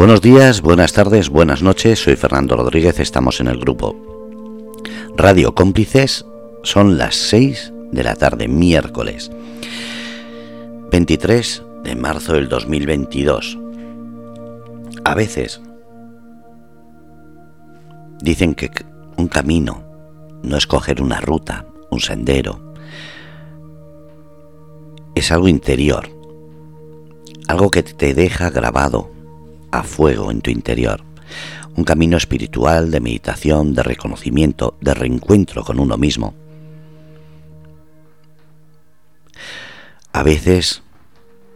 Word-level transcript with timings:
Buenos 0.00 0.22
días, 0.22 0.62
buenas 0.62 0.94
tardes, 0.94 1.28
buenas 1.28 1.62
noches. 1.62 1.98
Soy 1.98 2.16
Fernando 2.16 2.56
Rodríguez, 2.56 2.98
estamos 3.00 3.38
en 3.38 3.48
el 3.48 3.60
grupo 3.60 3.94
Radio 5.14 5.54
Cómplices. 5.54 6.24
Son 6.62 6.96
las 6.96 7.16
6 7.16 7.74
de 7.92 8.02
la 8.02 8.16
tarde, 8.16 8.48
miércoles 8.48 9.30
23 10.90 11.62
de 11.84 11.96
marzo 11.96 12.32
del 12.32 12.48
2022. 12.48 13.58
A 15.04 15.14
veces 15.14 15.60
dicen 18.22 18.54
que 18.54 18.70
un 19.18 19.28
camino 19.28 19.84
no 20.42 20.56
es 20.56 20.66
coger 20.66 21.02
una 21.02 21.20
ruta, 21.20 21.66
un 21.90 22.00
sendero. 22.00 22.72
Es 25.14 25.30
algo 25.30 25.48
interior, 25.48 26.08
algo 27.48 27.70
que 27.70 27.82
te 27.82 28.14
deja 28.14 28.48
grabado 28.48 29.19
a 29.70 29.82
fuego 29.82 30.30
en 30.30 30.40
tu 30.40 30.50
interior. 30.50 31.02
Un 31.76 31.84
camino 31.84 32.16
espiritual 32.16 32.90
de 32.90 33.00
meditación, 33.00 33.74
de 33.74 33.82
reconocimiento, 33.82 34.76
de 34.80 34.94
reencuentro 34.94 35.64
con 35.64 35.78
uno 35.78 35.96
mismo. 35.96 36.34
A 40.12 40.22
veces 40.22 40.82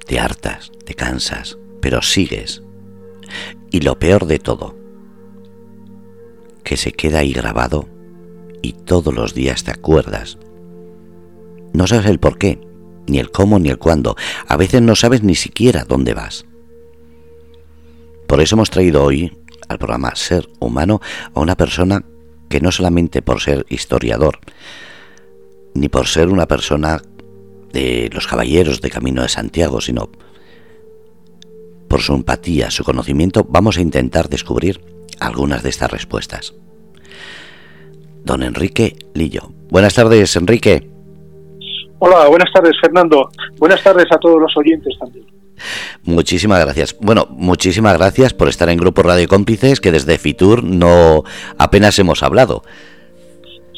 te 0.07 0.21
hartas, 0.21 0.71
te 0.87 0.95
cansas, 0.95 1.59
pero 1.81 2.03
sigues. 2.03 2.63
Y 3.71 3.81
lo 3.81 3.99
peor 3.99 4.27
de 4.27 4.39
todo, 4.39 4.77
que 6.63 6.77
se 6.77 6.93
queda 6.93 7.19
ahí 7.19 7.33
grabado 7.33 7.89
y 8.63 8.73
todos 8.73 9.13
los 9.13 9.35
días 9.35 9.65
te 9.65 9.73
acuerdas. 9.73 10.39
No 11.73 11.87
sabes 11.87 12.07
el 12.07 12.21
por 12.21 12.39
qué, 12.39 12.61
ni 13.07 13.19
el 13.19 13.31
cómo, 13.31 13.59
ni 13.59 13.69
el 13.69 13.79
cuándo. 13.79 14.17
A 14.47 14.57
veces 14.57 14.81
no 14.81 14.95
sabes 14.95 15.23
ni 15.23 15.35
siquiera 15.35 15.85
dónde 15.85 16.15
vas. 16.15 16.47
Por 18.35 18.41
eso 18.41 18.57
hemos 18.57 18.71
traído 18.71 19.05
hoy 19.05 19.33
al 19.69 19.79
programa 19.79 20.17
Ser 20.17 20.49
Humano 20.59 21.01
a 21.35 21.39
una 21.39 21.55
persona 21.55 22.05
que 22.49 22.61
no 22.61 22.73
solamente 22.73 23.23
por 23.23 23.41
ser 23.41 23.65
historiador, 23.69 24.41
ni 25.77 25.89
por 25.89 26.09
ser 26.09 26.29
una 26.31 26.47
persona 26.47 27.01
de 27.73 28.11
los 28.13 28.27
caballeros 28.27 28.81
de 28.81 28.91
Camino 28.91 29.23
de 29.23 29.29
Santiago, 29.29 29.81
sino 29.81 30.11
por 31.87 32.01
su 32.01 32.13
empatía, 32.13 32.73
su 32.73 32.83
conocimiento, 32.83 33.47
vamos 33.49 33.79
a 33.79 33.83
intentar 33.83 34.29
descubrir 34.29 34.81
algunas 35.21 35.63
de 35.63 35.69
estas 35.69 35.93
respuestas. 35.93 36.55
Don 38.25 38.43
Enrique 38.43 38.97
Lillo. 39.15 39.53
Buenas 39.71 39.95
tardes, 39.95 40.35
Enrique. 40.35 40.91
Hola, 42.01 42.27
buenas 42.27 42.53
tardes, 42.53 42.75
Fernando. 42.81 43.31
Buenas 43.59 43.81
tardes 43.85 44.07
a 44.11 44.19
todos 44.19 44.41
los 44.41 44.57
oyentes 44.57 44.99
también. 44.99 45.34
Muchísimas 46.05 46.61
gracias. 46.61 46.97
Bueno, 47.01 47.27
muchísimas 47.31 47.97
gracias 47.97 48.35
por 48.35 48.49
estar 48.49 48.69
en 48.69 48.79
Grupo 48.79 49.03
Radio 49.03 49.29
Cómplices, 49.29 49.81
que 49.81 49.93
desde 49.93 50.19
Fitur 50.19 50.63
no 50.63 51.25
apenas 51.59 51.99
hemos 51.99 52.23
hablado. 52.23 52.63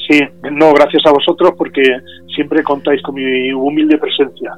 Sí, 0.09 0.21
no, 0.53 0.73
gracias 0.73 1.03
a 1.07 1.11
vosotros 1.11 1.53
porque 1.59 1.83
siempre 2.35 2.63
contáis 2.63 3.03
con 3.03 3.15
mi 3.17 3.53
humilde 3.53 3.99
presencia. 3.99 4.53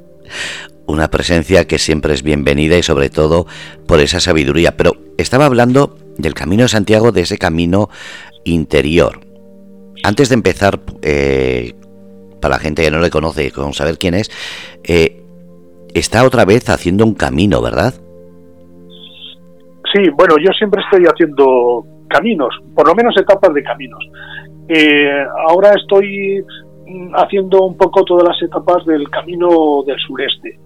Una 0.86 1.08
presencia 1.08 1.66
que 1.66 1.78
siempre 1.78 2.14
es 2.14 2.22
bienvenida 2.22 2.76
y 2.76 2.82
sobre 2.82 3.08
todo 3.08 3.46
por 3.86 4.00
esa 4.00 4.20
sabiduría. 4.20 4.76
Pero 4.76 4.92
estaba 5.16 5.46
hablando 5.46 5.96
del 6.18 6.34
Camino 6.34 6.64
de 6.64 6.68
Santiago, 6.68 7.12
de 7.12 7.22
ese 7.22 7.38
camino 7.38 7.88
interior. 8.44 9.20
Antes 10.02 10.28
de 10.28 10.34
empezar, 10.34 10.80
eh, 11.02 11.74
para 12.40 12.56
la 12.56 12.60
gente 12.60 12.82
que 12.82 12.90
no 12.90 13.00
le 13.00 13.10
conoce, 13.10 13.50
con 13.50 13.72
saber 13.74 13.98
quién 13.98 14.14
es, 14.14 14.30
eh, 14.84 15.22
está 15.98 16.24
otra 16.24 16.44
vez 16.44 16.68
haciendo 16.68 17.04
un 17.04 17.14
camino, 17.14 17.60
¿verdad? 17.60 17.94
Sí, 19.92 20.10
bueno, 20.16 20.36
yo 20.38 20.50
siempre 20.52 20.82
estoy 20.82 21.04
haciendo 21.06 21.84
caminos, 22.08 22.54
por 22.74 22.86
lo 22.86 22.94
menos 22.94 23.16
etapas 23.16 23.54
de 23.54 23.62
caminos. 23.62 24.00
Eh, 24.68 25.24
ahora 25.48 25.72
estoy 25.74 26.44
mm, 26.86 27.14
haciendo 27.14 27.64
un 27.64 27.76
poco 27.76 28.04
todas 28.04 28.28
las 28.28 28.42
etapas 28.42 28.84
del 28.84 29.08
camino 29.10 29.82
del 29.86 29.98
sureste. 29.98 30.58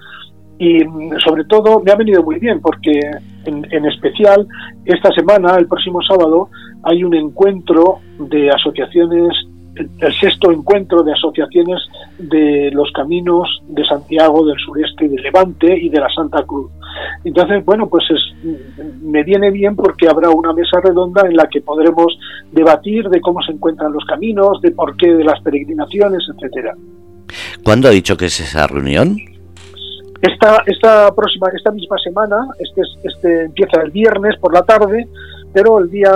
Y 0.58 0.84
mm, 0.84 1.18
sobre 1.18 1.44
todo 1.44 1.80
me 1.80 1.92
ha 1.92 1.96
venido 1.96 2.22
muy 2.22 2.38
bien 2.38 2.60
porque 2.60 2.98
en, 3.46 3.66
en 3.70 3.84
especial 3.86 4.46
esta 4.84 5.10
semana, 5.12 5.56
el 5.56 5.68
próximo 5.68 6.00
sábado, 6.02 6.48
hay 6.84 7.04
un 7.04 7.14
encuentro 7.14 8.00
de 8.18 8.50
asociaciones 8.50 9.28
el 9.74 10.14
sexto 10.20 10.52
encuentro 10.52 11.02
de 11.02 11.12
asociaciones 11.12 11.80
de 12.18 12.70
los 12.72 12.90
caminos 12.92 13.62
de 13.68 13.84
Santiago, 13.84 14.44
del 14.46 14.58
sureste 14.58 15.06
y 15.06 15.08
del 15.08 15.22
Levante 15.22 15.76
y 15.76 15.88
de 15.88 16.00
la 16.00 16.08
Santa 16.14 16.42
Cruz. 16.44 16.70
Entonces, 17.24 17.64
bueno, 17.64 17.88
pues 17.88 18.04
me 19.02 19.22
viene 19.22 19.50
bien 19.50 19.74
porque 19.74 20.08
habrá 20.08 20.28
una 20.30 20.52
mesa 20.52 20.80
redonda 20.82 21.22
en 21.26 21.36
la 21.36 21.46
que 21.48 21.62
podremos 21.62 22.18
debatir 22.50 23.08
de 23.08 23.20
cómo 23.20 23.40
se 23.42 23.52
encuentran 23.52 23.92
los 23.92 24.04
caminos, 24.04 24.60
de 24.60 24.72
por 24.72 24.96
qué 24.96 25.14
de 25.14 25.24
las 25.24 25.40
peregrinaciones, 25.40 26.22
etcétera. 26.34 26.74
¿Cuándo 27.64 27.88
ha 27.88 27.92
dicho 27.92 28.16
que 28.16 28.26
es 28.26 28.40
esa 28.40 28.66
reunión? 28.66 29.16
Esta, 30.20 30.62
esta 30.66 31.12
próxima, 31.14 31.48
esta 31.56 31.72
misma 31.72 31.96
semana, 31.98 32.46
este, 32.58 32.82
este 33.04 33.44
empieza 33.46 33.80
el 33.82 33.90
viernes 33.90 34.38
por 34.38 34.52
la 34.52 34.62
tarde, 34.62 35.08
pero 35.52 35.80
el 35.80 35.90
día 35.90 36.12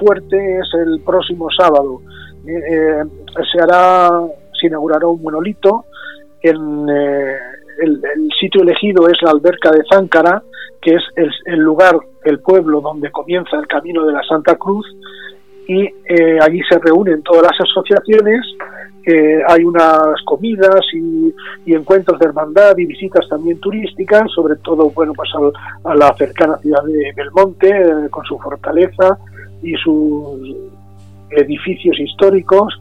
fuerte 0.00 0.58
es 0.58 0.66
el 0.74 1.00
próximo 1.00 1.48
sábado 1.56 2.00
eh, 2.46 3.04
se 3.52 3.60
hará, 3.60 4.10
se 4.58 4.66
inaugurará 4.66 5.06
un 5.06 5.22
monolito. 5.22 5.86
En, 6.42 6.88
eh, 6.88 7.36
el, 7.80 8.00
sitio 8.38 8.62
elegido 8.62 9.08
es 9.08 9.20
la 9.22 9.30
alberca 9.30 9.70
de 9.70 9.82
Záncara, 9.90 10.42
que 10.80 10.94
es 10.94 11.02
el, 11.46 11.58
lugar, 11.58 11.96
el 12.24 12.40
pueblo 12.40 12.80
donde 12.80 13.10
comienza 13.10 13.56
el 13.56 13.66
camino 13.66 14.04
de 14.04 14.12
la 14.12 14.22
Santa 14.22 14.56
Cruz, 14.56 14.86
y 15.66 15.82
eh, 15.82 16.38
allí 16.42 16.60
se 16.68 16.78
reúnen 16.78 17.22
todas 17.22 17.42
las 17.42 17.60
asociaciones. 17.60 18.40
hay 19.48 19.64
unas 19.64 20.22
comidas 20.24 20.80
y, 20.92 21.34
encuentros 21.72 22.18
de 22.18 22.26
hermandad 22.26 22.76
y 22.76 22.86
visitas 22.86 23.26
también 23.28 23.58
turísticas, 23.60 24.30
sobre 24.34 24.56
todo 24.56 24.90
bueno 24.90 25.12
pues 25.14 25.30
a 25.84 25.94
la 25.94 26.14
cercana 26.14 26.58
ciudad 26.58 26.84
de 26.84 27.12
Belmonte 27.16 28.08
con 28.10 28.24
su 28.24 28.38
fortaleza 28.38 29.18
y 29.62 29.74
sus 29.76 30.73
edificios 31.36 31.98
históricos 31.98 32.74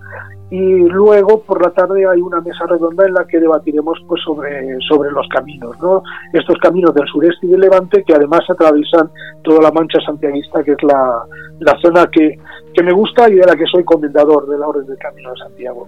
y 0.50 0.88
luego 0.88 1.42
por 1.42 1.64
la 1.64 1.72
tarde 1.72 2.06
hay 2.08 2.22
una 2.22 2.40
mesa 2.40 2.68
redonda 2.68 3.08
en 3.08 3.16
la 3.16 3.26
que 3.26 3.40
debatiremos 3.40 3.98
pues 4.08 4.22
sobre, 4.24 4.78
sobre 4.88 5.10
los 5.10 5.28
caminos, 5.30 5.76
¿no? 5.82 6.04
Estos 6.32 6.58
caminos 6.60 6.94
del 6.94 7.08
sureste 7.08 7.48
y 7.48 7.50
del 7.50 7.62
levante 7.62 8.04
que 8.06 8.14
además 8.14 8.42
atraviesan 8.48 9.10
toda 9.44 9.64
la 9.64 9.72
mancha 9.72 10.00
santiaguista, 10.06 10.64
que 10.64 10.74
es 10.74 10.84
la, 10.84 11.24
la 11.60 11.76
zona 11.82 12.08
que, 12.12 12.38
que 12.72 12.84
me 12.84 12.92
gusta 12.92 13.28
y 13.30 13.34
de 13.34 13.48
la 13.48 13.56
que 13.56 13.66
soy 13.66 13.84
comendador 13.84 14.48
de 14.48 14.60
la 14.60 14.68
Orden 14.68 14.86
del 14.86 14.98
Camino 15.00 15.32
de 15.32 15.40
Santiago. 15.40 15.88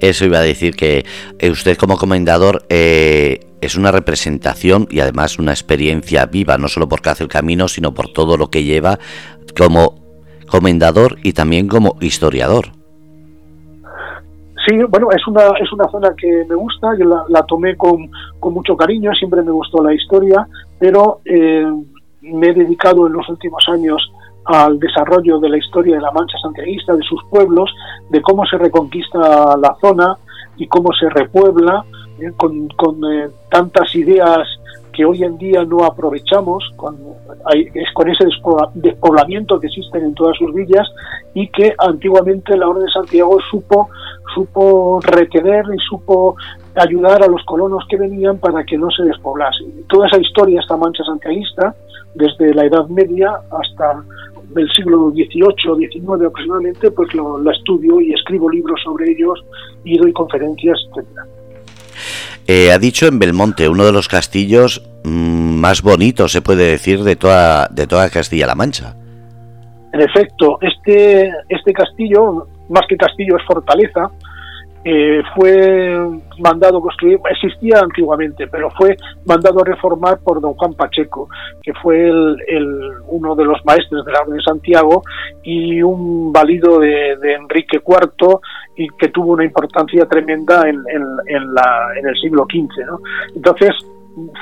Eso 0.00 0.24
iba 0.24 0.38
a 0.38 0.42
decir 0.42 0.74
que 0.74 1.04
eh, 1.38 1.50
usted 1.50 1.76
como 1.76 1.98
comendador 1.98 2.62
eh, 2.70 3.40
es 3.60 3.74
una 3.74 3.92
representación 3.92 4.88
y 4.90 5.00
además 5.00 5.38
una 5.38 5.52
experiencia 5.52 6.24
viva, 6.24 6.56
no 6.56 6.68
solo 6.68 6.88
porque 6.88 7.10
hace 7.10 7.24
el 7.24 7.28
camino, 7.28 7.68
sino 7.68 7.92
por 7.92 8.10
todo 8.10 8.38
lo 8.38 8.48
que 8.48 8.64
lleva 8.64 8.98
como 9.54 9.99
comendador 10.50 11.16
y 11.22 11.32
también 11.32 11.68
como 11.68 11.96
historiador. 12.00 12.66
Sí, 14.66 14.76
bueno, 14.88 15.08
es 15.10 15.26
una, 15.26 15.42
es 15.58 15.72
una 15.72 15.88
zona 15.88 16.14
que 16.16 16.44
me 16.48 16.54
gusta, 16.54 16.88
yo 16.98 17.24
la, 17.28 17.42
tomé 17.44 17.76
con, 17.76 18.10
con, 18.38 18.52
mucho 18.52 18.76
cariño, 18.76 19.10
siempre 19.14 19.42
me 19.42 19.50
gustó 19.50 19.82
la 19.82 19.94
historia, 19.94 20.46
pero 20.78 21.20
eh, 21.24 21.66
me 22.20 22.48
he 22.48 22.52
dedicado 22.52 23.06
en 23.06 23.14
los 23.14 23.28
últimos 23.30 23.64
años 23.68 24.12
al 24.44 24.78
desarrollo 24.78 25.38
de 25.38 25.48
la 25.48 25.56
historia 25.56 25.96
de 25.96 26.02
la 26.02 26.12
Mancha 26.12 26.36
santiaguista, 26.42 26.94
de 26.94 27.02
sus 27.02 27.22
pueblos, 27.30 27.70
de 28.10 28.20
cómo 28.20 28.44
se 28.44 28.58
reconquista 28.58 29.56
la 29.56 29.76
zona 29.80 30.18
y 30.56 30.66
cómo 30.66 30.92
se 30.92 31.08
repuebla, 31.08 31.84
eh, 32.20 32.32
con, 32.36 32.68
con 32.68 33.00
eh, 33.10 33.28
tantas 33.50 33.94
ideas 33.94 34.46
que 34.92 35.04
hoy 35.04 35.22
en 35.24 35.38
día 35.38 35.64
no 35.64 35.84
aprovechamos 35.84 36.64
con, 36.76 36.96
es 37.54 37.92
con 37.94 38.08
ese 38.08 38.24
despoblamiento 38.74 39.60
que 39.60 39.66
existen 39.66 40.04
en 40.04 40.14
todas 40.14 40.36
sus 40.36 40.52
villas 40.54 40.86
y 41.34 41.48
que 41.48 41.74
antiguamente 41.78 42.56
la 42.56 42.68
Orden 42.68 42.84
de 42.84 42.92
Santiago 42.92 43.38
supo, 43.50 43.88
supo 44.34 45.00
retener 45.02 45.64
y 45.74 45.78
supo 45.88 46.36
ayudar 46.74 47.22
a 47.22 47.28
los 47.28 47.44
colonos 47.44 47.84
que 47.88 47.96
venían 47.96 48.38
para 48.38 48.64
que 48.64 48.76
no 48.76 48.90
se 48.90 49.04
despoblase. 49.04 49.64
Toda 49.88 50.06
esa 50.08 50.20
historia, 50.20 50.60
esta 50.60 50.76
mancha 50.76 51.04
santiaguista, 51.04 51.74
desde 52.14 52.54
la 52.54 52.64
Edad 52.64 52.86
Media 52.88 53.32
hasta 53.50 54.02
el 54.56 54.68
siglo 54.72 55.10
XVIII, 55.10 55.88
XIX 55.88 56.26
aproximadamente, 56.26 56.90
pues 56.90 57.14
lo, 57.14 57.38
lo 57.38 57.50
estudio 57.50 58.00
y 58.00 58.12
escribo 58.12 58.50
libros 58.50 58.80
sobre 58.82 59.12
ellos 59.12 59.44
y 59.84 59.96
doy 59.96 60.12
conferencias, 60.12 60.78
etcétera. 60.90 61.26
Eh, 62.52 62.72
ha 62.72 62.80
dicho 62.80 63.06
en 63.06 63.20
Belmonte, 63.20 63.68
uno 63.68 63.84
de 63.86 63.92
los 63.92 64.08
castillos 64.08 64.82
mm, 65.04 65.54
más 65.60 65.82
bonitos, 65.82 66.32
se 66.32 66.42
puede 66.42 66.64
decir, 66.64 67.04
de 67.04 67.14
toda, 67.14 67.68
de 67.68 67.86
toda 67.86 68.10
Castilla-La 68.10 68.56
Mancha. 68.56 68.96
En 69.92 70.00
efecto, 70.00 70.58
este, 70.60 71.30
este 71.48 71.72
castillo, 71.72 72.48
más 72.68 72.82
que 72.88 72.96
castillo, 72.96 73.36
es 73.36 73.44
fortaleza, 73.46 74.10
eh, 74.82 75.22
fue 75.34 75.94
mandado 76.38 76.80
construir, 76.80 77.20
existía 77.30 77.80
antiguamente, 77.80 78.46
pero 78.46 78.70
fue 78.70 78.96
mandado 79.26 79.60
a 79.60 79.64
reformar 79.64 80.20
por 80.20 80.40
don 80.40 80.54
Juan 80.54 80.72
Pacheco, 80.72 81.28
que 81.62 81.74
fue 81.82 82.08
el, 82.08 82.38
uno 83.08 83.34
de 83.34 83.44
los 83.44 83.62
maestres 83.66 84.04
de 84.06 84.12
la 84.12 84.20
Orden 84.20 84.36
de 84.38 84.42
Santiago 84.42 85.02
y 85.42 85.82
un 85.82 86.32
válido 86.32 86.78
de, 86.78 87.12
Enrique 87.34 87.78
IV 87.86 88.38
y 88.76 88.88
que 88.98 89.08
tuvo 89.08 89.32
una 89.32 89.44
importancia 89.44 90.06
tremenda 90.06 90.66
en, 90.66 90.82
el 91.26 92.20
siglo 92.20 92.46
XV. 92.50 93.36
Entonces, 93.36 93.70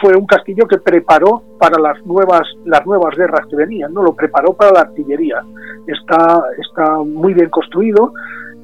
fue 0.00 0.16
un 0.16 0.26
castillo 0.26 0.66
que 0.66 0.78
preparó 0.78 1.42
para 1.58 1.78
las 1.78 2.04
nuevas 2.06 2.42
las 2.64 2.86
nuevas 2.86 3.14
guerras 3.16 3.46
que 3.50 3.56
venían, 3.56 3.92
no 3.92 4.02
lo 4.02 4.14
preparó 4.14 4.54
para 4.54 4.72
la 4.72 4.80
artillería. 4.82 5.42
Está 5.86 6.42
está 6.58 6.98
muy 6.98 7.34
bien 7.34 7.50
construido. 7.50 8.12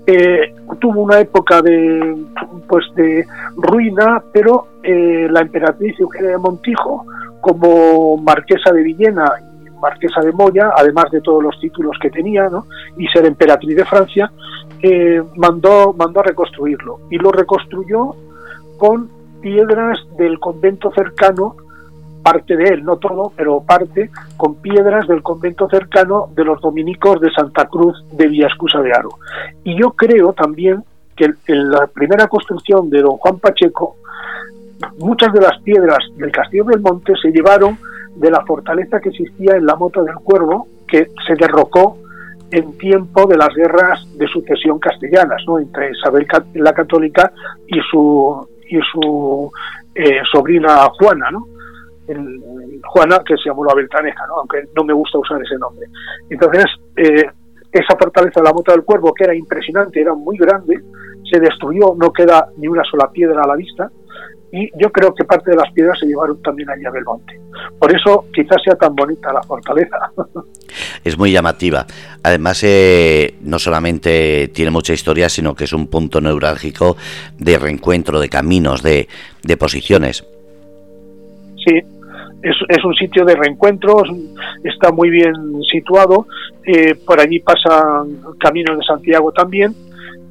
Eh, 0.06 0.54
tuvo 0.80 1.02
una 1.02 1.20
época 1.20 1.62
de 1.62 2.16
pues 2.68 2.84
de 2.94 3.26
ruina, 3.56 4.22
pero 4.32 4.66
eh, 4.82 5.28
la 5.30 5.40
emperatriz 5.40 5.98
Eugenia 5.98 6.30
de 6.30 6.38
Montijo, 6.38 7.06
como 7.40 8.16
marquesa 8.18 8.72
de 8.72 8.82
Villena 8.82 9.24
y 9.40 9.70
marquesa 9.80 10.20
de 10.20 10.32
Moya, 10.32 10.72
además 10.76 11.10
de 11.10 11.20
todos 11.20 11.42
los 11.42 11.58
títulos 11.60 11.96
que 12.00 12.10
tenía, 12.10 12.48
¿no? 12.48 12.66
y 12.96 13.06
ser 13.08 13.24
emperatriz 13.24 13.76
de 13.76 13.84
Francia, 13.84 14.30
eh, 14.82 15.22
mandó 15.36 15.94
mandó 15.94 16.20
a 16.20 16.24
reconstruirlo 16.24 17.00
y 17.10 17.18
lo 17.18 17.32
reconstruyó 17.32 18.14
con 18.78 19.10
piedras 19.40 19.98
del 20.16 20.38
convento 20.38 20.90
cercano, 20.94 21.56
parte 22.24 22.56
de 22.56 22.64
él, 22.64 22.84
no 22.84 22.96
todo, 22.96 23.32
pero 23.36 23.62
parte, 23.62 24.10
con 24.36 24.56
piedras 24.56 25.06
del 25.06 25.22
convento 25.22 25.68
cercano 25.68 26.28
de 26.34 26.44
los 26.44 26.60
dominicos 26.60 27.20
de 27.20 27.30
Santa 27.30 27.66
Cruz 27.66 28.02
de 28.12 28.26
Villascusa 28.26 28.80
de 28.80 28.92
Aro. 28.92 29.10
Y 29.62 29.78
yo 29.78 29.90
creo 29.90 30.32
también 30.32 30.82
que 31.14 31.26
en 31.46 31.70
la 31.70 31.86
primera 31.86 32.26
construcción 32.26 32.88
de 32.88 33.02
don 33.02 33.18
Juan 33.18 33.38
Pacheco, 33.38 33.96
muchas 34.98 35.32
de 35.34 35.40
las 35.40 35.60
piedras 35.62 35.98
del 36.16 36.32
Castillo 36.32 36.64
del 36.64 36.80
Monte 36.80 37.12
se 37.20 37.30
llevaron 37.30 37.78
de 38.16 38.30
la 38.30 38.44
fortaleza 38.46 39.00
que 39.00 39.10
existía 39.10 39.56
en 39.56 39.66
la 39.66 39.76
Mota 39.76 40.02
del 40.02 40.16
Cuervo, 40.16 40.66
que 40.88 41.08
se 41.26 41.34
derrocó 41.34 41.98
en 42.50 42.76
tiempo 42.78 43.26
de 43.26 43.36
las 43.36 43.54
guerras 43.54 44.06
de 44.16 44.26
sucesión 44.28 44.78
castellanas, 44.78 45.42
¿no? 45.46 45.58
entre 45.58 45.90
Isabel 45.90 46.26
la 46.54 46.72
Católica 46.72 47.32
y 47.66 47.78
su 47.90 48.48
y 48.68 48.78
su 48.92 49.50
eh, 49.94 50.20
sobrina 50.32 50.88
Juana, 50.98 51.30
¿no? 51.30 51.53
Juana, 52.06 53.22
que 53.26 53.36
se 53.36 53.48
llamó 53.48 53.64
la 53.64 53.74
Beltaneja, 53.74 54.26
¿no? 54.26 54.40
aunque 54.40 54.64
no 54.76 54.84
me 54.84 54.92
gusta 54.92 55.18
usar 55.18 55.40
ese 55.42 55.56
nombre. 55.58 55.86
Entonces, 56.28 56.64
eh, 56.96 57.24
esa 57.72 57.96
fortaleza 57.98 58.40
de 58.40 58.44
la 58.44 58.52
Mota 58.52 58.72
del 58.72 58.84
Cuervo, 58.84 59.12
que 59.12 59.24
era 59.24 59.34
impresionante, 59.34 60.00
era 60.00 60.14
muy 60.14 60.36
grande, 60.36 60.80
se 61.30 61.40
destruyó, 61.40 61.94
no 61.96 62.12
queda 62.12 62.48
ni 62.56 62.68
una 62.68 62.84
sola 62.84 63.10
piedra 63.10 63.42
a 63.42 63.48
la 63.48 63.56
vista, 63.56 63.90
y 64.52 64.70
yo 64.80 64.92
creo 64.92 65.12
que 65.12 65.24
parte 65.24 65.50
de 65.50 65.56
las 65.56 65.72
piedras 65.72 65.98
se 65.98 66.06
llevaron 66.06 66.40
también 66.40 66.70
allá 66.70 66.88
del 66.92 67.02
monte. 67.04 67.40
Por 67.76 67.92
eso 67.92 68.26
quizás 68.32 68.62
sea 68.62 68.76
tan 68.76 68.94
bonita 68.94 69.32
la 69.32 69.42
fortaleza. 69.42 69.98
Es 71.04 71.18
muy 71.18 71.30
llamativa. 71.32 71.86
Además, 72.22 72.62
eh, 72.64 73.34
no 73.42 73.58
solamente 73.58 74.48
tiene 74.54 74.70
mucha 74.70 74.92
historia, 74.92 75.28
sino 75.28 75.54
que 75.54 75.64
es 75.64 75.72
un 75.72 75.88
punto 75.88 76.20
neurálgico 76.20 76.96
de 77.38 77.58
reencuentro, 77.58 78.18
de 78.18 78.28
caminos, 78.28 78.82
de, 78.82 79.06
de 79.42 79.56
posiciones. 79.56 80.24
Sí, 81.64 81.80
es, 82.44 82.56
es, 82.68 82.84
un 82.84 82.94
sitio 82.94 83.24
de 83.24 83.34
reencuentro, 83.34 84.02
está 84.62 84.92
muy 84.92 85.10
bien 85.10 85.34
situado. 85.70 86.26
Eh, 86.64 86.94
por 86.94 87.20
allí 87.20 87.40
pasan 87.40 88.20
caminos 88.38 88.78
de 88.78 88.84
Santiago 88.84 89.32
también 89.32 89.74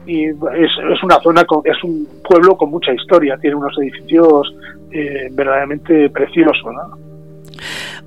y 0.05 0.25
es, 0.25 0.35
es, 0.35 1.03
una 1.03 1.19
zona, 1.21 1.43
con, 1.45 1.61
es 1.65 1.81
un 1.83 2.07
pueblo 2.27 2.55
con 2.57 2.69
mucha 2.69 2.93
historia, 2.93 3.37
tiene 3.37 3.55
unos 3.55 3.77
edificios 3.77 4.53
eh, 4.91 5.29
verdaderamente 5.31 6.09
preciosos. 6.09 6.57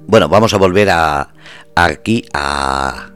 Bueno, 0.07 0.29
vamos 0.29 0.53
a 0.55 0.59
volver 0.59 0.89
a, 0.91 1.29
aquí 1.75 2.25
a, 2.35 3.11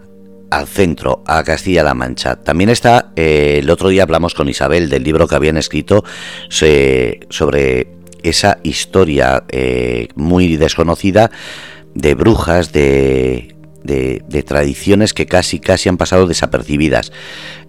al 0.51 0.67
centro, 0.67 1.23
a 1.27 1.45
Castilla-La 1.45 1.95
Mancha. 1.95 2.37
También 2.37 2.71
está, 2.71 3.13
eh, 3.17 3.59
el 3.61 3.71
otro 3.71 3.89
día 3.89 4.03
hablamos 4.03 4.35
con 4.35 4.49
Isabel 4.49 4.89
del 4.89 5.05
libro 5.05 5.29
que 5.29 5.35
habían 5.35 5.57
escrito 5.57 6.03
sobre 6.49 8.00
esa 8.23 8.59
historia 8.63 9.45
eh, 9.49 10.09
muy 10.15 10.57
desconocida 10.57 11.31
de 11.95 12.15
brujas, 12.15 12.73
de, 12.73 13.55
de, 13.83 14.43
tradiciones 14.43 15.13
que 15.15 15.27
casi 15.27 15.59
casi 15.59 15.89
han 15.89 15.97
pasado 15.97 16.27
desapercibidas. 16.27 17.13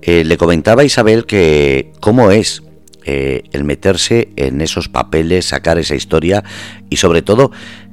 Eh, 0.01 0.23
le 0.23 0.37
comentaba 0.37 0.81
a 0.81 0.85
Isabel 0.85 1.25
que 1.25 1.91
cómo 1.99 2.31
es 2.31 2.63
eh, 3.05 3.43
el 3.51 3.63
meterse 3.63 4.29
en 4.35 4.61
esos 4.61 4.89
papeles, 4.89 5.45
sacar 5.45 5.77
esa 5.77 5.95
historia 5.95 6.43
y 6.89 6.97
sobre 6.97 7.21
todo 7.21 7.51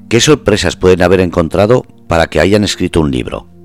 qué 0.08 0.20
sorpresas 0.20 0.76
pueden 0.76 1.02
haber 1.02 1.20
encontrado 1.20 1.87
para 2.08 2.26
que 2.26 2.40
hayan 2.40 2.64
escrito 2.64 3.00
un 3.00 3.10
libro. 3.10 3.57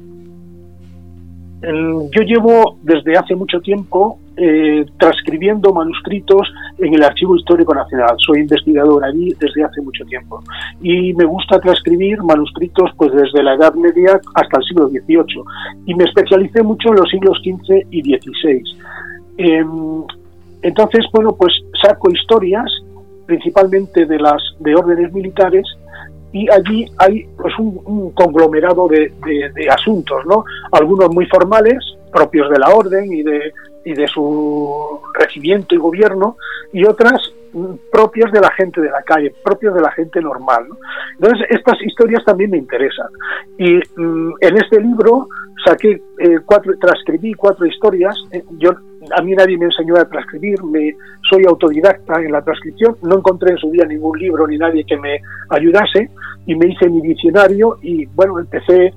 Yo 1.63 2.21
llevo 2.23 2.77
desde 2.81 3.17
hace 3.17 3.35
mucho 3.35 3.61
tiempo 3.61 4.19
eh, 4.35 4.85
transcribiendo 4.99 5.73
manuscritos 5.73 6.51
en 6.77 6.93
el 6.93 7.03
Archivo 7.03 7.37
Histórico 7.37 7.73
Nacional. 7.73 8.15
Soy 8.17 8.39
investigador 8.39 9.05
allí 9.05 9.33
desde 9.39 9.63
hace 9.63 9.79
mucho 9.81 10.03
tiempo 10.05 10.43
y 10.81 11.13
me 11.13 11.23
gusta 11.23 11.61
transcribir 11.61 12.21
manuscritos 12.21 12.91
pues 12.97 13.13
desde 13.13 13.41
la 13.43 13.53
Edad 13.53 13.75
Media 13.75 14.19
hasta 14.35 14.57
el 14.57 14.63
siglo 14.65 14.89
XVIII 14.89 15.43
y 15.85 15.95
me 15.95 16.03
especialicé 16.03 16.63
mucho 16.63 16.89
en 16.89 16.95
los 16.95 17.09
siglos 17.09 17.37
XV 17.41 17.87
y 17.91 18.01
XVI. 18.01 18.63
Em, 19.37 20.03
entonces, 20.63 21.05
bueno, 21.13 21.33
pues 21.37 21.53
saco 21.81 22.11
historias 22.11 22.69
principalmente 23.25 24.05
de 24.05 24.19
las 24.19 24.41
de 24.59 24.75
órdenes 24.75 25.13
militares 25.13 25.65
y 26.33 26.49
allí 26.51 26.91
hay 26.97 27.25
pues 27.37 27.53
un, 27.59 28.11
conglomerado 28.11 28.87
de, 28.87 29.13
asuntos, 29.69 30.25
¿no? 30.25 30.43
Algunos 30.71 31.13
muy 31.13 31.27
formales, 31.27 31.77
propios 32.11 32.49
de 32.49 32.59
la 32.59 32.69
orden 32.69 33.13
y 33.13 33.21
de, 33.21 33.53
y 33.85 33.93
de 33.93 34.07
su 34.07 34.99
regimiento 35.13 35.75
y 35.75 35.77
gobierno, 35.77 36.37
y 36.73 36.85
otras 36.85 37.21
mm, 37.53 37.75
propias 37.91 38.31
de 38.31 38.41
la 38.41 38.51
gente 38.51 38.81
de 38.81 38.89
la 38.89 39.03
calle, 39.03 39.31
propias 39.43 39.75
de 39.75 39.81
la 39.81 39.91
gente 39.91 40.19
normal. 40.21 40.65
Entonces, 41.19 41.45
estas 41.51 41.79
historias 41.83 42.25
también 42.25 42.49
me 42.49 42.57
interesan. 42.57 43.07
Y 43.59 43.75
mm, 43.95 44.33
en 44.41 44.57
este 44.57 44.81
libro 44.81 45.27
saqué 45.63 46.01
eh, 46.17 46.39
cuatro, 46.45 46.73
transcribí 46.81 47.35
cuatro 47.35 47.67
historias. 47.67 48.15
Eh, 48.31 48.43
yo, 48.57 48.71
a 49.15 49.21
mí 49.21 49.33
nadie 49.33 49.57
me 49.57 49.65
enseñó 49.65 49.95
a 49.97 50.05
transcribir, 50.05 50.57
soy 51.29 51.43
autodidacta 51.45 52.21
en 52.21 52.31
la 52.31 52.41
transcripción, 52.41 52.95
no 53.03 53.17
encontré 53.17 53.51
en 53.51 53.57
su 53.57 53.69
día 53.71 53.85
ningún 53.85 54.17
libro 54.17 54.47
ni 54.47 54.57
nadie 54.57 54.83
que 54.85 54.97
me 54.97 55.19
ayudase, 55.49 56.09
y 56.45 56.55
me 56.55 56.67
hice 56.67 56.89
mi 56.89 57.01
diccionario 57.01 57.77
y 57.81 58.05
bueno, 58.07 58.39
empecé 58.39 58.93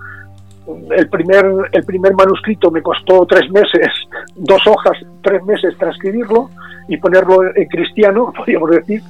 el 0.96 1.08
primer, 1.08 1.46
el 1.72 1.84
primer 1.84 2.14
manuscrito 2.14 2.70
me 2.70 2.82
costó 2.82 3.25
tres 3.26 3.48
meses, 3.50 3.88
dos 4.36 4.66
hojas, 4.66 4.98
tres 5.22 5.42
meses 5.44 5.76
transcribirlo 5.78 6.50
y 6.88 6.96
ponerlo 6.96 7.44
en 7.54 7.66
cristiano, 7.66 8.32
podríamos 8.36 8.70
decir, 8.70 9.00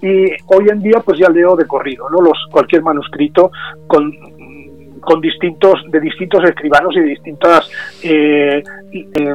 y 0.00 0.30
hoy 0.46 0.68
en 0.70 0.80
día 0.80 1.00
pues 1.00 1.18
ya 1.18 1.28
leo 1.28 1.56
de 1.56 1.66
corrido, 1.66 2.08
¿no? 2.10 2.20
Los, 2.20 2.38
cualquier 2.50 2.82
manuscrito 2.82 3.50
con, 3.86 4.12
con 5.00 5.20
distintos, 5.20 5.80
de 5.90 6.00
distintos 6.00 6.44
escribanos 6.44 6.94
y 6.96 7.00
de 7.00 7.06
distintas 7.06 7.70
eh, 8.02 8.62
eh, 8.92 9.34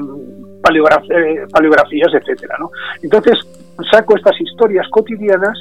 paleografías, 0.61 2.13
etcétera, 2.13 2.55
¿no? 2.59 2.71
Entonces 3.01 3.37
saco 3.91 4.15
estas 4.15 4.39
historias 4.41 4.87
cotidianas 4.89 5.57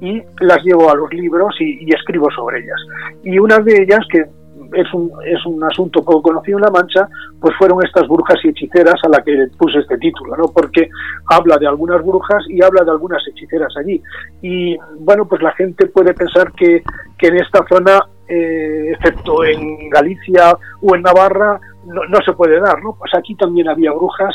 y 0.00 0.22
las 0.40 0.62
llevo 0.64 0.90
a 0.90 0.94
los 0.94 1.12
libros 1.12 1.54
y, 1.60 1.84
y 1.84 1.94
escribo 1.94 2.30
sobre 2.30 2.60
ellas. 2.60 2.80
Y 3.24 3.38
una 3.38 3.58
de 3.58 3.82
ellas 3.82 4.00
que 4.10 4.24
es 4.72 4.92
un, 4.94 5.10
es 5.24 5.44
un 5.46 5.62
asunto 5.64 6.02
poco 6.04 6.22
conocido 6.22 6.58
en 6.58 6.64
La 6.64 6.70
Mancha, 6.70 7.08
pues 7.40 7.54
fueron 7.56 7.84
estas 7.84 8.08
brujas 8.08 8.38
y 8.44 8.48
hechiceras 8.48 8.96
a 9.04 9.08
la 9.08 9.22
que 9.22 9.48
puse 9.58 9.78
este 9.78 9.98
título, 9.98 10.36
¿no? 10.36 10.48
Porque 10.48 10.88
habla 11.30 11.56
de 11.58 11.66
algunas 11.66 12.04
brujas 12.04 12.44
y 12.48 12.62
habla 12.62 12.84
de 12.84 12.90
algunas 12.90 13.22
hechiceras 13.28 13.74
allí. 13.76 14.02
Y 14.42 14.76
bueno, 15.00 15.26
pues 15.26 15.42
la 15.42 15.52
gente 15.52 15.86
puede 15.86 16.14
pensar 16.14 16.52
que, 16.52 16.82
que 17.18 17.28
en 17.28 17.36
esta 17.36 17.64
zona, 17.68 18.00
eh, 18.28 18.92
excepto 18.92 19.44
en 19.44 19.88
Galicia 19.90 20.56
o 20.82 20.94
en 20.94 21.02
Navarra, 21.02 21.60
no, 21.86 22.04
no, 22.08 22.18
se 22.24 22.32
puede 22.32 22.60
dar, 22.60 22.82
¿no? 22.82 22.96
Pues 22.98 23.12
aquí 23.14 23.34
también 23.34 23.68
había 23.68 23.92
brujas 23.92 24.34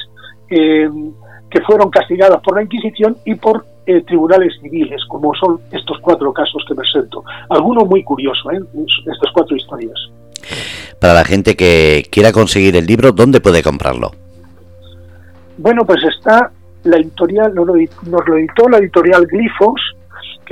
eh, 0.49 0.89
que 1.49 1.61
fueron 1.61 1.89
castigadas 1.89 2.41
por 2.41 2.55
la 2.55 2.63
Inquisición 2.63 3.17
y 3.25 3.35
por 3.35 3.65
eh, 3.85 4.03
tribunales 4.03 4.53
civiles, 4.61 5.01
como 5.07 5.33
son 5.35 5.59
estos 5.71 5.97
cuatro 6.01 6.31
casos 6.31 6.63
que 6.67 6.75
presento. 6.75 7.23
Alguno 7.49 7.83
muy 7.85 8.03
curioso, 8.03 8.51
¿eh? 8.51 8.59
estas 8.99 9.31
cuatro 9.33 9.55
historias. 9.55 9.97
Para 10.99 11.13
la 11.13 11.25
gente 11.25 11.55
que 11.55 12.03
quiera 12.11 12.31
conseguir 12.31 12.75
el 12.75 12.85
libro, 12.85 13.11
¿dónde 13.11 13.41
puede 13.41 13.63
comprarlo? 13.63 14.11
Bueno, 15.57 15.85
pues 15.85 16.03
está 16.03 16.51
la 16.83 16.97
editorial, 16.97 17.53
nos 17.53 17.67
lo, 17.67 17.75
editó 18.37 18.69
la 18.69 18.77
editorial 18.77 19.25
Glifos, 19.25 19.81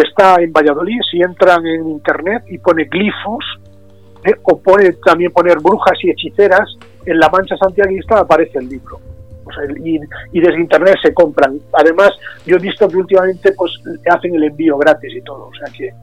está 0.03 0.41
en 0.41 0.51
Valladolid. 0.51 0.99
Si 1.09 1.21
entran 1.21 1.65
en 1.65 1.87
internet 1.89 2.43
y 2.47 2.57
pone 2.57 2.85
Glifos, 2.85 3.45
¿eh? 4.25 4.35
o 4.43 4.59
puede 4.59 4.93
también 5.05 5.31
poner 5.31 5.59
brujas 5.59 5.97
y 6.03 6.11
hechiceras, 6.11 6.69
en 7.05 7.19
la 7.19 7.29
mancha 7.29 7.55
santiaguista 7.57 8.19
aparece 8.19 8.59
el 8.59 8.69
libro 8.69 8.99
y, 9.83 10.39
desde 10.39 10.59
internet 10.59 10.95
se 11.01 11.13
compran. 11.13 11.59
Además, 11.73 12.11
yo 12.45 12.57
he 12.57 12.59
visto 12.59 12.87
que 12.87 12.97
últimamente 12.97 13.51
pues 13.53 13.71
hacen 14.09 14.35
el 14.35 14.43
envío 14.43 14.77
gratis 14.77 15.13
y 15.15 15.21
todo, 15.21 15.47
o 15.47 15.53
sea 15.53 15.71
que, 15.75 15.93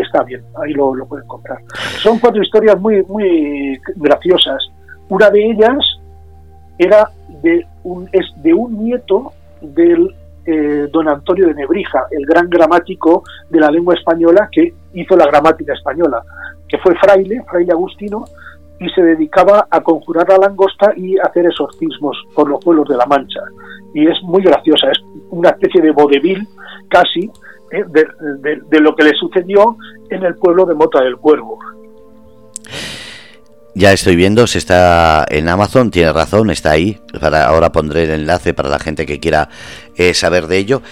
está 0.00 0.22
bien, 0.22 0.42
ahí 0.62 0.72
lo, 0.72 0.92
pueden 1.06 1.26
comprar. 1.26 1.58
Son 2.02 2.18
cuatro 2.18 2.42
historias 2.42 2.78
muy, 2.80 3.02
muy 3.04 3.80
graciosas. 3.96 4.70
Una 5.08 5.30
de 5.30 5.50
ellas 5.50 5.78
era 6.78 7.10
de 7.42 7.66
un, 7.82 8.08
es 8.12 8.26
de 8.36 8.54
un 8.54 8.84
nieto 8.84 9.32
del 9.60 10.14
eh, 10.50 10.88
don 10.90 11.08
Antonio 11.08 11.46
de 11.46 11.54
Nebrija, 11.54 12.06
el 12.10 12.26
gran 12.26 12.48
gramático 12.48 13.22
de 13.48 13.60
la 13.60 13.70
lengua 13.70 13.94
española 13.94 14.48
que 14.50 14.74
hizo 14.94 15.16
la 15.16 15.26
gramática 15.26 15.74
española, 15.74 16.22
que 16.68 16.78
fue 16.78 16.94
fraile, 16.96 17.42
fraile 17.48 17.72
agustino, 17.72 18.24
y 18.80 18.88
se 18.90 19.02
dedicaba 19.02 19.68
a 19.70 19.80
conjurar 19.82 20.28
la 20.28 20.38
langosta 20.38 20.92
y 20.96 21.18
hacer 21.18 21.46
exorcismos 21.46 22.16
por 22.34 22.48
los 22.48 22.64
pueblos 22.64 22.88
de 22.88 22.96
la 22.96 23.06
Mancha. 23.06 23.40
Y 23.94 24.08
es 24.08 24.16
muy 24.22 24.42
graciosa, 24.42 24.90
es 24.90 24.98
una 25.30 25.50
especie 25.50 25.82
de 25.82 25.90
vodevil 25.90 26.48
casi 26.88 27.30
eh, 27.70 27.84
de, 27.86 28.80
lo 28.80 28.96
que 28.96 29.04
le 29.04 29.12
sucedió 29.12 29.76
en 30.08 30.24
el 30.24 30.34
pueblo 30.34 30.64
de 30.64 30.74
Mota 30.74 31.02
del 31.04 31.16
Cuervo. 31.18 31.58
Ya 33.74 33.92
estoy 33.92 34.16
viendo, 34.16 34.46
se 34.46 34.58
está 34.58 35.24
en 35.28 35.48
Amazon, 35.48 35.90
tiene 35.90 36.12
razón, 36.12 36.50
está 36.50 36.72
ahí. 36.72 36.98
Ahora 37.20 37.70
pondré 37.70 38.04
el 38.04 38.10
enlace 38.10 38.52
para 38.52 38.68
la 38.68 38.80
gente 38.80 39.06
que 39.06 39.20
quiera 39.20 39.48
eh, 40.00 40.14
saber 40.14 40.46
de 40.46 40.56
ello. 40.56 40.82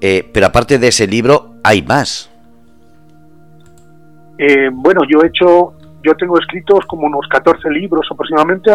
Eh, 0.00 0.28
pero 0.32 0.46
aparte 0.46 0.78
de 0.78 0.88
ese 0.88 1.06
libro, 1.06 1.54
hay 1.62 1.82
más. 1.82 2.30
bueno, 4.72 5.02
yo 5.08 5.22
he 5.22 5.28
hecho 5.28 5.74
yo 6.02 6.14
tengo 6.16 6.38
escritos 6.38 6.84
como 6.86 7.06
unos 7.06 7.26
14 7.28 7.70
libros 7.70 8.06
aproximadamente 8.10 8.70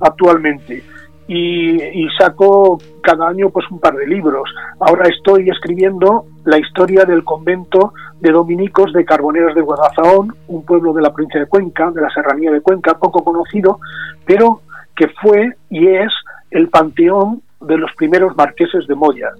actualmente 0.00 0.82
y, 1.28 2.08
saco 2.18 2.78
cada 3.02 3.28
año 3.28 3.50
pues 3.50 3.64
un 3.70 3.78
par 3.78 3.94
de 3.94 4.06
libros. 4.06 4.50
Ahora 4.80 5.08
estoy 5.08 5.48
escribiendo 5.48 6.24
la 6.44 6.58
historia 6.58 7.04
del 7.04 7.22
convento 7.22 7.92
de 8.18 8.32
dominicos 8.32 8.92
de 8.92 9.04
Carboneras 9.04 9.54
de 9.54 9.60
Guadalajara, 9.60 10.18
un 10.48 10.64
pueblo 10.64 10.92
de 10.92 11.02
la 11.02 11.12
provincia 11.12 11.38
de 11.38 11.46
Cuenca, 11.46 11.90
de 11.92 12.00
la 12.00 12.10
serranía 12.10 12.50
de 12.50 12.60
Cuenca, 12.60 12.98
poco 12.98 13.22
conocido, 13.22 13.78
pero 14.24 14.62
que 14.96 15.06
fue 15.22 15.54
y 15.70 15.86
es 15.86 16.12
el 16.50 16.68
panteón 16.68 17.42
de 17.60 17.76
los 17.76 17.92
primeros 17.94 18.36
marqueses 18.36 18.86
de 18.86 18.94
Moya, 18.94 19.30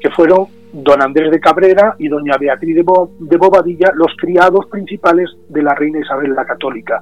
que 0.00 0.10
fueron 0.10 0.46
don 0.72 1.02
Andrés 1.02 1.30
de 1.30 1.40
Cabrera 1.40 1.94
y 1.98 2.08
doña 2.08 2.36
Beatriz 2.38 2.76
de, 2.76 3.36
Bobadilla, 3.36 3.92
los 3.94 4.12
criados 4.16 4.66
principales 4.66 5.30
de 5.48 5.62
la 5.62 5.74
reina 5.74 6.00
Isabel 6.00 6.34
la 6.34 6.44
Católica. 6.44 7.00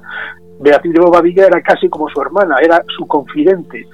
Beatriz 0.59 0.93
de 0.93 0.99
Bobadilla 0.99 1.47
era 1.47 1.61
casi 1.61 1.89
como 1.89 2.09
su 2.09 2.21
hermana, 2.21 2.57
era 2.61 2.83
su 2.95 3.07
confidente. 3.07 3.87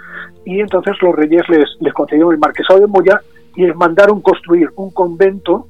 Y 0.43 0.59
entonces 0.59 0.95
los 1.01 1.15
reyes 1.15 1.43
les, 1.47 1.93
concedieron 1.93 2.33
el 2.33 2.39
marquesado 2.39 2.79
de 2.79 2.87
Moya 2.87 3.21
y 3.55 3.65
les 3.65 3.75
mandaron 3.75 4.21
construir 4.21 4.69
un 4.75 4.91
convento 4.91 5.67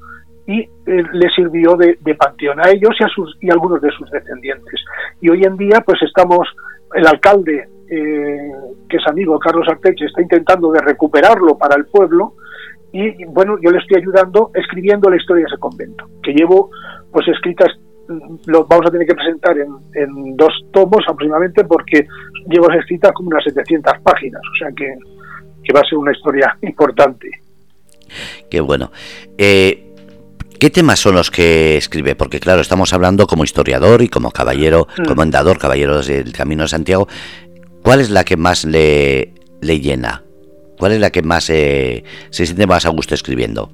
y 0.48 0.62
eh, 0.62 0.70
les 0.86 1.34
sirvió 1.36 1.76
de, 1.76 1.98
panteón 2.16 2.60
a 2.60 2.70
ellos 2.70 2.92
y 3.00 3.04
a, 3.04 3.08
sus, 3.08 3.38
y 3.42 3.52
algunos 3.52 3.82
de 3.82 3.92
sus 3.92 4.10
descendientes. 4.10 4.80
Y 5.22 5.30
hoy 5.30 5.44
en 5.44 5.58
día 5.58 5.82
pues 5.86 6.02
estamos, 6.02 6.48
el 6.94 7.06
alcalde, 7.06 7.68
eh, 7.90 8.52
que 8.90 8.98
es 8.98 9.08
amigo 9.08 9.40
Carlos 9.40 9.68
Arteche, 9.70 10.06
está 10.06 10.22
intentando 10.22 10.72
de 10.72 10.82
recuperarlo 10.82 11.58
para 11.58 11.76
el 11.76 11.86
pueblo, 11.86 12.34
y 12.92 13.26
bueno, 13.26 13.58
yo 13.62 13.72
le 13.72 13.80
estoy 13.80 14.02
ayudando 14.02 14.52
escribiendo 14.54 15.10
la 15.10 15.18
historia 15.18 15.44
de 15.44 15.48
ese 15.52 15.60
convento, 15.60 16.06
que 16.24 16.34
llevo 16.34 16.72
pues 17.12 17.28
escritas, 17.28 17.68
mm, 18.08 18.36
lo 18.46 18.66
vamos 18.66 18.88
a 18.88 18.92
tener 18.92 19.08
que 19.08 19.16
presentar 19.16 19.58
en, 19.58 20.38
dos 20.38 20.54
tomos 20.72 21.04
aproximadamente 21.08 21.64
porque 21.66 22.08
llevo 22.50 22.72
escritas 22.72 23.12
como 23.14 23.30
unas 23.30 23.44
700 23.44 23.94
páginas, 24.02 24.42
o 24.42 24.58
sea 24.58 24.70
que, 24.76 24.96
va 25.74 25.82
a 25.82 25.84
ser 25.84 25.98
una 25.98 26.14
historia 26.14 26.58
importante. 26.62 27.30
Qué 28.50 28.62
bueno. 28.62 28.90
Eh, 29.38 29.88
¿Qué 30.60 30.72
temas 30.72 31.00
son 31.00 31.14
los 31.14 31.30
que 31.30 31.78
escribe? 31.78 32.16
Porque 32.16 32.40
claro, 32.40 32.62
estamos 32.62 32.92
hablando 32.92 33.28
como 33.28 33.44
historiador 33.44 34.02
y 34.02 34.08
como 34.08 34.32
caballero, 34.32 34.88
mm. 34.98 35.04
comendador, 35.04 35.60
caballero 35.60 36.02
del 36.02 36.32
Camino 36.34 36.64
de 36.64 36.70
Santiago. 36.70 37.08
¿Cuál 37.84 38.02
es 38.02 38.10
la 38.10 38.24
que 38.24 38.38
más 38.38 38.66
le, 38.66 39.34
le 39.62 39.80
llena? 39.80 40.24
¿Cuál 40.78 40.92
es 40.94 41.00
la 41.00 41.10
que 41.10 41.24
más 41.24 41.50
eh, 41.50 42.04
se 42.30 42.46
siente 42.46 42.68
más 42.68 42.86
a 42.86 42.90
gusto 42.90 43.16
escribiendo? 43.16 43.70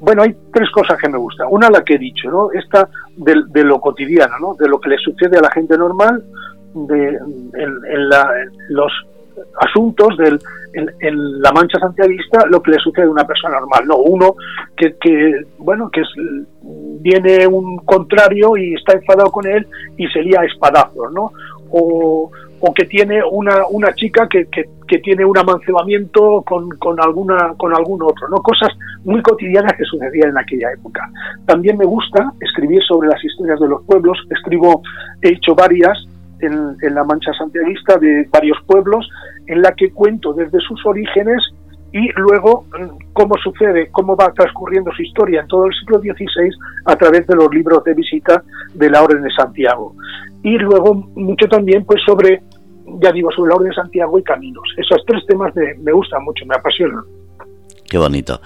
Bueno, 0.00 0.22
hay 0.22 0.36
tres 0.52 0.70
cosas 0.70 0.98
que 1.00 1.08
me 1.08 1.18
gustan. 1.18 1.46
Una, 1.50 1.70
la 1.70 1.82
que 1.82 1.94
he 1.94 1.98
dicho, 1.98 2.30
¿no? 2.30 2.50
Esta 2.52 2.88
de, 3.16 3.64
lo 3.64 3.80
cotidiano, 3.80 4.38
¿no? 4.38 4.54
De 4.54 4.68
lo 4.68 4.78
que 4.78 4.90
le 4.90 4.98
sucede 4.98 5.38
a 5.38 5.42
la 5.42 5.50
gente 5.50 5.76
normal, 5.78 6.22
de 6.74 7.08
en, 7.08 8.08
los 8.68 8.92
asuntos 9.60 10.16
del, 10.18 10.38
en, 10.74 11.40
la 11.40 11.52
mancha 11.52 11.78
santiaguista, 11.78 12.44
lo 12.46 12.62
que 12.62 12.72
le 12.72 12.78
sucede 12.78 13.06
a 13.06 13.10
una 13.10 13.26
persona 13.26 13.58
normal. 13.58 13.86
No, 13.86 13.96
uno 13.96 14.34
que, 14.76 14.96
que 15.00 15.44
bueno, 15.58 15.90
que 15.90 16.02
es, 16.02 16.08
viene 17.00 17.46
un 17.46 17.78
contrario 17.78 18.56
y 18.56 18.74
está 18.74 18.94
enfadado 18.94 19.30
con 19.30 19.46
él 19.46 19.66
y 19.96 20.06
se 20.08 20.20
lía 20.20 20.40
a 20.40 20.44
espadazos, 20.44 21.12
¿no? 21.12 21.32
O, 21.70 22.30
o 22.60 22.72
que 22.72 22.86
tiene 22.86 23.20
una, 23.30 23.66
una 23.70 23.94
chica 23.94 24.28
que, 24.28 24.46
que, 24.46 24.98
tiene 24.98 25.24
un 25.24 25.36
amancebamiento 25.36 26.42
con, 26.42 26.70
con, 26.78 27.00
alguna, 27.00 27.54
con 27.56 27.74
algún 27.74 28.02
otro, 28.02 28.28
¿no? 28.28 28.36
Cosas 28.38 28.70
muy 29.04 29.20
cotidianas 29.22 29.74
que 29.74 29.84
sucedían 29.84 30.30
en 30.30 30.38
aquella 30.38 30.72
época. 30.72 31.08
También 31.44 31.76
me 31.76 31.84
gusta 31.84 32.32
escribir 32.40 32.82
sobre 32.84 33.08
las 33.08 33.22
historias 33.22 33.60
de 33.60 33.68
los 33.68 33.84
pueblos, 33.84 34.18
escribo, 34.30 34.82
he 35.22 35.30
hecho 35.30 35.54
varias 35.54 35.98
en, 36.40 36.76
en 36.82 36.94
la 36.94 37.04
Mancha 37.04 37.32
Santiaguista 37.34 37.98
de 37.98 38.28
varios 38.32 38.58
pueblos, 38.66 39.08
en 39.46 39.62
la 39.62 39.72
que 39.72 39.90
cuento 39.90 40.32
desde 40.32 40.58
sus 40.60 40.84
orígenes 40.86 41.42
y 41.96 42.12
luego 42.16 42.66
cómo 43.14 43.36
sucede, 43.42 43.88
cómo 43.90 44.14
va 44.14 44.30
transcurriendo 44.34 44.90
su 44.94 45.00
historia 45.02 45.40
en 45.40 45.48
todo 45.48 45.64
el 45.64 45.72
siglo 45.72 45.98
XVI 45.98 46.50
a 46.84 46.94
través 46.94 47.26
de 47.26 47.34
los 47.34 47.48
libros 47.50 47.82
de 47.84 47.94
visita 47.94 48.42
de 48.74 48.90
la 48.90 49.02
Orden 49.02 49.22
de 49.22 49.30
Santiago. 49.34 49.94
Y 50.42 50.58
luego 50.58 50.94
mucho 51.14 51.46
también 51.48 51.86
pues 51.86 52.02
sobre, 52.04 52.42
ya 53.00 53.10
digo, 53.12 53.30
sobre 53.34 53.48
la 53.48 53.56
Orden 53.56 53.70
de 53.70 53.76
Santiago 53.76 54.18
y 54.18 54.22
caminos. 54.22 54.64
Esos 54.76 55.02
tres 55.06 55.24
temas 55.26 55.56
me, 55.56 55.72
me 55.82 55.92
gustan 55.92 56.22
mucho, 56.22 56.44
me 56.44 56.54
apasionan. 56.54 57.02
Qué 57.88 57.96
bonito. 57.96 58.42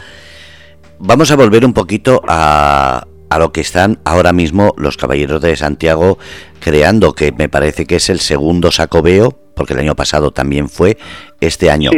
Vamos 1.01 1.33
a 1.33 1.37
volver 1.37 1.65
un 1.65 1.73
poquito 1.73 2.23
a, 2.29 3.05
a 3.31 3.39
lo 3.41 3.51
que 3.51 3.63
están 3.63 3.99
ahora 4.05 4.33
mismo 4.33 4.75
los 4.77 4.97
Caballeros 4.97 5.43
de 5.43 5.57
Santiago 5.57 6.19
creando, 6.61 7.15
que 7.15 7.33
me 7.33 7.49
parece 7.49 7.85
que 7.85 7.97
es 7.97 8.11
el 8.11 8.21
segundo 8.21 8.71
sacobeo, 8.71 9.37
porque 9.57 9.73
el 9.73 9.81
año 9.81 9.97
pasado 9.97 10.31
también 10.31 10.69
fue, 10.69 10.99
este 11.41 11.69
año. 11.69 11.91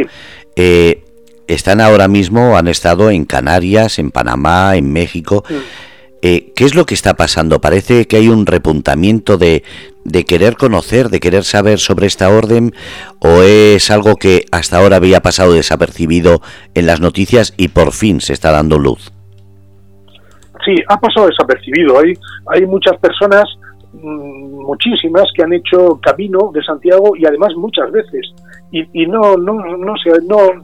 Eh, 0.55 1.03
están 1.47 1.81
ahora 1.81 2.07
mismo, 2.07 2.57
han 2.57 2.67
estado 2.67 3.09
en 3.09 3.25
Canarias, 3.25 3.99
en 3.99 4.11
Panamá, 4.11 4.75
en 4.75 4.91
México. 4.91 5.43
Eh, 6.21 6.53
¿Qué 6.55 6.63
es 6.63 6.73
lo 6.73 6.85
que 6.85 6.93
está 6.93 7.15
pasando? 7.15 7.59
Parece 7.59 8.07
que 8.07 8.15
hay 8.15 8.29
un 8.29 8.45
repuntamiento 8.45 9.37
de, 9.37 9.63
de 10.05 10.23
querer 10.23 10.55
conocer, 10.55 11.09
de 11.09 11.19
querer 11.19 11.43
saber 11.43 11.79
sobre 11.79 12.07
esta 12.07 12.29
orden, 12.29 12.73
o 13.19 13.41
es 13.41 13.91
algo 13.91 14.15
que 14.15 14.45
hasta 14.51 14.77
ahora 14.77 14.95
había 14.95 15.21
pasado 15.21 15.53
desapercibido 15.53 16.41
en 16.75 16.85
las 16.85 17.01
noticias 17.01 17.53
y 17.57 17.69
por 17.69 17.91
fin 17.91 18.21
se 18.21 18.33
está 18.33 18.51
dando 18.51 18.79
luz. 18.79 19.11
Sí, 20.63 20.75
ha 20.87 20.97
pasado 20.97 21.27
desapercibido. 21.27 21.99
Hay, 21.99 22.13
hay 22.47 22.65
muchas 22.65 22.97
personas, 22.99 23.43
mm, 23.91 24.65
muchísimas, 24.65 25.25
que 25.35 25.43
han 25.43 25.51
hecho 25.51 25.99
camino 26.01 26.51
de 26.53 26.63
Santiago 26.63 27.17
y 27.17 27.25
además 27.25 27.53
muchas 27.57 27.91
veces 27.91 28.33
y, 28.73 29.05
no 29.05 29.37
no 29.37 29.53
no 29.53 29.77
no, 29.77 29.95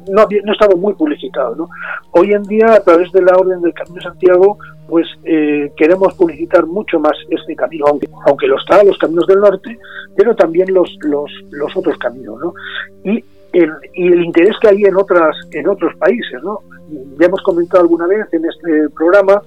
no, 0.09 0.27
no 0.43 0.53
estaba 0.53 0.75
muy 0.75 0.93
publicitado 0.95 1.55
¿no? 1.55 1.69
hoy 2.11 2.33
en 2.33 2.41
día 2.43 2.73
a 2.73 2.79
través 2.79 3.11
de 3.11 3.21
la 3.21 3.37
orden 3.37 3.61
del 3.61 3.73
Camino 3.73 3.97
de 3.97 4.01
Santiago 4.01 4.57
pues 4.87 5.05
eh, 5.25 5.71
queremos 5.77 6.15
publicitar 6.15 6.65
mucho 6.65 6.99
más 6.99 7.13
este 7.29 7.55
camino 7.55 7.85
aunque 7.87 8.09
aunque 8.25 8.47
lo 8.47 8.57
está 8.57 8.83
los 8.83 8.97
caminos 8.97 9.27
del 9.27 9.39
norte 9.39 9.77
pero 10.17 10.35
también 10.35 10.73
los 10.73 10.89
los, 11.01 11.31
los 11.51 11.77
otros 11.77 11.97
caminos 11.99 12.39
¿no? 12.41 12.53
y 13.03 13.23
el, 13.53 13.71
y 13.93 14.07
el 14.07 14.25
interés 14.25 14.55
que 14.59 14.69
hay 14.69 14.83
en 14.85 14.95
otras 14.97 15.35
en 15.51 15.67
otros 15.67 15.95
países 15.97 16.41
no 16.41 16.61
ya 17.19 17.27
hemos 17.27 17.43
comentado 17.43 17.83
alguna 17.83 18.07
vez 18.07 18.25
en 18.31 18.43
este 18.43 18.89
programa 18.95 19.39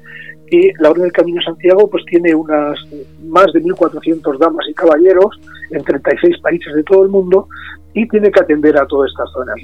que 0.52 0.70
la 0.80 0.90
Orden 0.90 1.04
del 1.04 1.12
Camino 1.12 1.40
Santiago 1.40 1.88
pues 1.88 2.04
tiene 2.04 2.34
unas 2.34 2.78
más 3.24 3.46
de 3.54 3.62
1.400 3.62 4.36
damas 4.36 4.66
y 4.68 4.74
caballeros 4.74 5.40
en 5.70 5.82
36 5.82 6.42
países 6.42 6.74
de 6.74 6.82
todo 6.82 7.04
el 7.04 7.08
mundo 7.08 7.48
y 7.94 8.06
tiene 8.06 8.30
que 8.30 8.40
atender 8.40 8.76
a 8.76 8.86
todas 8.86 9.10
estas 9.10 9.30
zonas. 9.32 9.56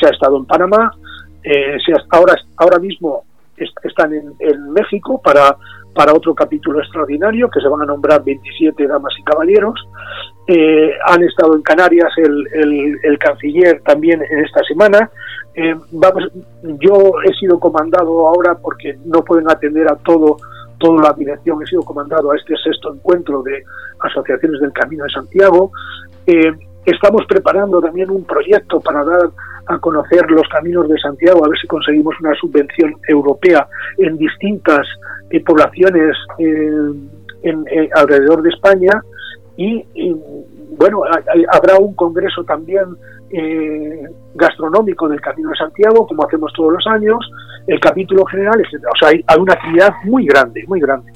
Se 0.00 0.06
ha 0.06 0.10
estado 0.10 0.38
en 0.38 0.46
Panamá, 0.46 0.90
eh, 1.42 1.76
se 1.84 1.92
ahora, 2.08 2.34
ahora 2.56 2.78
mismo 2.78 3.24
están 3.58 4.14
en, 4.14 4.72
México 4.72 5.20
para, 5.22 5.54
para 5.94 6.14
otro 6.14 6.34
capítulo 6.34 6.80
extraordinario 6.80 7.50
que 7.50 7.60
se 7.60 7.68
van 7.68 7.82
a 7.82 7.84
nombrar 7.84 8.24
27 8.24 8.86
damas 8.86 9.12
y 9.20 9.22
caballeros. 9.22 9.78
Eh, 10.48 10.90
han 11.06 11.22
estado 11.24 11.56
en 11.56 11.62
Canarias 11.62 12.12
el, 12.18 12.98
el, 13.02 13.18
canciller 13.18 13.80
también 13.82 14.22
en 14.22 14.44
esta 14.44 14.62
semana. 14.62 15.10
Eh, 15.54 15.74
yo 16.80 17.12
he 17.24 17.32
sido 17.34 17.58
comandado 17.58 18.28
ahora 18.28 18.54
porque 18.54 18.96
no 19.04 19.24
pueden 19.24 19.50
atender 19.50 19.88
a 19.90 19.96
todo 19.96 20.36
toda 20.78 21.02
la 21.04 21.12
dirección, 21.14 21.62
he 21.62 21.66
sido 21.66 21.82
comandado 21.82 22.30
a 22.30 22.36
este 22.36 22.54
sexto 22.62 22.94
encuentro 22.94 23.42
de 23.42 23.64
asociaciones 24.00 24.60
del 24.60 24.72
Camino 24.72 25.04
de 25.04 25.10
Santiago. 25.10 25.72
Eh, 26.26 26.52
Estamos 26.86 27.26
preparando 27.26 27.80
también 27.80 28.10
un 28.10 28.24
proyecto 28.24 28.80
para 28.80 29.04
dar 29.04 29.28
a 29.66 29.78
conocer 29.78 30.30
los 30.30 30.46
caminos 30.48 30.88
de 30.88 30.96
Santiago, 31.00 31.44
a 31.44 31.48
ver 31.48 31.58
si 31.58 31.66
conseguimos 31.66 32.14
una 32.20 32.32
subvención 32.36 32.94
europea 33.08 33.66
en 33.98 34.16
distintas 34.16 34.86
eh, 35.30 35.42
poblaciones 35.42 36.16
alrededor 37.96 38.42
de 38.42 38.50
España 38.50 39.02
y, 39.56 40.12
bueno, 40.76 41.02
habrá 41.50 41.76
un 41.78 41.94
congreso 41.94 42.44
también 42.44 42.84
eh, 43.30 44.02
gastronómico 44.34 45.08
del 45.08 45.20
Camino 45.20 45.50
de 45.50 45.56
Santiago, 45.56 46.06
como 46.06 46.24
hacemos 46.24 46.52
todos 46.54 46.74
los 46.74 46.86
años, 46.86 47.18
el 47.66 47.80
capítulo 47.80 48.24
general, 48.26 48.60
etc. 48.60 48.84
O 48.94 48.98
sea, 48.98 49.08
hay, 49.08 49.24
una 49.38 49.54
actividad 49.54 49.92
muy 50.04 50.26
grande, 50.26 50.64
muy 50.66 50.80
grande. 50.80 51.12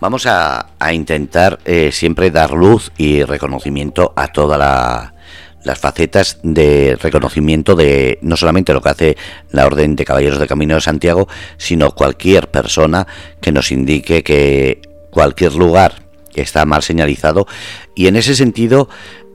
Vamos 0.00 0.26
a, 0.26 0.66
intentar 0.92 1.58
eh, 1.64 1.90
siempre 1.92 2.30
dar 2.30 2.52
luz 2.52 2.92
y 2.96 3.24
reconocimiento 3.24 4.12
a 4.16 4.28
todas 4.28 5.12
las 5.64 5.78
facetas 5.78 6.38
de 6.42 6.96
reconocimiento 7.00 7.74
de 7.74 8.18
no 8.22 8.36
solamente 8.36 8.72
lo 8.72 8.80
que 8.80 8.88
hace 8.88 9.16
la 9.50 9.66
Orden 9.66 9.96
de 9.96 10.04
Caballeros 10.04 10.38
del 10.38 10.48
Camino 10.48 10.76
de 10.76 10.80
Santiago, 10.80 11.26
sino 11.56 11.90
cualquier 11.90 12.48
persona 12.48 13.06
que 13.40 13.52
nos 13.52 13.70
indique 13.72 14.22
que 14.22 14.80
cualquier 15.10 15.54
lugar 15.54 16.07
está 16.40 16.64
mal 16.64 16.82
señalizado. 16.82 17.46
Y 17.94 18.06
en 18.06 18.16
ese 18.16 18.34
sentido 18.34 18.88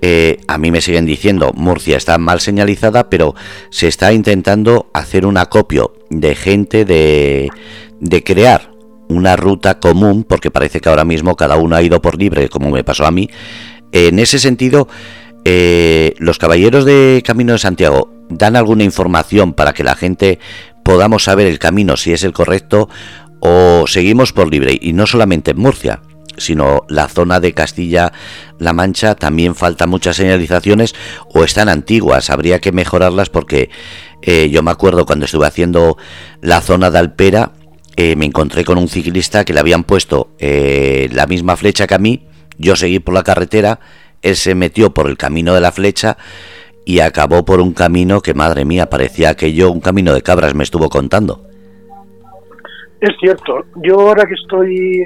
eh, 0.05 0.41
a 0.49 0.57
mí 0.57 0.69
me 0.69 0.81
siguen 0.81 1.05
diciendo 1.05 1.53
Murcia 1.55 1.95
está 1.95 2.17
mal 2.17 2.41
señalizada 2.41 3.09
pero 3.09 3.35
se 3.69 3.87
está 3.87 4.11
intentando 4.11 4.89
hacer 4.93 5.25
un 5.25 5.37
acopio 5.37 5.93
de 6.09 6.35
gente 6.35 6.83
de, 6.83 7.49
crear 8.25 8.69
una 9.07 9.37
ruta 9.37 9.79
común 9.79 10.25
porque 10.25 10.51
parece 10.51 10.81
que 10.81 10.89
ahora 10.89 11.05
mismo 11.05 11.37
cada 11.37 11.55
uno 11.55 11.77
ha 11.77 11.81
ido 11.81 12.01
por 12.01 12.17
libre 12.17 12.49
como 12.49 12.69
me 12.69 12.83
pasó 12.83 13.05
a 13.05 13.11
mí. 13.11 13.29
En 13.93 14.19
ese 14.19 14.39
sentido 14.39 14.89
eh, 15.45 16.15
los 16.17 16.37
caballeros 16.37 16.83
de 16.83 17.23
Camino 17.25 17.53
de 17.53 17.59
Santiago 17.59 18.11
dan 18.27 18.57
alguna 18.57 18.83
información 18.83 19.53
para 19.53 19.71
que 19.71 19.85
la 19.85 19.95
gente 19.95 20.37
podamos 20.83 21.23
saber 21.23 21.47
el 21.47 21.59
camino 21.59 21.95
si 21.95 22.11
es 22.11 22.25
el 22.25 22.33
correcto 22.33 22.89
o 23.39 23.85
seguimos 23.87 24.33
por 24.33 24.51
libre. 24.51 24.77
Y 24.81 24.91
no 24.91 25.07
solamente 25.07 25.51
en 25.51 25.59
Murcia 25.59 26.01
sino 26.37 26.83
la 26.89 27.07
zona 27.07 27.39
de 27.39 27.53
Castilla-La 27.53 28.73
Mancha 28.73 29.15
también 29.15 29.55
faltan 29.55 29.89
muchas 29.89 30.15
señalizaciones 30.15 30.95
o 31.33 31.43
están 31.43 31.69
antiguas, 31.69 32.29
habría 32.29 32.59
que 32.59 32.71
mejorarlas 32.71 33.29
porque 33.29 33.69
eh, 34.21 34.49
yo 34.49 34.63
me 34.63 34.71
acuerdo 34.71 35.05
cuando 35.05 35.25
estuve 35.25 35.47
haciendo 35.47 35.97
la 36.41 36.61
zona 36.61 36.89
de 36.89 36.99
Alpera, 36.99 37.51
eh, 37.95 38.15
me 38.15 38.25
encontré 38.25 38.65
con 38.65 38.77
un 38.77 38.87
ciclista 38.87 39.45
que 39.45 39.53
le 39.53 39.59
habían 39.59 39.83
puesto 39.83 40.29
eh, 40.39 41.09
la 41.11 41.27
misma 41.27 41.55
flecha 41.55 41.87
que 41.87 41.95
a 41.95 41.99
mí, 41.99 42.25
yo 42.57 42.75
seguí 42.75 42.99
por 42.99 43.13
la 43.13 43.23
carretera, 43.23 43.79
él 44.21 44.35
se 44.35 44.55
metió 44.55 44.93
por 44.93 45.07
el 45.07 45.17
camino 45.17 45.53
de 45.53 45.61
la 45.61 45.71
flecha 45.71 46.17
y 46.85 46.99
acabó 46.99 47.45
por 47.45 47.59
un 47.61 47.73
camino 47.73 48.21
que, 48.21 48.33
madre 48.33 48.65
mía, 48.65 48.89
parecía 48.89 49.35
que 49.35 49.53
yo 49.53 49.71
un 49.71 49.79
camino 49.79 50.13
de 50.13 50.21
cabras 50.21 50.53
me 50.55 50.63
estuvo 50.63 50.89
contando. 50.89 51.45
Es 52.99 53.11
cierto, 53.19 53.65
yo 53.83 53.99
ahora 53.99 54.25
que 54.25 54.33
estoy 54.33 55.05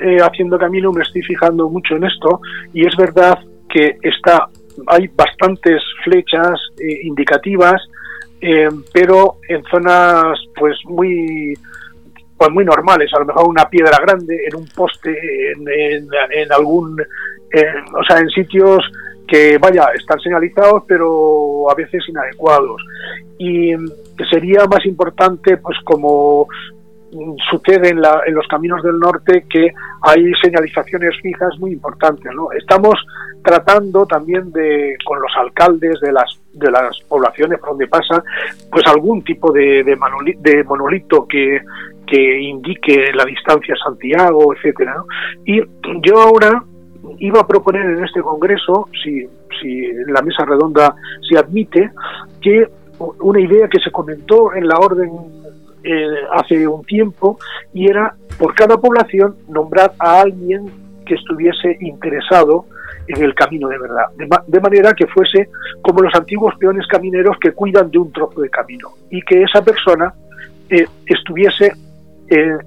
eh, 0.00 0.18
haciendo 0.20 0.58
camino 0.58 0.92
me 0.92 1.02
estoy 1.02 1.22
fijando 1.22 1.68
mucho 1.68 1.96
en 1.96 2.04
esto 2.04 2.40
y 2.72 2.86
es 2.86 2.94
verdad 2.96 3.38
que 3.68 3.98
está 4.02 4.48
hay 4.88 5.08
bastantes 5.16 5.82
flechas 6.04 6.60
eh, 6.78 7.00
indicativas, 7.04 7.80
eh, 8.40 8.68
pero 8.92 9.36
en 9.48 9.62
zonas 9.64 10.38
pues 10.54 10.76
muy 10.84 11.54
pues 12.36 12.50
muy 12.50 12.66
normales, 12.66 13.10
a 13.14 13.20
lo 13.20 13.26
mejor 13.26 13.48
una 13.48 13.66
piedra 13.70 13.98
grande 13.98 14.36
en 14.46 14.56
un 14.56 14.68
poste, 14.68 15.16
en, 15.52 16.52
algún, 16.52 17.00
o 17.00 18.04
sea, 18.06 18.18
en 18.18 18.28
sitios 18.28 18.84
que 19.26 19.56
vaya, 19.56 19.86
están 19.98 20.20
señalizados, 20.20 20.84
pero 20.86 21.70
a 21.70 21.74
veces 21.74 22.02
inadecuados. 22.06 22.82
Y 23.38 23.72
sería 24.30 24.66
más 24.66 24.84
importante, 24.84 25.56
pues 25.56 25.78
como 25.84 26.46
sucede 27.50 27.90
en, 27.90 28.00
los 28.00 28.46
caminos 28.48 28.82
del 28.82 28.98
norte 28.98 29.44
que 29.48 29.72
hay 30.02 30.32
señalizaciones 30.42 31.10
fijas 31.22 31.58
muy 31.58 31.72
importantes. 31.72 32.30
¿no? 32.34 32.50
Estamos 32.52 32.94
tratando 33.42 34.06
también 34.06 34.50
de, 34.52 34.96
con 35.04 35.20
los 35.20 35.30
alcaldes 35.36 36.00
de 36.00 36.12
las, 36.12 36.28
de 36.52 36.70
las 36.70 36.98
poblaciones 37.08 37.58
por 37.60 37.70
donde 37.70 37.86
pasa, 37.86 38.22
pues 38.70 38.84
algún 38.86 39.22
tipo 39.22 39.52
de, 39.52 39.84
de, 39.84 40.64
monolito 40.64 41.26
que, 41.26 41.60
que 42.06 42.40
indique 42.40 43.12
la 43.14 43.24
distancia 43.24 43.74
a 43.74 43.84
Santiago, 43.84 44.52
etcétera. 44.54 44.96
Y 45.44 45.60
yo 46.02 46.20
ahora 46.20 46.62
iba 47.18 47.40
a 47.40 47.46
proponer 47.46 47.82
en 47.82 48.04
este 48.04 48.20
congreso, 48.20 48.88
si, 49.02 49.26
si 49.60 49.92
la 50.08 50.22
mesa 50.22 50.44
redonda 50.44 50.94
se 51.28 51.38
admite, 51.38 51.90
que 52.40 52.68
una 52.98 53.40
idea 53.40 53.68
que 53.68 53.78
se 53.78 53.90
comentó 53.90 54.54
en 54.54 54.66
la 54.68 54.78
orden 54.78 55.10
eh, 55.88 56.04
hace 56.32 56.66
un 56.66 56.82
tiempo 56.84 57.38
y 57.72 57.88
era 57.88 58.12
por 58.38 58.54
cada 58.56 58.76
población 58.76 59.36
nombrar 59.48 59.92
a 60.00 60.20
alguien 60.20 60.68
que 61.06 61.14
estuviese 61.14 61.76
interesado 61.80 62.66
en 63.06 63.22
el 63.22 63.32
camino 63.36 63.68
de 63.68 63.78
verdad, 63.78 64.06
de, 64.48 64.60
manera 64.60 64.92
que 64.94 65.06
fuese 65.06 65.48
como 65.82 66.00
los 66.00 66.12
antiguos 66.16 66.56
peones 66.58 66.88
camineros 66.88 67.36
que 67.40 67.52
cuidan 67.52 67.88
de 67.88 67.98
un 67.98 68.10
trozo 68.10 68.40
de 68.40 68.50
camino 68.50 68.88
y 69.10 69.22
que 69.22 69.44
esa 69.44 69.62
persona 69.62 70.12
eh, 70.68 70.88
estuviese 71.06 71.72
eh, 72.28 72.58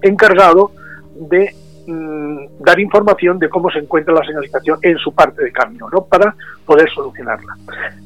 encargado 0.00 0.72
de 1.16 1.54
mm, 1.86 2.46
dar 2.60 2.80
información 2.80 3.38
de 3.38 3.50
cómo 3.50 3.70
se 3.70 3.80
encuentra 3.80 4.14
la 4.14 4.24
señalización 4.24 4.78
en 4.80 4.96
su 4.96 5.14
parte 5.14 5.44
de 5.44 5.52
camino, 5.52 5.90
¿no? 5.92 6.06
para 6.06 6.34
poder 6.64 6.88
solucionarla. 6.88 7.54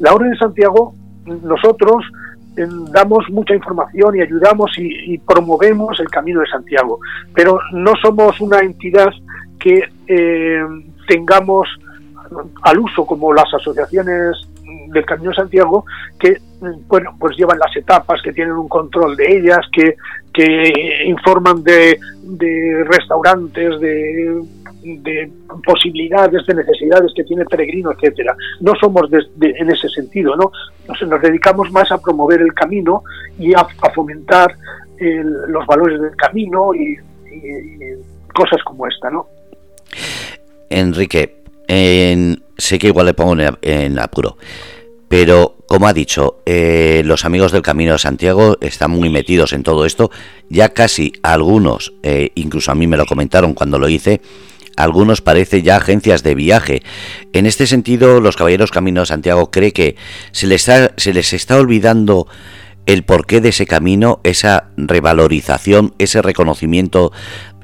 La 0.00 0.12
Orden 0.14 0.32
de 0.32 0.38
Santiago, 0.38 0.94
nosotros 1.26 2.04
damos 2.90 3.24
mucha 3.30 3.54
información 3.54 4.16
y 4.16 4.22
ayudamos 4.22 4.70
y, 4.78 5.18
promovemos 5.18 5.98
el 6.00 6.08
Camino 6.08 6.40
de 6.40 6.46
Santiago, 6.46 7.00
pero 7.34 7.58
no 7.72 7.92
somos 8.02 8.40
una 8.40 8.60
entidad 8.60 9.12
que 9.58 9.88
eh, 10.06 10.64
tengamos 11.06 11.68
al 12.62 12.78
uso 12.78 13.06
como 13.06 13.32
las 13.32 13.52
asociaciones 13.52 14.36
del 14.88 15.04
Camino 15.04 15.30
de 15.30 15.36
Santiago 15.36 15.84
que 16.18 16.38
bueno 16.88 17.14
pues 17.18 17.36
llevan 17.36 17.58
las 17.58 17.74
etapas 17.76 18.20
que 18.22 18.32
tienen 18.32 18.54
un 18.54 18.68
control 18.68 19.16
de 19.16 19.38
ellas 19.38 19.60
que, 19.72 19.94
que 20.32 21.04
informan 21.06 21.62
de, 21.62 21.98
de 22.22 22.84
restaurantes 22.86 23.80
de 23.80 24.42
de 24.96 25.30
posibilidades, 25.64 26.46
de 26.46 26.54
necesidades 26.54 27.12
que 27.14 27.24
tiene 27.24 27.42
el 27.42 27.48
peregrino, 27.48 27.92
etcétera. 27.92 28.36
No 28.60 28.72
somos 28.80 29.08
en 29.12 29.70
ese 29.70 29.88
sentido, 29.88 30.36
¿no? 30.36 30.50
Nos, 30.88 31.20
dedicamos 31.20 31.70
más 31.70 31.90
a 31.92 31.98
promover 31.98 32.40
el 32.40 32.52
camino 32.54 33.02
y 33.38 33.54
a, 33.54 33.66
fomentar 33.94 34.54
los 35.48 35.66
valores 35.66 36.00
del 36.00 36.16
camino 36.16 36.74
y, 36.74 36.96
cosas 38.34 38.62
como 38.64 38.86
esta, 38.86 39.10
¿no? 39.10 39.26
Enrique, 40.70 41.42
sé 41.66 42.78
que 42.78 42.88
igual 42.88 43.06
le 43.06 43.14
pongo 43.14 43.36
en, 43.62 43.98
apuro, 43.98 44.36
pero 45.08 45.56
como 45.68 45.86
ha 45.86 45.92
dicho, 45.92 46.40
eh, 46.46 47.02
los 47.04 47.26
amigos 47.26 47.52
del 47.52 47.60
Camino 47.60 47.92
de 47.92 47.98
Santiago 47.98 48.56
están 48.62 48.90
muy 48.90 49.10
metidos 49.10 49.52
en 49.52 49.62
todo 49.62 49.84
esto. 49.84 50.10
Ya 50.48 50.70
casi 50.70 51.12
algunos, 51.22 51.92
eh, 52.02 52.30
incluso 52.36 52.72
a 52.72 52.74
mí 52.74 52.86
me 52.86 52.96
lo 52.96 53.04
comentaron 53.04 53.52
cuando 53.52 53.78
lo 53.78 53.86
hice, 53.86 54.22
algunos 54.78 55.20
parece 55.20 55.62
ya 55.62 55.76
agencias 55.76 56.22
de 56.22 56.34
viaje. 56.34 56.82
En 57.32 57.46
este 57.46 57.66
sentido, 57.66 58.20
los 58.20 58.36
Caballeros 58.36 58.70
Camino 58.70 59.00
de 59.00 59.06
Santiago 59.06 59.50
cree 59.50 59.72
que 59.72 59.96
se 60.30 60.46
les, 60.46 60.62
se 60.96 61.12
les 61.12 61.32
está 61.32 61.56
olvidando 61.56 62.28
el 62.86 63.04
porqué 63.04 63.40
de 63.40 63.50
ese 63.50 63.66
camino, 63.66 64.20
esa 64.22 64.70
revalorización, 64.76 65.94
ese 65.98 66.22
reconocimiento 66.22 67.12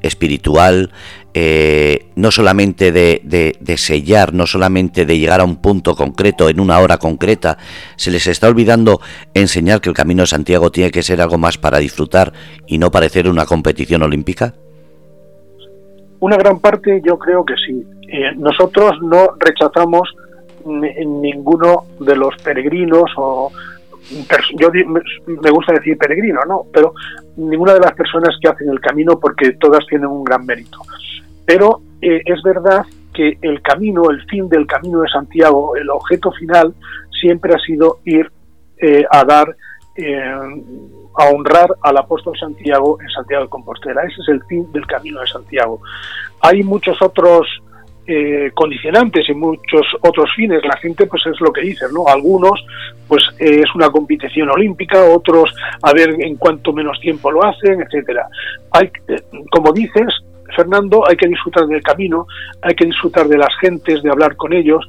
espiritual, 0.01 0.91
eh, 1.33 2.11
no 2.15 2.31
solamente 2.31 2.91
de, 2.91 3.21
de, 3.23 3.77
sellar, 3.77 4.33
no 4.33 4.45
solamente 4.45 5.05
de 5.05 5.17
llegar 5.17 5.41
a 5.41 5.45
un 5.45 5.55
punto 5.55 5.95
concreto 5.95 6.47
en 6.49 6.59
una 6.59 6.79
hora 6.79 6.97
concreta, 6.97 7.57
se 7.95 8.11
les 8.11 8.27
está 8.27 8.47
olvidando 8.47 9.01
enseñar 9.33 9.81
que 9.81 9.89
el 9.89 9.95
Camino 9.95 10.23
de 10.23 10.27
Santiago 10.27 10.71
tiene 10.71 10.91
que 10.91 11.01
ser 11.01 11.21
algo 11.21 11.37
más 11.37 11.57
para 11.57 11.79
disfrutar 11.79 12.33
y 12.67 12.77
no 12.77 12.91
parecer 12.91 13.27
una 13.27 13.45
competición 13.45 14.03
olímpica? 14.03 14.53
Una 16.19 16.37
gran 16.37 16.59
parte 16.59 17.01
yo 17.03 17.17
creo 17.17 17.45
que 17.45 17.55
sí. 17.55 17.83
Eh, 18.07 18.31
nosotros 18.37 19.01
no 19.01 19.35
rechazamos 19.39 20.09
ninguno 20.65 21.83
de 21.99 22.15
los 22.15 22.35
peregrinos 22.43 23.11
o 23.17 23.51
yo 24.57 24.69
me 25.27 25.51
gusta 25.51 25.73
decir 25.73 25.97
peregrino, 25.97 26.41
¿no? 26.47 26.63
Pero 26.71 26.93
ninguna 27.37 27.73
de 27.73 27.79
las 27.79 27.93
personas 27.93 28.35
que 28.41 28.49
hacen 28.49 28.69
el 28.69 28.79
camino 28.79 29.19
porque 29.19 29.53
todas 29.53 29.85
tienen 29.87 30.07
un 30.07 30.23
gran 30.23 30.45
mérito. 30.45 30.79
Pero 31.45 31.81
eh, 32.01 32.21
es 32.25 32.41
verdad 32.43 32.85
que 33.13 33.37
el 33.41 33.61
camino, 33.61 34.09
el 34.09 34.23
fin 34.27 34.47
del 34.49 34.67
camino 34.67 35.01
de 35.01 35.09
Santiago, 35.09 35.75
el 35.75 35.89
objeto 35.89 36.31
final 36.31 36.73
siempre 37.19 37.53
ha 37.53 37.59
sido 37.59 37.99
ir 38.05 38.31
eh, 38.77 39.05
a 39.09 39.23
dar 39.23 39.55
a 41.17 41.29
honrar 41.29 41.69
al 41.81 41.97
apóstol 41.97 42.37
Santiago 42.37 42.97
en 43.01 43.09
Santiago 43.09 43.43
de 43.43 43.49
Compostela. 43.49 44.03
Ese 44.03 44.21
es 44.21 44.29
el 44.29 44.43
fin 44.45 44.71
del 44.71 44.85
camino 44.85 45.21
de 45.21 45.27
Santiago. 45.27 45.81
Hay 46.41 46.63
muchos 46.63 47.01
otros 47.01 47.47
eh, 48.07 48.51
condicionantes 48.53 49.27
y 49.27 49.33
muchos 49.33 49.83
otros 50.01 50.29
fines. 50.35 50.63
La 50.63 50.77
gente, 50.77 51.07
pues 51.07 51.25
es 51.25 51.41
lo 51.41 51.51
que 51.51 51.61
dice, 51.61 51.85
¿no? 51.91 52.07
Algunos, 52.07 52.63
pues 53.07 53.23
eh, 53.39 53.61
es 53.63 53.73
una 53.73 53.89
competición 53.89 54.47
olímpica, 54.47 55.03
otros 55.05 55.51
a 55.81 55.91
ver 55.91 56.15
en 56.19 56.35
cuánto 56.35 56.71
menos 56.71 56.99
tiempo 56.99 57.31
lo 57.31 57.43
hacen, 57.43 57.81
etcétera. 57.81 58.27
Hay, 58.69 58.91
eh, 59.07 59.23
como 59.49 59.73
dices, 59.73 60.05
Fernando, 60.55 61.03
hay 61.09 61.15
que 61.15 61.27
disfrutar 61.27 61.65
del 61.65 61.81
camino, 61.81 62.27
hay 62.61 62.75
que 62.75 62.85
disfrutar 62.85 63.27
de 63.27 63.39
las 63.39 63.57
gentes, 63.59 64.03
de 64.03 64.11
hablar 64.11 64.35
con 64.35 64.53
ellos, 64.53 64.85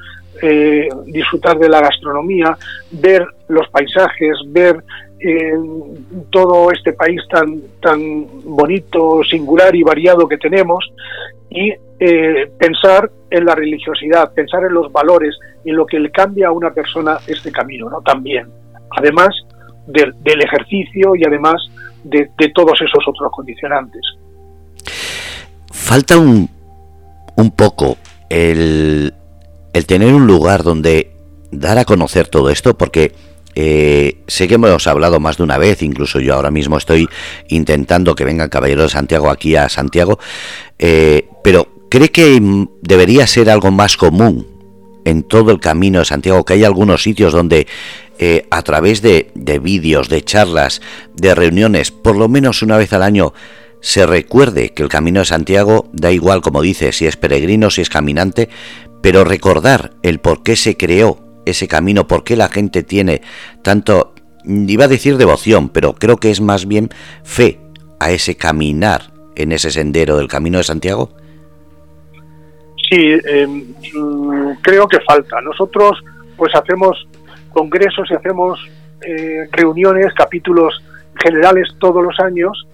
disfrutar 1.06 1.58
de 1.58 1.70
la 1.70 1.80
gastronomía, 1.80 2.58
ver 2.90 3.26
los 3.48 3.66
paisajes, 3.70 4.36
ver 4.48 4.84
todo 6.30 6.70
este 6.70 6.92
país 6.92 7.20
tan, 7.30 7.60
tan 7.80 8.26
bonito, 8.44 9.22
singular 9.28 9.74
y 9.74 9.82
variado 9.82 10.28
que 10.28 10.38
tenemos 10.38 10.84
y 11.50 11.72
eh, 11.98 12.50
pensar 12.58 13.10
en 13.30 13.44
la 13.44 13.54
religiosidad, 13.54 14.32
pensar 14.34 14.64
en 14.64 14.74
los 14.74 14.92
valores, 14.92 15.34
en 15.64 15.76
lo 15.76 15.86
que 15.86 15.98
le 15.98 16.10
cambia 16.10 16.48
a 16.48 16.52
una 16.52 16.70
persona 16.70 17.18
este 17.26 17.50
camino, 17.50 17.88
¿no? 17.88 18.00
También, 18.02 18.48
además 18.96 19.30
del 19.86 20.42
ejercicio 20.42 21.14
y 21.14 21.24
además 21.24 21.62
de, 22.02 22.28
todos 22.54 22.78
esos 22.80 23.04
otros 23.06 23.30
condicionantes. 23.30 24.02
Falta 25.70 26.18
un, 26.18 26.48
un 27.36 27.50
poco 27.52 27.96
el, 28.28 29.14
el 29.72 29.86
tener 29.86 30.12
un 30.12 30.26
lugar 30.26 30.64
donde 30.64 31.12
dar 31.52 31.78
a 31.78 31.84
conocer 31.84 32.28
todo 32.28 32.50
esto, 32.50 32.76
porque 32.76 33.12
eh, 33.58 34.18
sé 34.26 34.48
que 34.48 34.56
hemos 34.56 34.86
hablado 34.86 35.18
más 35.18 35.38
de 35.38 35.42
una 35.42 35.56
vez, 35.56 35.80
incluso 35.80 36.20
yo 36.20 36.34
ahora 36.34 36.50
mismo 36.50 36.76
estoy 36.76 37.08
intentando 37.48 38.14
que 38.14 38.26
vengan 38.26 38.50
caballeros 38.50 38.84
de 38.84 38.90
Santiago 38.90 39.30
aquí 39.30 39.56
a 39.56 39.70
Santiago, 39.70 40.18
eh, 40.78 41.26
pero 41.42 41.66
¿cree 41.88 42.10
que 42.10 42.38
debería 42.82 43.26
ser 43.26 43.48
algo 43.48 43.70
más 43.70 43.96
común 43.96 44.46
en 45.06 45.22
todo 45.22 45.52
el 45.52 45.58
camino 45.58 46.00
de 46.00 46.04
Santiago, 46.04 46.44
que 46.44 46.52
hay 46.52 46.64
algunos 46.64 47.02
sitios 47.02 47.32
donde 47.32 47.66
eh, 48.18 48.46
a 48.50 48.60
través 48.60 49.00
de, 49.00 49.30
de 49.34 49.58
vídeos, 49.58 50.10
de 50.10 50.22
charlas, 50.22 50.82
de 51.14 51.34
reuniones, 51.34 51.90
por 51.90 52.16
lo 52.16 52.28
menos 52.28 52.60
una 52.60 52.76
vez 52.76 52.92
al 52.92 53.02
año, 53.02 53.32
se 53.80 54.04
recuerde 54.04 54.74
que 54.74 54.82
el 54.82 54.90
camino 54.90 55.20
de 55.20 55.26
Santiago 55.26 55.88
da 55.94 56.12
igual, 56.12 56.42
como 56.42 56.60
dice, 56.60 56.92
si 56.92 57.06
es 57.06 57.16
peregrino, 57.16 57.70
si 57.70 57.80
es 57.80 57.88
caminante, 57.88 58.50
pero 59.00 59.24
recordar 59.24 59.94
el 60.02 60.18
por 60.18 60.42
qué 60.42 60.56
se 60.56 60.76
creó 60.76 61.25
ese 61.46 61.66
camino, 61.68 62.06
por 62.06 62.24
qué 62.24 62.36
la 62.36 62.48
gente 62.48 62.82
tiene 62.82 63.22
tanto, 63.62 64.12
iba 64.44 64.84
a 64.84 64.88
decir 64.88 65.16
devoción, 65.16 65.70
pero 65.70 65.94
creo 65.94 66.18
que 66.18 66.30
es 66.30 66.40
más 66.40 66.66
bien 66.66 66.90
fe 67.24 67.58
a 67.98 68.10
ese 68.10 68.36
caminar 68.36 69.16
en 69.36 69.52
ese 69.52 69.70
sendero 69.70 70.16
del 70.16 70.28
Camino 70.28 70.58
de 70.58 70.64
Santiago? 70.64 71.10
Sí, 72.88 73.18
em, 73.24 73.74
creo 74.62 74.86
que 74.86 75.00
falta. 75.00 75.40
Nosotros 75.40 76.02
pues 76.36 76.54
hacemos 76.54 77.06
congresos 77.50 78.10
y 78.10 78.14
hacemos 78.14 78.60
eh, 79.02 79.48
reuniones, 79.52 80.12
capítulos 80.14 80.82
generales 81.22 81.68
todos 81.78 82.02
los 82.02 82.18
años 82.20 82.66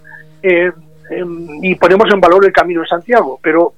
eh, 0.43 0.71
em, 1.11 1.65
y 1.65 1.75
ponemos 1.77 2.13
en 2.13 2.21
valor 2.21 2.45
el 2.45 2.53
Camino 2.53 2.81
de 2.83 2.89
Santiago, 2.89 3.39
pero 3.43 3.75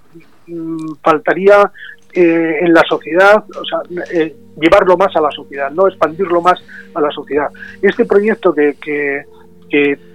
mm, 0.47 0.95
faltaría 1.03 1.71
eh, 2.15 2.59
en 2.61 2.73
la 2.73 2.83
sociedad, 2.89 3.45
o 3.61 3.65
sea, 3.65 3.81
eh, 4.13 4.35
llevarlo 4.61 4.97
más 4.97 5.15
a 5.17 5.21
la 5.21 5.31
sociedad, 5.31 5.71
no 5.71 5.89
expandirlo 5.89 6.41
más 6.41 6.63
a 6.95 7.01
la 7.01 7.11
sociedad. 7.11 7.49
Este 7.83 8.05
proyecto 8.05 8.55
que, 8.55 8.77
que, 8.81 9.25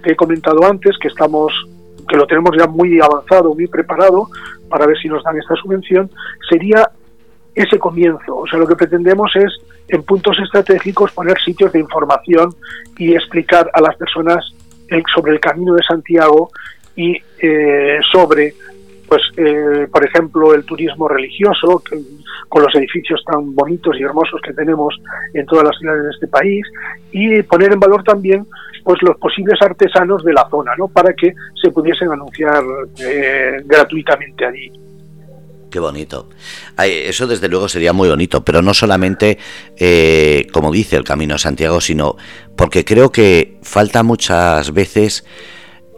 te 0.02 0.12
he 0.12 0.16
comentado 0.16 0.64
antes, 0.64 0.96
que 0.98 1.08
estamos 1.08 1.52
que 2.08 2.16
lo 2.16 2.26
tenemos 2.26 2.56
ya 2.58 2.66
muy 2.66 2.98
avanzado, 3.00 3.54
muy 3.54 3.66
preparado, 3.66 4.28
para 4.68 4.86
ver 4.86 4.96
si 4.98 5.08
nos 5.08 5.22
dan 5.22 5.36
esta 5.36 5.54
subvención, 5.56 6.10
sería 6.48 6.90
ese 7.54 7.78
comienzo. 7.78 8.38
O 8.38 8.46
sea, 8.46 8.58
lo 8.58 8.66
que 8.66 8.74
pretendemos 8.74 9.30
es, 9.36 9.52
en 9.88 10.02
puntos 10.02 10.38
estratégicos, 10.42 11.12
poner 11.12 11.38
sitios 11.40 11.72
de 11.72 11.80
información 11.80 12.54
y 12.96 13.14
explicar 13.14 13.70
a 13.74 13.80
las 13.80 13.94
personas 13.96 14.54
sobre 15.14 15.32
el 15.32 15.40
camino 15.40 15.74
de 15.74 15.82
Santiago 15.86 16.50
y 16.96 17.16
eh, 17.38 17.98
sobre 18.12 18.54
pues 19.10 19.22
eh, 19.38 19.88
por 19.92 20.06
ejemplo 20.06 20.54
el 20.54 20.64
turismo 20.64 21.08
religioso 21.08 21.82
con 22.48 22.62
los 22.62 22.72
edificios 22.76 23.20
tan 23.26 23.56
bonitos 23.56 23.96
y 23.98 24.04
hermosos 24.04 24.40
que 24.40 24.52
tenemos 24.52 24.96
en 25.34 25.44
todas 25.46 25.64
las 25.64 25.76
ciudades 25.78 26.04
de 26.04 26.10
este 26.10 26.28
país 26.28 26.64
y 27.10 27.42
poner 27.42 27.72
en 27.72 27.80
valor 27.80 28.04
también 28.04 28.46
pues 28.84 29.02
los 29.02 29.16
posibles 29.18 29.60
artesanos 29.60 30.22
de 30.22 30.32
la 30.32 30.48
zona 30.48 30.76
no 30.78 30.86
para 30.86 31.12
que 31.12 31.34
se 31.60 31.72
pudiesen 31.72 32.12
anunciar 32.12 32.62
eh, 33.00 33.56
gratuitamente 33.64 34.46
allí 34.46 34.70
Qué 35.70 35.78
bonito. 35.78 36.28
Eso 36.76 37.28
desde 37.28 37.48
luego 37.48 37.68
sería 37.68 37.92
muy 37.92 38.08
bonito, 38.08 38.44
pero 38.44 38.60
no 38.60 38.74
solamente, 38.74 39.38
eh, 39.76 40.48
como 40.52 40.72
dice 40.72 40.96
el 40.96 41.04
Camino 41.04 41.36
a 41.36 41.38
Santiago, 41.38 41.80
sino 41.80 42.16
porque 42.56 42.84
creo 42.84 43.12
que 43.12 43.56
falta 43.62 44.02
muchas 44.02 44.74
veces 44.74 45.24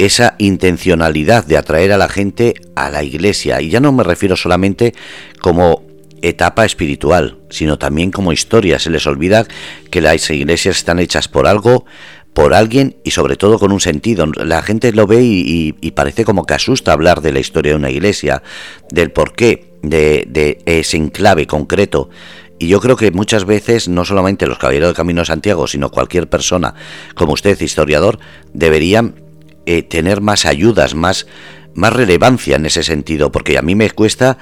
esa 0.07 0.35
intencionalidad 0.39 1.45
de 1.45 1.57
atraer 1.57 1.93
a 1.93 1.99
la 1.99 2.09
gente 2.09 2.55
a 2.75 2.91
la 2.91 3.03
iglesia. 3.03 3.61
Y 3.61 3.71
ya 3.71 3.81
no 3.81 3.93
me 3.93 4.05
refiero 4.05 4.37
solamente 4.37 4.95
como 5.41 5.83
etapa 6.23 6.65
espiritual, 6.65 7.39
sino 7.51 7.79
también 7.79 8.11
como 8.11 8.33
historia. 8.33 8.79
Se 8.79 8.91
les 8.91 9.07
olvida 9.07 9.47
que 9.91 10.01
las 10.01 10.31
iglesias 10.31 10.79
están 10.79 10.99
hechas 10.99 11.29
por 11.29 11.47
algo, 11.47 11.85
por 12.33 12.55
alguien 12.55 12.97
y 13.05 13.11
sobre 13.11 13.37
todo 13.37 13.59
con 13.59 13.73
un 13.73 13.81
sentido. 13.81 14.27
La 14.27 14.63
gente 14.63 14.93
lo 14.93 15.07
ve 15.07 15.23
y, 15.23 15.91
parece 15.91 16.25
como 16.25 16.47
que 16.47 16.55
asusta 16.55 16.93
hablar 16.93 17.21
de 17.21 17.33
la 17.33 17.41
historia 17.41 17.73
de 17.73 17.79
una 17.79 17.91
iglesia, 17.91 18.43
del 18.91 19.11
porqué 19.11 19.73
de, 19.83 20.25
de 20.29 20.63
ese 20.65 20.97
enclave 20.97 21.47
concreto. 21.47 22.09
Y 22.59 22.69
yo 22.69 22.81
creo 22.81 22.97
que 22.97 23.11
muchas 23.11 23.45
veces, 23.45 23.89
no 23.89 24.05
solamente 24.05 24.47
los 24.47 24.59
caballeros 24.59 24.91
del 24.91 24.97
Camino 24.97 25.23
de 25.23 25.27
Santiago, 25.27 25.67
sino 25.67 25.91
cualquier 25.91 26.29
persona, 26.29 26.75
como 27.17 27.33
usted, 27.33 27.61
historiador, 27.61 28.21
deberían 28.53 29.22
eh, 29.67 29.83
tener 29.83 30.21
más 30.21 30.47
ayudas, 30.47 30.95
más, 30.95 31.27
más 31.75 31.93
relevancia 31.93 32.57
en 32.57 32.67
ese 32.67 32.83
sentido, 32.83 33.33
porque 33.33 33.59
a 33.59 33.63
mí 33.63 33.75
me 33.75 33.91
cuesta 33.91 34.39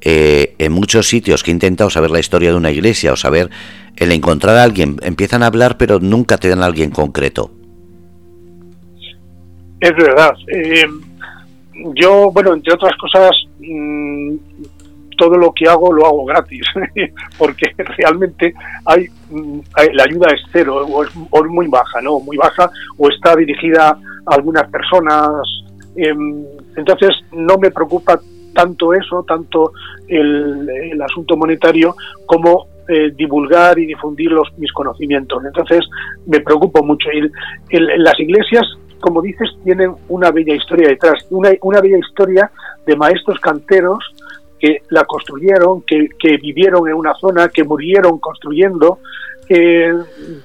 eh, 0.00 0.54
en 0.58 0.72
muchos 0.72 1.08
sitios 1.08 1.42
que 1.42 1.50
he 1.50 1.54
intentado 1.54 1.90
saber 1.90 2.10
la 2.10 2.20
historia 2.20 2.50
de 2.50 2.56
una 2.56 2.70
iglesia 2.70 3.12
o 3.12 3.16
saber 3.16 3.50
el 3.96 4.12
encontrar 4.12 4.56
a 4.56 4.62
alguien, 4.62 4.96
empiezan 5.02 5.42
a 5.42 5.46
hablar 5.46 5.78
pero 5.78 6.00
nunca 6.00 6.36
te 6.36 6.48
dan 6.48 6.62
a 6.62 6.66
alguien 6.66 6.90
concreto. 6.90 7.50
Es 9.80 9.92
verdad. 9.96 10.32
Eh, 10.48 10.86
yo, 11.94 12.30
bueno, 12.32 12.54
entre 12.54 12.72
otras 12.74 12.92
cosas, 12.96 13.30
mm, 13.60 14.34
todo 15.16 15.36
lo 15.36 15.52
que 15.52 15.68
hago 15.68 15.92
lo 15.92 16.06
hago 16.06 16.24
gratis, 16.24 16.66
porque 17.38 17.72
realmente 17.76 18.54
mm, 19.30 19.58
hay, 19.74 19.92
la 19.92 20.04
ayuda 20.04 20.28
es 20.34 20.40
cero 20.52 20.86
o 20.86 21.04
es, 21.04 21.14
muy 21.48 21.66
baja, 21.68 22.00
¿no? 22.00 22.20
Muy 22.20 22.36
baja 22.36 22.70
o 22.98 23.08
está 23.08 23.36
dirigida 23.36 23.90
a 23.90 24.34
algunas 24.34 24.68
personas. 24.70 25.30
Em, 25.96 26.44
entonces 26.76 27.10
no 27.32 27.56
me 27.58 27.70
preocupa 27.70 28.18
tanto 28.54 28.94
eso, 28.94 29.24
tanto 29.24 29.72
el, 30.08 31.00
asunto 31.02 31.36
monetario 31.36 31.94
como 32.24 32.66
eh, 32.88 33.10
divulgar 33.14 33.78
y 33.78 33.86
difundir 33.86 34.30
los, 34.30 34.48
mis 34.58 34.72
conocimientos. 34.72 35.44
Entonces 35.44 35.80
me 36.26 36.40
preocupo 36.40 36.82
mucho. 36.82 37.08
Y 37.12 37.78
las 37.78 38.18
iglesias, 38.18 38.62
como 39.00 39.20
dices, 39.20 39.50
tienen 39.64 39.92
una 40.08 40.30
bella 40.30 40.54
historia 40.54 40.88
detrás, 40.88 41.26
una, 41.30 41.50
una 41.62 41.80
bella 41.80 41.98
historia 41.98 42.50
de 42.86 42.96
maestros 42.96 43.38
canteros 43.40 43.98
que 44.58 44.82
la 44.90 45.04
construyeron, 45.04 45.82
que, 45.82 46.36
vivieron 46.38 46.88
en 46.88 46.94
una 46.94 47.14
zona, 47.14 47.48
que 47.48 47.64
murieron 47.64 48.18
construyendo, 48.18 48.98
eh, 49.48 49.92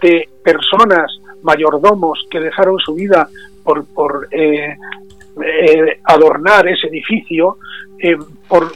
de 0.02 0.30
personas, 0.44 1.12
mayordomos, 1.42 2.26
que 2.30 2.40
dejaron 2.40 2.78
su 2.80 2.96
vida 2.96 3.30
por, 3.64 3.86
por 3.94 4.28
eh, 4.32 4.76
eh, 5.42 6.00
adornar 6.04 6.68
ese 6.68 6.88
edificio, 6.88 7.58
por 8.48 8.72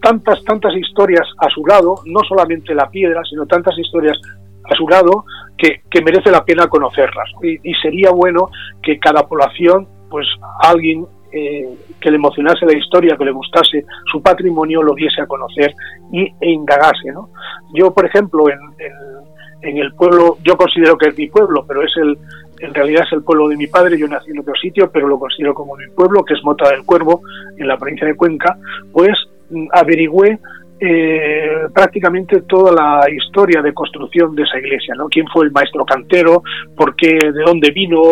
tantas, 0.00 0.42
tantas 0.44 0.74
historias 0.74 1.26
a 1.38 1.48
su 1.50 1.64
lado, 1.66 1.96
no 2.04 2.20
solamente 2.28 2.74
la 2.74 2.88
piedra, 2.90 3.22
sino 3.28 3.46
tantas 3.46 3.76
historias 3.78 4.18
a 4.64 4.74
su 4.74 4.88
lado 4.88 5.24
que, 5.56 5.80
merece 6.04 6.30
la 6.30 6.44
pena 6.44 6.68
conocerlas. 6.68 7.30
Y, 7.42 7.74
sería 7.82 8.10
bueno 8.10 8.50
que 8.82 8.98
cada 8.98 9.26
población, 9.26 9.88
pues 10.10 10.26
alguien 10.60 11.06
eh, 11.32 11.68
que 12.00 12.10
le 12.10 12.16
emocionase 12.16 12.66
la 12.66 12.76
historia, 12.76 13.16
que 13.16 13.24
le 13.24 13.32
gustase 13.32 13.84
su 14.10 14.22
patrimonio, 14.22 14.82
lo 14.82 14.94
diese 14.94 15.22
a 15.22 15.26
conocer 15.26 15.74
y, 16.12 16.22
e 16.40 16.50
indagase. 16.50 17.10
¿no? 17.12 17.30
Yo, 17.74 17.92
por 17.92 18.06
ejemplo, 18.06 18.44
en, 18.48 19.78
el 19.78 19.92
pueblo, 19.94 20.38
yo 20.44 20.56
considero 20.56 20.96
que 20.96 21.08
es 21.08 21.18
mi 21.18 21.28
pueblo, 21.28 21.64
pero 21.66 21.82
es 21.82 21.92
el, 21.96 22.16
en 22.60 22.72
realidad 22.72 23.04
es 23.06 23.12
el 23.12 23.22
pueblo 23.22 23.48
de 23.48 23.56
mi 23.56 23.66
padre, 23.66 23.98
yo 23.98 24.06
nací 24.06 24.30
en 24.30 24.38
otro 24.38 24.54
sitio, 24.54 24.90
pero 24.92 25.08
lo 25.08 25.18
considero 25.18 25.54
como 25.54 25.76
mi 25.76 25.88
pueblo, 25.88 26.24
que 26.24 26.34
es 26.34 26.44
Mota 26.44 26.70
del 26.70 26.84
Cuervo, 26.84 27.22
en 27.56 27.66
la 27.66 27.76
provincia 27.76 28.06
de 28.06 28.14
Cuenca, 28.14 28.56
pues 28.92 29.16
mm, 29.50 29.66
averigüé 29.72 30.38
eh, 30.78 31.68
prácticamente 31.72 32.42
toda 32.42 32.72
la 32.72 33.10
historia 33.10 33.62
de 33.62 33.72
construcción 33.72 34.34
de 34.34 34.42
esa 34.42 34.58
iglesia, 34.58 34.94
¿no? 34.94 35.08
Quién 35.08 35.26
fue 35.28 35.46
el 35.46 35.50
maestro 35.50 35.84
cantero, 35.84 36.42
por 36.76 36.94
qué, 36.94 37.18
de 37.18 37.42
dónde 37.44 37.70
vino, 37.70 38.02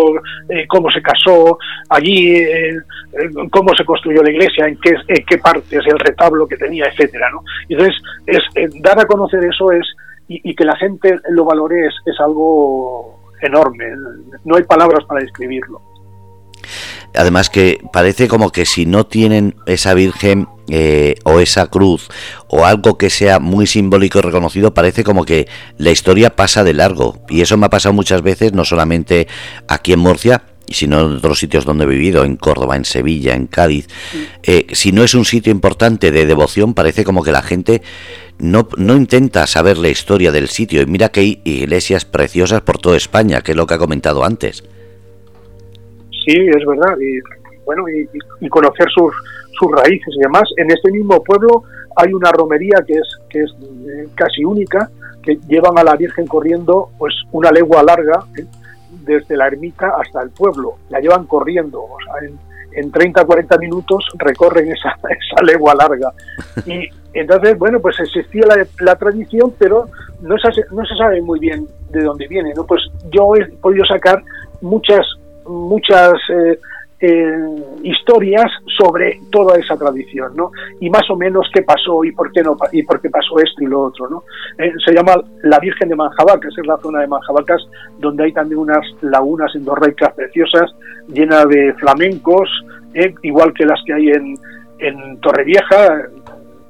eh, 0.49 0.67
cómo 0.67 0.91
se 0.91 1.03
casó, 1.03 1.59
allí, 1.91 2.37
eh, 2.37 2.77
cómo 3.51 3.75
se 3.77 3.85
construyó 3.85 4.23
la 4.23 4.31
iglesia, 4.31 4.67
en 4.67 4.79
qué, 4.81 4.95
en 5.09 5.25
qué 5.27 5.39
partes, 5.39 5.83
el 5.87 5.99
retablo 5.99 6.47
que 6.47 6.57
tenía, 6.57 6.87
etcétera, 6.87 7.29
¿no? 7.31 7.43
Entonces, 7.69 7.97
es, 8.27 8.83
dar 8.83 8.99
a 8.99 9.05
conocer 9.07 9.45
eso 9.45 9.71
es 9.71 9.87
y, 10.29 10.55
que 10.55 10.65
la 10.65 10.77
gente 10.77 11.19
lo 11.31 11.45
valore 11.45 11.87
es, 11.87 11.95
es 12.07 12.19
algo 12.19 13.21
enorme. 13.43 13.85
No 14.45 14.57
hay 14.57 14.63
palabras 14.63 15.05
para 15.05 15.21
describirlo. 15.21 15.83
Además 17.15 17.51
que 17.51 17.81
parece 17.93 18.29
como 18.29 18.51
que 18.51 18.67
si 18.67 18.87
no 18.87 19.07
tienen 19.07 19.55
esa 19.67 19.95
Virgen 19.95 20.49
eh, 20.69 21.17
o 21.25 21.41
esa 21.41 21.67
cruz 21.67 22.09
o 22.49 22.65
algo 22.65 22.97
que 22.97 23.11
sea 23.11 23.39
muy 23.39 23.67
simbólico 23.67 24.19
y 24.19 24.23
reconocido, 24.23 24.75
parece 24.75 25.05
como 25.05 25.25
que 25.25 25.47
la 25.79 25.91
historia 25.91 26.35
pasa 26.35 26.65
de 26.65 26.73
largo. 26.73 27.19
Y 27.29 27.41
eso 27.41 27.57
me 27.57 27.67
ha 27.67 27.71
pasado 27.71 27.93
muchas 27.93 28.23
veces, 28.23 28.53
no 28.53 28.65
solamente 28.65 29.29
aquí 29.69 29.93
en 29.93 30.01
Murcia, 30.01 30.43
sino 30.69 31.01
en 31.01 31.17
otros 31.17 31.39
sitios 31.39 31.65
donde 31.65 31.85
he 31.85 31.89
vivido, 31.89 32.25
en 32.25 32.37
Córdoba, 32.37 32.77
en 32.77 32.85
Sevilla, 32.85 33.35
en 33.35 33.47
Cádiz. 33.47 33.87
Eh, 34.43 34.67
si 34.73 34.93
no 34.93 35.05
es 35.05 35.15
un 35.15 35.25
sitio 35.25 35.53
importante 35.53 36.11
de 36.11 36.27
devoción, 36.27 36.75
parece 36.75 37.05
como 37.05 37.23
que 37.23 37.33
la 37.33 37.43
gente 37.43 37.83
no, 38.39 38.69
no 38.77 38.97
intenta 38.97 39.47
saber 39.47 39.79
la 39.79 39.89
historia 39.89 40.33
del 40.33 40.49
sitio. 40.49 40.83
Y 40.83 40.87
mira 40.87 41.11
que 41.11 41.21
hay 41.21 41.43
iglesias 41.45 42.05
preciosas 42.05 42.63
por 42.63 42.79
toda 42.79 42.97
España, 42.97 43.43
que 43.43 43.53
es 43.53 43.57
lo 43.57 43.67
que 43.67 43.75
ha 43.75 43.79
comentado 43.79 44.25
antes. 44.25 44.65
Sí, 46.25 46.33
es 46.33 46.67
verdad. 46.67 46.97
Y 47.01 47.21
bueno, 47.65 47.85
y, 48.41 48.49
conocer 48.49 48.87
sus, 48.95 49.13
sus 49.59 49.71
raíces 49.73 50.15
y 50.17 50.21
demás. 50.21 50.45
En 50.57 50.71
este 50.71 50.91
mismo 50.91 51.23
pueblo 51.23 51.65
hay 51.97 52.13
una 52.13 52.31
romería 52.33 52.79
que 52.87 52.95
es, 52.95 53.19
que 53.29 53.41
es 53.41 53.51
eh, 53.61 54.09
casi 54.15 54.45
única, 54.45 54.91
que 55.23 55.39
llevan 55.49 55.79
a 55.79 55.85
la 55.85 55.97
Virgen 55.97 56.27
corriendo 56.27 56.91
pues 56.99 57.15
una 57.33 57.51
legua 57.51 57.83
larga, 57.83 58.25
¿eh? 58.39 58.45
desde 59.05 59.37
la 59.37 59.47
ermita 59.47 59.93
hasta 60.01 60.23
el 60.23 60.31
pueblo. 60.31 60.77
La 60.91 61.01
llevan 61.01 61.27
corriendo, 61.27 61.83
o 61.83 61.97
sea, 62.05 62.29
en, 62.29 62.39
en 62.75 62.91
30 62.91 63.25
40 63.25 63.59
minutos 63.59 64.05
recorren 64.19 64.71
esa, 64.71 64.91
esa 65.09 65.43
legua 65.43 65.75
larga. 65.75 66.13
Y 66.67 66.89
entonces, 67.15 67.59
bueno, 67.59 67.81
pues 67.81 67.99
existía 68.01 68.45
la, 68.47 68.67
la 68.81 68.97
tradición, 68.97 69.55
pero 69.59 69.89
no 70.21 70.37
se, 70.39 70.51
no 70.73 70.85
se 70.85 70.97
sabe 70.97 71.23
muy 71.23 71.39
bien 71.39 71.67
de 71.91 72.03
dónde 72.03 72.27
viene. 72.29 72.53
¿no? 72.55 72.65
Pues 72.67 72.83
yo 73.11 73.35
he 73.37 73.47
podido 73.47 73.85
sacar 73.87 74.23
muchas 74.61 75.07
muchas 75.47 76.15
eh, 76.29 76.59
eh, 77.01 77.39
historias 77.83 78.51
sobre 78.79 79.21
toda 79.31 79.59
esa 79.59 79.77
tradición, 79.77 80.35
¿no? 80.37 80.51
Y 80.81 80.89
más 80.91 81.09
o 81.11 81.17
menos 81.17 81.49
qué 81.53 81.63
pasó 81.63 82.05
y 82.05 82.13
por 82.13 82.33
qué 82.33 82.43
no 82.43 82.57
y 82.73 82.83
por 82.83 83.01
qué 83.01 83.11
pasó 83.11 83.39
esto 83.39 83.63
y 83.63 83.67
lo 83.67 83.83
otro, 83.83 84.09
¿no? 84.09 84.25
Eh, 84.59 84.73
se 84.85 84.95
llama 84.95 85.15
la 85.43 85.59
Virgen 85.59 85.89
de 85.89 85.97
Manjabacas, 85.97 86.57
es 86.57 86.67
la 86.67 86.79
zona 86.79 87.01
de 87.01 87.09
Manjabacas 87.09 87.63
donde 87.99 88.25
hay 88.25 88.33
también 88.33 88.61
unas 88.61 88.87
lagunas 89.03 89.55
endorreicas 89.55 90.15
preciosas 90.15 90.75
llenas 91.09 91.49
de 91.49 91.75
flamencos, 91.75 92.49
igual 93.23 93.53
que 93.53 93.67
las 93.67 93.81
que 93.85 93.93
hay 93.93 94.09
en, 94.09 94.35
en 94.79 95.21
Torrevieja, 95.21 96.09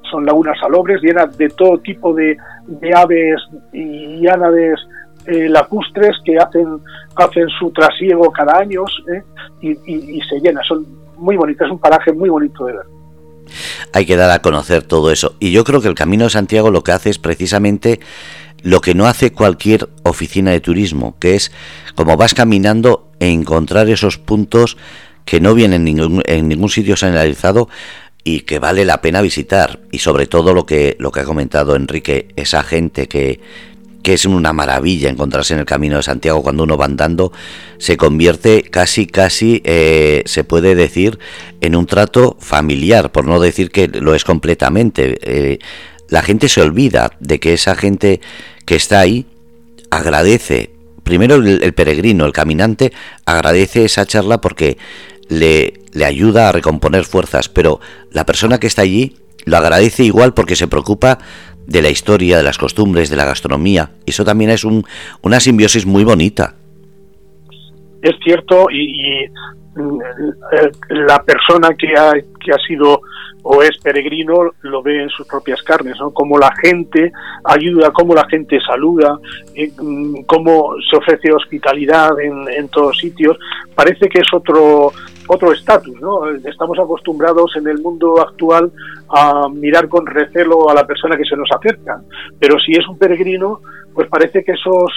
son 0.09 0.25
lagunas 0.25 0.59
salobres 0.59 1.01
llenas 1.01 1.37
de 1.37 1.49
todo 1.49 1.77
tipo 1.79 2.13
de, 2.13 2.35
de 2.67 2.93
aves 2.93 3.41
y 3.71 4.27
aves 4.27 4.79
eh, 5.27 5.49
lacustres 5.49 6.15
que 6.23 6.37
hacen, 6.37 6.79
hacen 7.15 7.47
su 7.59 7.71
trasiego 7.71 8.31
cada 8.31 8.59
año 8.59 8.83
¿eh? 9.13 9.23
y, 9.61 10.21
se 10.21 10.39
llena. 10.39 10.61
Son 10.63 10.85
muy 11.17 11.35
bonitas, 11.35 11.65
es 11.65 11.71
un 11.71 11.79
paraje 11.79 12.13
muy 12.13 12.29
bonito 12.29 12.65
de 12.65 12.73
ver. 12.73 12.85
Hay 13.93 14.05
que 14.05 14.15
dar 14.15 14.31
a 14.31 14.41
conocer 14.41 14.83
todo 14.83 15.11
eso. 15.11 15.35
Y 15.39 15.51
yo 15.51 15.63
creo 15.63 15.81
que 15.81 15.87
el 15.87 15.95
Camino 15.95 16.25
de 16.25 16.29
Santiago 16.29 16.71
lo 16.71 16.83
que 16.83 16.91
hace 16.91 17.09
es 17.09 17.19
precisamente 17.19 17.99
lo 18.61 18.81
que 18.81 18.95
no 18.95 19.05
hace 19.05 19.31
cualquier 19.31 19.89
oficina 20.03 20.51
de 20.51 20.59
turismo, 20.59 21.15
que 21.19 21.35
es 21.35 21.51
como 21.95 22.17
vas 22.17 22.33
caminando 22.33 23.11
e 23.19 23.29
encontrar 23.29 23.89
esos 23.89 24.17
puntos 24.17 24.77
que 25.25 25.39
no 25.39 25.53
vienen 25.53 25.87
en 25.87 25.95
ningún, 25.95 26.23
en 26.25 26.47
ningún 26.47 26.69
sitio 26.69 26.95
señalizado 26.95 27.69
y 28.23 28.41
que 28.41 28.59
vale 28.59 28.85
la 28.85 29.01
pena 29.01 29.21
visitar. 29.21 29.79
Y 29.91 29.99
sobre 29.99 30.27
todo 30.27 30.53
lo 30.53 30.65
que, 30.65 30.95
lo 30.99 31.11
que 31.11 31.21
ha 31.21 31.25
comentado 31.25 31.75
Enrique, 31.75 32.29
esa 32.35 32.63
gente 32.63 33.07
que, 33.07 33.39
que 34.05 34.13
es 34.13 34.25
una 34.25 34.53
maravilla 34.53 35.09
encontrarse 35.09 35.55
en 35.55 35.61
el 35.61 35.65
camino 35.65 35.97
de 35.97 36.03
Santiago 36.03 36.43
cuando 36.43 36.61
uno 36.61 36.77
va 36.77 36.85
andando, 36.85 37.31
se 37.79 37.97
convierte 37.97 38.61
casi, 38.61 39.07
casi, 39.07 39.63
eh, 39.65 40.21
se 40.27 40.43
puede 40.43 40.75
decir, 40.75 41.17
en 41.59 41.75
un 41.75 41.87
trato 41.87 42.37
familiar, 42.39 43.11
por 43.11 43.25
no 43.25 43.39
decir 43.39 43.71
que 43.71 43.87
lo 43.87 44.13
es 44.13 44.23
completamente. 44.23 45.17
Eh, 45.23 45.57
la 46.07 46.21
gente 46.21 46.49
se 46.49 46.61
olvida 46.61 47.13
de 47.19 47.39
que 47.39 47.55
esa 47.55 47.75
gente 47.75 48.21
que 48.65 48.75
está 48.75 48.99
ahí 48.99 49.25
agradece, 49.89 50.69
primero 51.03 51.37
el, 51.37 51.73
peregrino, 51.73 52.27
el 52.27 52.31
caminante, 52.31 52.93
agradece 53.25 53.85
esa 53.85 54.05
charla 54.05 54.39
porque 54.39 54.77
le, 55.29 55.81
le 55.93 56.05
ayuda 56.05 56.49
a 56.49 56.51
recomponer 56.51 57.05
fuerzas, 57.05 57.49
pero 57.49 57.79
la 58.11 58.23
persona 58.23 58.59
que 58.59 58.67
está 58.67 58.83
allí 58.83 59.15
lo 59.45 59.57
agradece 59.57 60.03
igual 60.03 60.35
porque 60.35 60.55
se 60.55 60.67
preocupa 60.67 61.17
de 61.67 61.81
la 61.81 61.89
historia, 61.89 62.37
de 62.37 62.43
las 62.43 62.57
costumbres, 62.57 63.09
de 63.09 63.15
la 63.15 63.25
gastronomía. 63.25 63.91
Eso 64.05 64.23
también 64.23 64.51
es 64.51 64.63
un, 64.63 64.83
una 65.21 65.39
simbiosis 65.39 65.85
muy 65.85 66.03
bonita. 66.03 66.55
Es 68.01 68.15
cierto 68.23 68.67
y, 68.69 69.25
mm, 69.75 69.99
la 70.89 71.23
persona 71.23 71.69
que 71.77 71.93
ha, 71.97 72.13
que 72.13 72.51
ha 72.51 72.67
sido 72.67 73.01
o 73.47 73.61
es 73.61 73.77
peregrino 73.77 74.51
lo 74.61 74.81
ve 74.81 75.03
en 75.03 75.09
sus 75.09 75.27
propias 75.27 75.61
carnes, 75.61 75.95
¿no? 75.99 76.11
Cómo 76.11 76.39
la 76.39 76.51
gente 76.63 77.11
ayuda, 77.43 77.91
cómo 77.91 78.15
la 78.15 78.27
gente 78.27 78.59
saluda, 78.65 79.19
eh, 79.53 79.71
mm, 79.79 80.23
cómo 80.25 80.73
se 80.89 80.97
ofrece 80.97 81.31
hospitalidad 81.31 82.19
en 82.19 82.67
todos 82.69 82.97
sitios. 82.97 83.37
Parece 83.75 84.09
que 84.09 84.19
es 84.19 84.33
otro 84.33 84.91
otro 85.27 85.51
estatus, 85.51 85.99
¿no? 85.99 86.29
Estamos 86.29 86.77
acostumbrados 86.79 87.55
en 87.55 87.67
el 87.67 87.81
mundo 87.81 88.19
actual 88.21 88.71
a 89.09 89.47
mirar 89.49 89.87
con 89.87 90.05
recelo 90.05 90.69
a 90.69 90.73
la 90.73 90.85
persona 90.85 91.17
que 91.17 91.25
se 91.25 91.35
nos 91.35 91.49
acerca, 91.51 92.01
pero 92.39 92.57
si 92.59 92.73
es 92.73 92.87
un 92.87 92.97
peregrino, 92.97 93.61
pues 93.93 94.07
parece 94.07 94.43
que 94.43 94.53
esos 94.53 94.91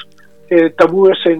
eh, 0.50 0.70
tabúes 0.76 1.18
se, 1.22 1.38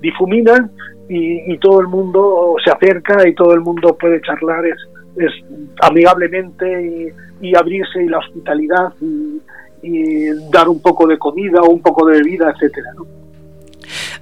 difuminan 0.00 0.70
y, 1.08 1.56
todo 1.58 1.80
el 1.80 1.88
mundo 1.88 2.56
se 2.64 2.70
acerca 2.70 3.26
y 3.28 3.34
todo 3.34 3.54
el 3.54 3.60
mundo 3.60 3.96
puede 3.98 4.20
charlar 4.22 4.64
es, 4.66 4.76
es 5.16 5.32
amigablemente 5.82 7.12
y, 7.40 7.54
abrirse 7.54 8.02
y 8.02 8.08
la 8.08 8.18
hospitalidad 8.18 8.94
y, 9.02 9.40
y, 9.82 10.50
dar 10.50 10.68
un 10.68 10.80
poco 10.80 11.06
de 11.06 11.18
comida 11.18 11.60
o 11.60 11.70
un 11.70 11.82
poco 11.82 12.06
de 12.06 12.18
bebida, 12.18 12.50
etcétera, 12.50 12.88
¿no? 12.96 13.23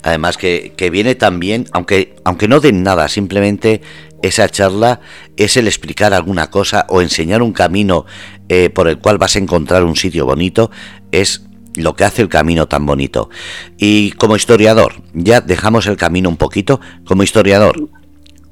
Además 0.02 0.36
que, 0.36 0.72
viene 0.90 1.14
también, 1.14 1.66
aunque, 1.72 2.16
aunque 2.24 2.48
no 2.48 2.60
den 2.60 2.82
nada, 2.82 3.08
simplemente 3.08 3.80
esa 4.22 4.48
charla 4.48 5.00
es 5.36 5.56
el 5.56 5.66
explicar 5.66 6.12
alguna 6.12 6.50
cosa 6.50 6.86
o 6.88 7.00
enseñar 7.00 7.42
un 7.42 7.52
camino 7.52 8.04
eh, 8.48 8.70
por 8.70 8.88
el 8.88 8.98
cual 8.98 9.18
vas 9.18 9.36
a 9.36 9.38
encontrar 9.38 9.84
un 9.84 9.96
sitio 9.96 10.26
bonito, 10.26 10.70
es 11.12 11.44
lo 11.76 11.94
que 11.94 12.04
hace 12.04 12.22
el 12.22 12.28
camino 12.28 12.66
tan 12.66 12.84
bonito. 12.84 13.30
Y 13.78 14.12
como 14.12 14.36
historiador, 14.36 14.94
ya 15.14 15.40
dejamos 15.40 15.86
el 15.86 15.96
camino 15.96 16.28
un 16.28 16.36
poquito, 16.36 16.80
como 17.04 17.22
historiador, 17.22 17.88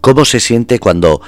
¿cómo 0.00 0.24
se 0.24 0.40
siente 0.40 0.78
cuando 0.78 1.20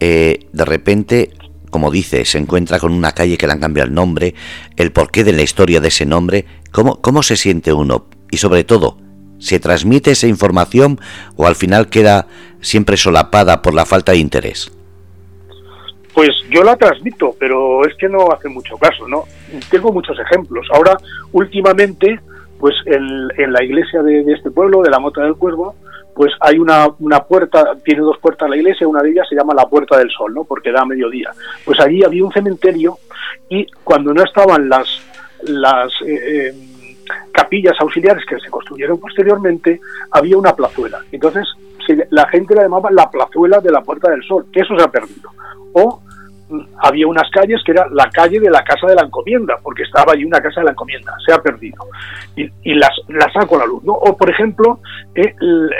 eh, 0.00 0.48
de 0.52 0.64
repente, 0.64 1.30
como 1.70 1.90
dice, 1.90 2.24
se 2.24 2.38
encuentra 2.38 2.78
con 2.78 2.92
una 2.92 3.12
calle 3.12 3.38
que 3.38 3.46
le 3.46 3.52
han 3.52 3.60
cambiado 3.60 3.88
el 3.88 3.94
nombre, 3.94 4.34
el 4.76 4.92
porqué 4.92 5.24
de 5.24 5.32
la 5.32 5.42
historia 5.42 5.80
de 5.80 5.88
ese 5.88 6.04
nombre, 6.04 6.46
cómo, 6.72 7.00
cómo 7.00 7.22
se 7.22 7.36
siente 7.36 7.72
uno? 7.72 8.06
Y 8.30 8.36
sobre 8.38 8.64
todo, 8.64 8.98
¿Se 9.38 9.60
transmite 9.60 10.10
esa 10.10 10.26
información 10.26 11.00
o 11.36 11.46
al 11.46 11.54
final 11.54 11.88
queda 11.88 12.26
siempre 12.60 12.96
solapada 12.96 13.62
por 13.62 13.74
la 13.74 13.86
falta 13.86 14.12
de 14.12 14.18
interés? 14.18 14.70
Pues 16.14 16.30
yo 16.50 16.64
la 16.64 16.76
transmito, 16.76 17.36
pero 17.38 17.86
es 17.86 17.94
que 17.96 18.08
no 18.08 18.32
hace 18.32 18.48
mucho 18.48 18.76
caso, 18.76 19.06
¿no? 19.06 19.24
Tengo 19.70 19.92
muchos 19.92 20.18
ejemplos. 20.18 20.66
Ahora, 20.72 20.96
últimamente, 21.30 22.18
pues 22.58 22.74
en, 22.86 23.52
la 23.52 23.62
iglesia 23.62 24.02
de, 24.02 24.24
este 24.32 24.50
pueblo, 24.50 24.82
de 24.82 24.90
la 24.90 24.98
Mota 24.98 25.22
del 25.22 25.36
Cuervo, 25.36 25.76
pues 26.16 26.32
hay 26.40 26.58
una, 26.58 26.88
una 26.98 27.20
puerta, 27.20 27.76
tiene 27.84 28.00
dos 28.00 28.18
puertas 28.18 28.50
la 28.50 28.56
iglesia, 28.56 28.88
una 28.88 29.00
de 29.02 29.10
ellas 29.10 29.28
se 29.28 29.36
llama 29.36 29.54
la 29.54 29.68
Puerta 29.68 29.96
del 29.96 30.10
Sol, 30.10 30.34
¿no? 30.34 30.42
Porque 30.42 30.72
da 30.72 30.84
mediodía. 30.84 31.30
Pues 31.64 31.78
allí 31.78 32.02
había 32.02 32.24
un 32.24 32.32
cementerio 32.32 32.98
y 33.48 33.66
cuando 33.84 34.12
no 34.12 34.24
estaban 34.24 34.68
las, 34.68 34.88
las 35.44 35.92
eh, 36.04 36.48
eh, 36.48 36.54
capillas 37.32 37.74
auxiliares 37.80 38.24
que 38.26 38.38
se 38.38 38.50
construyeron 38.50 38.98
posteriormente, 38.98 39.80
había 40.10 40.36
una 40.36 40.54
plazuela. 40.54 41.00
Entonces, 41.12 41.46
la 42.10 42.28
gente 42.28 42.54
la 42.54 42.62
llamaba 42.62 42.90
la 42.90 43.10
plazuela 43.10 43.60
de 43.60 43.70
la 43.70 43.80
Puerta 43.80 44.10
del 44.10 44.22
Sol, 44.22 44.46
que 44.52 44.60
eso 44.60 44.76
se 44.76 44.84
ha 44.84 44.88
perdido. 44.88 45.30
O 45.72 46.02
mm, 46.48 46.60
había 46.82 47.06
unas 47.06 47.30
calles 47.30 47.62
que 47.64 47.72
era 47.72 47.86
la 47.90 48.10
calle 48.10 48.40
de 48.40 48.50
la 48.50 48.62
Casa 48.62 48.86
de 48.86 48.94
la 48.94 49.02
Encomienda, 49.02 49.56
porque 49.62 49.82
estaba 49.82 50.12
allí 50.12 50.24
una 50.24 50.40
Casa 50.40 50.60
de 50.60 50.66
la 50.66 50.72
Encomienda, 50.72 51.14
se 51.24 51.32
ha 51.32 51.38
perdido. 51.38 51.84
Y, 52.36 52.74
las, 52.74 52.90
las 53.08 53.32
saco 53.32 53.56
a 53.56 53.60
la 53.60 53.66
luz, 53.66 53.82
¿no? 53.84 53.92
O, 53.92 54.16
por 54.16 54.30
ejemplo, 54.30 54.80
eh, 55.14 55.34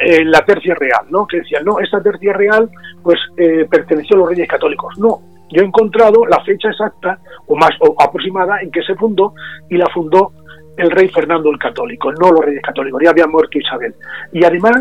eh, 0.04 0.24
la 0.24 0.40
Tercia 0.44 0.74
Real, 0.74 1.06
¿no? 1.10 1.26
Que 1.26 1.38
decían, 1.38 1.64
no, 1.64 1.78
esta 1.78 2.02
Tercia 2.02 2.32
Real, 2.32 2.70
pues, 3.02 3.18
eh, 3.36 3.66
perteneció 3.70 4.16
a 4.16 4.20
los 4.20 4.28
Reyes 4.30 4.48
Católicos. 4.48 4.98
No, 4.98 5.20
yo 5.50 5.62
he 5.62 5.64
encontrado 5.64 6.26
la 6.26 6.42
fecha 6.44 6.68
exacta 6.68 7.18
o 7.46 7.56
más 7.56 7.70
o 7.80 7.94
aproximada 8.02 8.60
en 8.60 8.70
que 8.70 8.82
se 8.82 8.94
fundó 8.94 9.34
y 9.70 9.76
la 9.76 9.88
fundó 9.88 10.32
el 10.78 10.90
rey 10.90 11.08
Fernando 11.08 11.50
el 11.50 11.58
Católico, 11.58 12.12
no 12.12 12.30
los 12.30 12.44
reyes 12.44 12.62
católicos, 12.62 13.02
ya 13.02 13.10
había 13.10 13.26
muerto 13.26 13.58
Isabel. 13.58 13.94
Y 14.32 14.44
además 14.44 14.80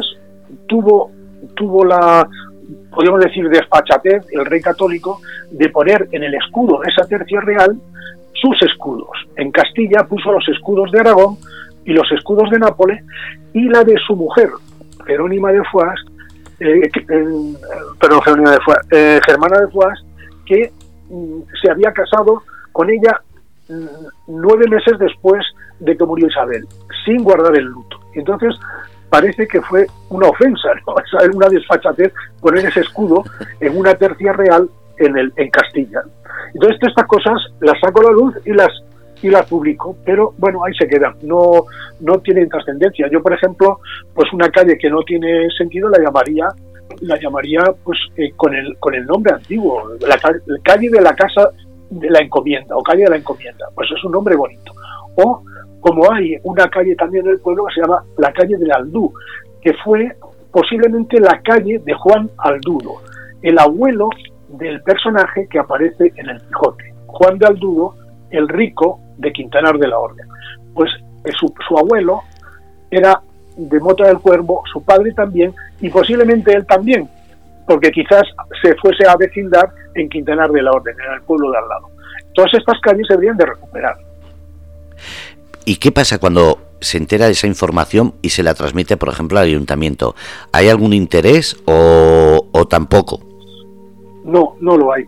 tuvo, 0.67 1.11
tuvo 1.55 1.83
la, 1.83 2.27
podríamos 2.91 3.21
decir, 3.21 3.49
despachatez, 3.49 4.25
el 4.31 4.45
rey 4.45 4.61
católico, 4.61 5.19
de 5.51 5.69
poner 5.69 6.07
en 6.11 6.23
el 6.23 6.35
escudo 6.35 6.79
de 6.81 6.91
esa 6.91 7.07
tercia 7.07 7.41
real 7.41 7.77
sus 8.33 8.61
escudos. 8.61 9.09
En 9.35 9.51
Castilla 9.51 10.03
puso 10.07 10.31
los 10.31 10.47
escudos 10.49 10.91
de 10.91 10.99
Aragón 10.99 11.37
y 11.83 11.93
los 11.93 12.09
escudos 12.11 12.49
de 12.51 12.59
Nápoles 12.59 13.03
y 13.53 13.67
la 13.67 13.83
de 13.83 13.97
su 14.05 14.15
mujer, 14.15 14.49
Jerónima 15.05 15.51
de 15.51 15.63
Foix, 15.71 15.99
eh, 16.59 16.81
eh, 16.83 17.53
Jerónima 18.23 18.51
de 18.51 18.59
Foix, 18.59 18.77
eh, 18.91 19.19
Germana 19.25 19.61
de 19.61 19.67
Foix, 19.71 19.99
que 20.45 20.71
mm, 21.09 21.39
se 21.61 21.71
había 21.71 21.91
casado 21.91 22.43
con 22.71 22.89
ella 22.89 23.19
mm, 23.69 23.85
nueve 24.27 24.67
meses 24.69 24.99
después 24.99 25.43
de 25.79 25.95
que 25.95 26.05
murió 26.05 26.27
Isabel, 26.27 26.65
sin 27.05 27.23
guardar 27.23 27.55
el 27.55 27.65
luto. 27.65 27.99
Entonces, 28.13 28.55
parece 29.09 29.47
que 29.47 29.61
fue 29.61 29.87
una 30.09 30.27
ofensa, 30.27 30.69
¿no? 30.85 30.95
una 31.35 31.49
desfachatez 31.49 32.13
poner 32.41 32.65
ese 32.65 32.81
escudo 32.81 33.23
en 33.59 33.77
una 33.77 33.95
tercia 33.95 34.33
real 34.33 34.69
en, 34.97 35.17
el, 35.17 35.31
en 35.35 35.49
Castilla. 35.49 36.01
Entonces, 36.53 36.79
estas 36.81 37.07
cosas 37.07 37.35
las 37.61 37.79
saco 37.79 38.01
a 38.01 38.05
la 38.05 38.11
luz 38.11 38.35
y 38.45 38.53
las 38.53 38.69
y 39.19 39.29
las 39.31 39.47
publico, 39.47 39.97
pero 40.05 40.35
bueno, 40.37 40.63
ahí 40.63 40.73
se 40.75 40.87
quedan, 40.87 41.15
no, 41.23 41.65
no 42.01 42.19
tienen 42.19 42.49
trascendencia. 42.49 43.07
Yo, 43.11 43.23
por 43.23 43.33
ejemplo, 43.33 43.79
pues 44.13 44.31
una 44.31 44.47
calle 44.49 44.77
que 44.77 44.91
no 44.91 45.01
tiene 45.01 45.49
sentido 45.57 45.89
la 45.89 45.99
llamaría 45.99 46.47
la 47.01 47.19
llamaría 47.19 47.61
pues 47.83 47.97
eh, 48.15 48.31
con 48.35 48.55
el 48.55 48.77
con 48.79 48.95
el 48.95 49.05
nombre 49.05 49.33
antiguo, 49.33 49.83
la, 49.99 50.17
calle 50.63 50.89
de 50.89 51.01
la 51.01 51.13
casa 51.15 51.49
de 51.89 52.09
la 52.09 52.19
encomienda 52.19 52.75
o 52.75 52.83
calle 52.83 53.03
de 53.03 53.09
la 53.09 53.17
encomienda, 53.17 53.65
pues 53.75 53.89
es 53.95 54.03
un 54.03 54.11
nombre 54.11 54.35
bonito. 54.35 54.73
O 55.17 55.43
como 55.81 56.11
hay 56.11 56.37
una 56.43 56.67
calle 56.69 56.95
también 56.95 57.25
en 57.25 57.33
el 57.33 57.39
pueblo 57.39 57.65
que 57.65 57.75
se 57.75 57.81
llama 57.81 58.03
la 58.17 58.31
calle 58.33 58.57
del 58.57 58.71
Aldú, 58.71 59.13
que 59.61 59.73
fue 59.83 60.15
posiblemente 60.51 61.19
la 61.19 61.39
calle 61.41 61.79
de 61.79 61.93
Juan 61.93 62.29
Aldudo, 62.37 62.95
el 63.41 63.59
abuelo 63.59 64.09
del 64.49 64.81
personaje 64.81 65.47
que 65.49 65.59
aparece 65.59 66.11
en 66.15 66.29
el 66.29 66.41
Quijote. 66.41 66.93
Juan 67.05 67.37
de 67.37 67.47
Aldudo, 67.47 67.95
el 68.31 68.47
rico 68.47 68.99
de 69.17 69.31
Quintanar 69.31 69.77
de 69.77 69.87
la 69.87 69.99
Orden. 69.99 70.27
Pues 70.73 70.89
eh, 71.25 71.31
su, 71.39 71.53
su 71.67 71.77
abuelo 71.77 72.21
era 72.89 73.21
de 73.55 73.79
Mota 73.79 74.07
del 74.07 74.19
Cuervo, 74.19 74.63
su 74.71 74.83
padre 74.83 75.11
también, 75.13 75.53
y 75.81 75.89
posiblemente 75.89 76.53
él 76.53 76.65
también, 76.65 77.09
porque 77.67 77.91
quizás 77.91 78.23
se 78.61 78.75
fuese 78.75 79.07
a 79.07 79.15
vecindar 79.15 79.69
en 79.95 80.09
Quintanar 80.09 80.49
de 80.51 80.61
la 80.61 80.71
Orden, 80.71 80.95
en 80.99 81.13
el 81.13 81.21
pueblo 81.21 81.51
de 81.51 81.57
al 81.57 81.67
lado. 81.67 81.89
Todas 82.33 82.53
estas 82.53 82.79
calles 82.81 83.05
se 83.07 83.13
deberían 83.13 83.37
de 83.37 83.45
recuperar. 83.47 84.06
¿Y 85.67 85.75
qué 85.75 85.91
pasa 85.91 86.17
cuando 86.17 86.59
se 86.79 86.97
entera 86.97 87.25
de 87.25 87.33
esa 87.33 87.45
información 87.45 88.13
y 88.21 88.29
se 88.29 88.41
la 88.41 88.53
transmite, 88.53 88.95
por 88.95 89.09
ejemplo, 89.09 89.37
al 89.37 89.47
ayuntamiento? 89.47 90.15
¿Hay 90.53 90.69
algún 90.69 90.93
interés 90.93 91.57
o, 91.65 92.47
o 92.53 92.67
tampoco? 92.67 93.19
No, 94.23 94.55
no 94.61 94.77
lo 94.77 94.93
hay 94.93 95.05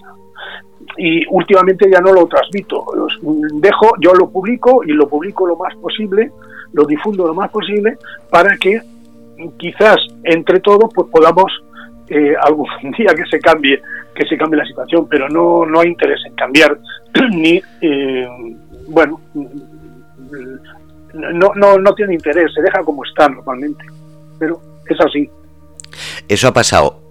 y 0.98 1.26
últimamente 1.30 1.90
ya 1.90 2.02
no 2.02 2.12
lo 2.12 2.28
transmito. 2.28 2.86
Dejo, 3.54 3.92
yo 4.02 4.14
lo 4.14 4.30
publico 4.30 4.84
y 4.84 4.92
lo 4.92 5.08
publico 5.08 5.48
lo 5.48 5.56
más 5.56 5.74
posible, 5.78 6.30
lo 6.74 6.84
difundo 6.84 7.26
lo 7.26 7.34
más 7.34 7.50
posible 7.52 7.98
para 8.30 8.58
que 8.58 8.82
quizás 9.58 9.96
entre 10.26 10.60
todos 10.60 10.92
pues 10.94 11.08
podamos 11.10 11.46
eh, 12.10 12.34
algún 12.42 12.68
día 12.98 13.14
que 13.16 13.26
se 13.32 13.40
cambie 13.40 13.82
que 14.14 14.26
se 14.26 14.38
cambie 14.38 14.58
la 14.58 14.66
situación, 14.66 15.08
pero 15.10 15.30
no 15.30 15.66
no 15.66 15.80
hay 15.80 15.88
interés 15.88 16.20
en 16.26 16.36
cambiar 16.36 16.78
ni 17.32 17.62
eh, 17.80 18.28
bueno 18.90 19.22
no, 21.14 21.52
no 21.56 21.78
no 21.78 21.94
tiene 21.96 22.14
interés, 22.14 22.54
se 22.54 22.62
deja 22.62 22.84
como 22.84 23.04
está 23.04 23.28
normalmente, 23.30 23.84
pero 24.38 24.60
es 24.88 25.00
así. 25.02 25.30
Eso 26.28 26.48
ha 26.48 26.54
pasado 26.54 27.10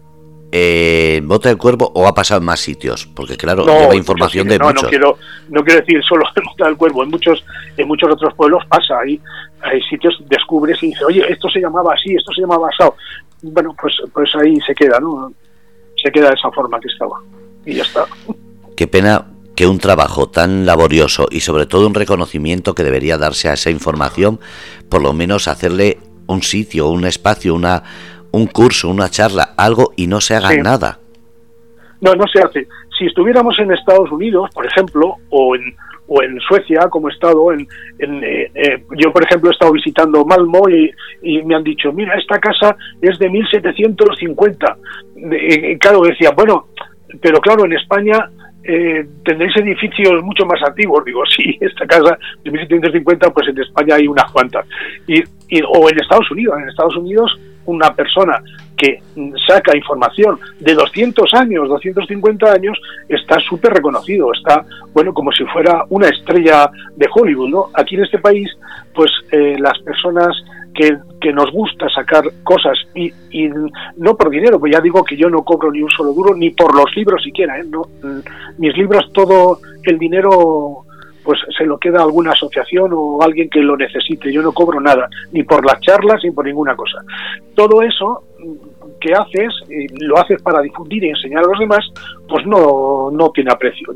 eh, 0.51 1.21
Bota 1.25 1.51
del 1.51 1.59
Cuervo 1.59 1.93
o 1.95 2.07
ha 2.07 2.15
pasado 2.15 2.41
en 2.41 2.47
más 2.47 2.61
sitios? 2.61 3.07
Porque 3.07 3.37
claro, 3.37 3.67
lleva 3.67 3.95
información 3.95 4.49
de 4.49 4.59
muchos. 4.59 4.85
No 4.85 4.89
quiero, 4.89 5.19
no 5.51 5.63
quiero 5.63 5.81
decir 5.81 6.03
solo 6.09 6.25
en 6.35 6.45
Bota 6.45 6.65
del 6.67 6.77
Cuervo, 6.77 7.03
en 7.03 7.11
muchos, 7.11 7.45
en 7.77 7.87
muchos 7.87 8.11
otros 8.11 8.35
pueblos 8.35 8.65
pasa, 8.67 8.99
ahí 9.01 9.21
hay 9.61 9.81
sitios, 9.83 10.17
descubres 10.29 10.83
y 10.83 10.89
dices, 10.89 11.03
oye, 11.03 11.25
esto 11.29 11.49
se 11.51 11.61
llamaba 11.61 11.93
así, 11.93 12.15
esto 12.15 12.33
se 12.33 12.41
llamaba 12.43 12.69
asado. 12.69 12.97
Bueno, 13.43 13.75
pues, 13.81 13.95
pues 14.13 14.35
ahí 14.37 14.59
se 14.67 14.75
queda, 14.75 14.99
¿no? 15.01 15.33
Se 16.03 16.11
queda 16.11 16.29
de 16.29 16.35
esa 16.35 16.51
forma 16.51 16.81
que 16.81 16.89
estaba. 16.89 17.21
Y 17.67 17.75
ya 17.75 17.83
está. 17.83 18.07
Qué 18.77 18.87
pena 18.87 19.27
que 19.59 19.67
un 19.67 19.81
trabajo 19.81 20.29
tan 20.29 20.67
laborioso 20.67 21.27
y 21.33 21.41
sobre 21.41 21.67
todo 21.67 21.89
un 21.89 21.95
reconocimiento 21.95 22.77
que 22.77 22.85
debería 22.85 23.19
darse 23.19 23.49
a 23.49 23.55
esa 23.55 23.71
información, 23.71 24.39
por 24.89 25.03
lo 25.03 25.13
menos 25.13 25.49
hacerle 25.49 25.99
un 26.29 26.43
sitio, 26.43 26.87
un 26.87 27.05
espacio, 27.05 27.57
una 27.57 27.83
un 28.31 28.47
curso, 28.47 28.89
una 28.89 29.09
charla, 29.09 29.55
algo 29.57 29.95
y 29.97 30.07
no 30.07 30.21
se 30.21 30.37
haga 30.37 30.55
nada. 30.63 31.01
No, 32.01 32.15
no 32.15 32.25
se 32.33 32.39
hace. 32.39 32.69
Si 32.97 33.07
estuviéramos 33.07 33.59
en 33.59 33.73
Estados 33.73 34.13
Unidos, 34.13 34.49
por 34.55 34.65
ejemplo, 34.65 35.17
o 35.31 35.57
en, 35.57 35.75
o 36.07 36.23
en 36.23 36.39
Suecia, 36.39 36.83
como 36.89 37.09
he 37.09 37.13
estado, 37.13 37.53
en, 37.53 37.67
eh, 37.99 38.53
eh, 38.55 38.85
yo 38.97 39.13
por 39.13 39.25
ejemplo 39.25 39.51
he 39.51 39.55
estado 39.55 39.73
visitando 39.73 40.25
Malmo 40.25 40.69
y, 40.69 41.43
me 41.43 41.57
han 41.57 41.65
dicho, 41.65 41.93
mira, 41.93 42.17
esta 42.17 42.39
casa 42.39 42.77
es 43.03 43.19
de 43.19 43.29
1750. 43.29 44.77
Y, 45.17 45.77
claro, 45.79 46.03
decía, 46.03 46.31
bueno, 46.31 46.69
pero 47.21 47.41
claro, 47.41 47.65
en 47.65 47.73
España 47.73 48.31
eh, 48.69 49.07
tendréis 49.25 49.57
edificios 49.57 50.23
mucho 50.23 50.45
más 50.45 50.63
antiguos. 50.63 51.05
Digo, 51.05 51.23
sí, 51.35 51.57
esta 51.61 51.87
casa 51.87 52.19
de 52.45 52.51
1750, 52.51 53.31
pues 53.31 53.49
en 53.49 53.59
España 53.59 53.95
hay 53.95 54.07
unas 54.07 54.31
cuantas. 54.31 54.67
Y, 55.07 55.23
y, 55.49 55.63
o 55.63 55.89
en 55.89 55.99
Estados 55.99 56.31
Unidos, 56.31 56.59
en 56.61 56.69
Estados 56.69 56.97
Unidos 56.97 57.39
una 57.65 57.95
persona 57.95 58.43
que 58.77 59.03
saca 59.47 59.77
información 59.77 60.39
de 60.61 60.75
200 60.75 61.35
años, 61.35 61.69
250 61.69 62.51
años, 62.51 62.79
está 63.09 63.39
súper 63.41 63.75
reconocido, 63.75 64.33
está, 64.33 64.65
bueno, 64.95 65.13
como 65.13 65.31
si 65.33 65.45
fuera 65.45 65.85
una 65.91 66.09
estrella 66.09 66.71
de 66.97 67.07
Hollywood, 67.13 67.49
¿no? 67.51 67.67
Aquí 67.75 67.97
en 67.97 68.05
este 68.05 68.19
país, 68.19 68.49
pues 68.95 69.11
eh, 69.33 69.57
las 69.59 69.79
personas 69.81 70.35
que, 70.79 71.33
nos 71.33 71.51
gusta 71.51 71.89
sacar 71.89 72.25
cosas 72.43 72.79
y, 72.95 73.13
y, 73.31 73.51
no 73.97 74.17
por 74.17 74.31
dinero, 74.31 74.59
pues 74.59 74.73
ya 74.73 74.81
digo 74.81 75.05
que 75.05 75.17
yo 75.17 75.29
no 75.29 75.43
cobro 75.43 75.71
ni 75.71 75.83
un 75.83 75.91
solo 75.91 76.13
duro, 76.13 76.35
ni 76.35 76.51
por 76.51 76.75
los 76.75 76.95
libros 76.97 77.23
siquiera, 77.23 77.59
¿eh? 77.59 77.65
No, 77.69 77.83
mm, 78.03 78.21
mis 78.59 78.77
libros, 78.77 79.11
todo 79.13 79.59
el 79.85 79.99
dinero 79.99 80.85
pues 81.25 81.41
se 81.59 81.67
lo 81.67 81.77
queda 81.79 82.01
alguna 82.01 82.31
asociación 82.31 82.91
o 82.95 83.21
alguien 83.21 83.51
que 83.51 83.61
lo 83.61 83.77
necesite. 83.77 84.33
Yo 84.33 84.41
no 84.41 84.53
cobro 84.53 84.81
nada, 84.81 85.11
ni 85.31 85.43
por 85.43 85.63
las 85.67 85.79
charlas 85.81 86.23
ni 86.25 86.31
por 86.31 86.47
ninguna 86.47 86.75
cosa. 86.75 87.01
Todo 87.55 87.83
eso 87.83 88.23
que 88.99 89.13
haces, 89.13 89.53
y 89.69 90.05
lo 90.07 90.17
haces 90.17 90.41
para 90.41 90.63
difundir 90.63 91.05
y 91.05 91.11
enseñar 91.11 91.45
a 91.45 91.49
los 91.49 91.59
demás, 91.59 91.85
pues 92.27 92.47
no, 92.47 93.11
no 93.13 93.31
tiene 93.31 93.51
aprecio. 93.53 93.95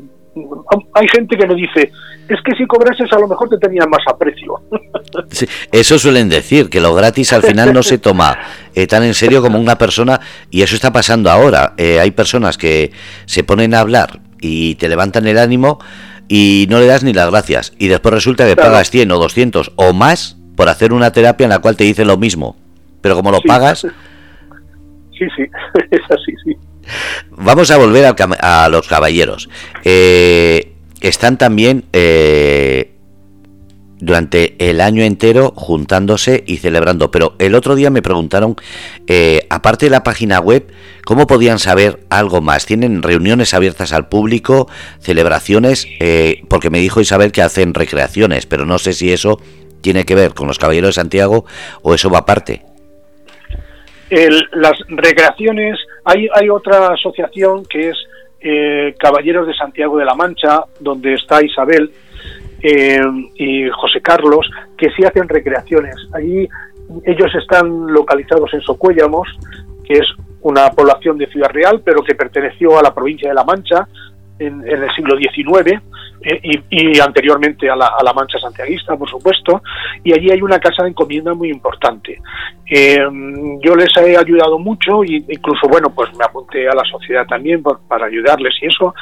Hay 0.93 1.07
gente 1.09 1.37
que 1.37 1.45
me 1.45 1.55
dice, 1.55 1.91
es 2.27 2.39
que 2.43 2.55
si 2.57 2.65
cobrases 2.65 3.11
a 3.13 3.19
lo 3.19 3.27
mejor 3.27 3.49
te 3.49 3.57
tenían 3.57 3.89
más 3.89 4.01
aprecio. 4.07 4.55
eso 5.71 5.99
suelen 5.99 6.29
decir, 6.29 6.69
que 6.69 6.81
lo 6.81 6.93
gratis 6.93 7.33
al 7.33 7.43
final 7.43 7.73
no 7.73 7.83
se 7.83 7.99
toma 7.99 8.37
eh, 8.73 8.87
tan 8.87 9.03
en 9.03 9.13
serio 9.13 9.41
como 9.41 9.59
una 9.59 9.77
persona, 9.77 10.19
y 10.49 10.63
eso 10.63 10.75
está 10.75 10.91
pasando 10.91 11.29
ahora. 11.29 11.73
Eh, 11.77 11.99
hay 11.99 12.11
personas 12.11 12.57
que 12.57 12.91
se 13.25 13.43
ponen 13.43 13.73
a 13.73 13.79
hablar 13.79 14.21
y 14.41 14.75
te 14.75 14.89
levantan 14.89 15.27
el 15.27 15.37
ánimo 15.37 15.79
y 16.27 16.67
no 16.69 16.79
le 16.79 16.87
das 16.87 17.03
ni 17.03 17.13
las 17.13 17.29
gracias. 17.29 17.73
Y 17.77 17.87
después 17.87 18.13
resulta 18.13 18.47
que 18.47 18.55
pagas 18.55 18.89
100 18.89 19.11
o 19.11 19.19
200 19.19 19.73
o 19.75 19.93
más 19.93 20.37
por 20.55 20.69
hacer 20.69 20.93
una 20.93 21.11
terapia 21.11 21.45
en 21.45 21.51
la 21.51 21.59
cual 21.59 21.77
te 21.77 21.83
dice 21.83 22.05
lo 22.05 22.17
mismo. 22.17 22.55
Pero 23.01 23.15
como 23.15 23.31
lo 23.31 23.41
pagas... 23.41 23.87
Sí, 25.15 25.27
sí, 25.37 25.43
es 25.91 26.01
así, 26.09 26.33
sí. 26.43 26.57
Vamos 27.31 27.71
a 27.71 27.77
volver 27.77 28.05
a, 28.05 28.69
los 28.69 28.87
caballeros. 28.87 29.49
Eh, 29.83 30.73
están 31.01 31.37
también 31.37 31.85
eh, 31.93 32.93
durante 34.03 34.55
el 34.69 34.81
año 34.81 35.03
entero 35.03 35.53
juntándose 35.55 36.43
y 36.45 36.57
celebrando. 36.57 37.09
Pero 37.09 37.35
el 37.39 37.55
otro 37.55 37.75
día 37.75 37.89
me 37.89 38.01
preguntaron, 38.01 38.55
eh, 39.07 39.47
aparte 39.49 39.85
de 39.85 39.91
la 39.91 40.03
página 40.03 40.39
web, 40.39 40.67
¿cómo 41.05 41.25
podían 41.25 41.57
saber 41.57 41.99
algo 42.09 42.41
más? 42.41 42.65
¿Tienen 42.65 43.01
reuniones 43.01 43.53
abiertas 43.53 43.93
al 43.93 44.09
público, 44.09 44.69
celebraciones? 44.99 45.87
Eh, 45.99 46.43
porque 46.49 46.69
me 46.69 46.79
dijo 46.79 46.99
Isabel 46.99 47.31
que 47.31 47.41
hacen 47.41 47.73
recreaciones, 47.73 48.45
pero 48.45 48.65
no 48.65 48.77
sé 48.77 48.91
si 48.91 49.13
eso 49.13 49.39
tiene 49.81 50.05
que 50.05 50.15
ver 50.15 50.33
con 50.33 50.47
los 50.47 50.59
Caballeros 50.59 50.89
de 50.89 51.01
Santiago 51.01 51.45
o 51.81 51.93
eso 51.93 52.09
va 52.09 52.19
aparte. 52.19 52.61
las 54.09 54.73
recreaciones, 54.89 55.77
hay, 56.05 56.27
hay 56.33 56.49
otra 56.49 56.87
asociación 56.93 57.65
que 57.65 57.89
es 57.89 57.97
eh, 58.41 58.95
Caballeros 58.99 59.47
de 59.47 59.53
Santiago 59.53 59.97
de 59.97 60.05
la 60.05 60.15
Mancha, 60.15 60.63
donde 60.79 61.13
está 61.13 61.43
Isabel, 61.43 61.91
eh, 62.61 63.01
y 63.35 63.69
José 63.69 64.01
Carlos, 64.01 64.49
que 64.77 64.89
sí 64.91 65.03
hacen 65.03 65.27
recreaciones. 65.27 65.95
Allí 66.13 66.47
ellos 67.05 67.31
están 67.35 67.87
localizados 67.87 68.53
en 68.53 68.61
Socuéllamos, 68.61 69.27
que 69.85 69.93
es 69.93 70.05
una 70.41 70.69
población 70.71 71.17
de 71.17 71.27
Ciudad 71.27 71.51
Real, 71.51 71.81
pero 71.83 72.03
que 72.03 72.15
perteneció 72.15 72.77
a 72.77 72.83
la 72.83 72.93
provincia 72.93 73.29
de 73.29 73.35
La 73.35 73.43
Mancha, 73.43 73.87
en, 74.39 74.67
el 74.67 74.89
siglo 74.95 75.17
XIX 75.17 75.81
eh, 76.23 76.63
y, 76.69 76.99
anteriormente 76.99 77.69
a 77.69 77.75
la, 77.75 77.87
a 77.87 78.03
la, 78.03 78.13
Mancha 78.13 78.39
Santiaguista, 78.39 78.95
por 78.95 79.09
supuesto, 79.09 79.61
y 80.03 80.13
allí 80.13 80.31
hay 80.31 80.41
una 80.41 80.59
casa 80.59 80.83
de 80.83 80.89
encomienda 80.89 81.33
muy 81.33 81.49
importante. 81.49 82.19
Eh, 82.69 82.97
yo 83.61 83.75
les 83.75 83.89
he 83.97 84.17
ayudado 84.17 84.57
mucho 84.57 85.03
y 85.03 85.17
incluso, 85.27 85.67
bueno, 85.67 85.93
pues 85.93 86.09
me 86.17 86.23
apunté 86.23 86.67
a 86.67 86.73
la 86.73 86.83
sociedad 86.89 87.25
también 87.27 87.61
para 87.61 88.05
ayudarles 88.05 88.53
y 88.61 88.67
eso, 88.67 88.93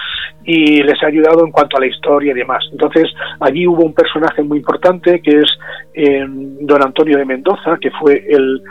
y 0.44 0.82
les 0.84 1.02
he 1.02 1.06
ayudado 1.06 1.46
en 1.46 1.52
cuanto 1.52 1.78
a 1.78 1.80
la 1.82 1.88
historia 1.88 2.32
y 2.32 2.36
demás. 2.36 2.64
Entonces, 2.72 3.08
allí 3.40 3.68
hubo 3.68 3.84
un 3.84 3.94
personaje 3.94 4.42
muy 4.42 4.58
importante 4.58 5.22
que 5.22 5.40
es 5.40 5.50
eh, 5.94 6.26
don 6.28 6.84
Antonio 6.84 7.18
de 7.18 7.26
Mendoza, 7.26 7.78
que 7.80 7.92
fue 7.92 8.26
el, 8.30 8.62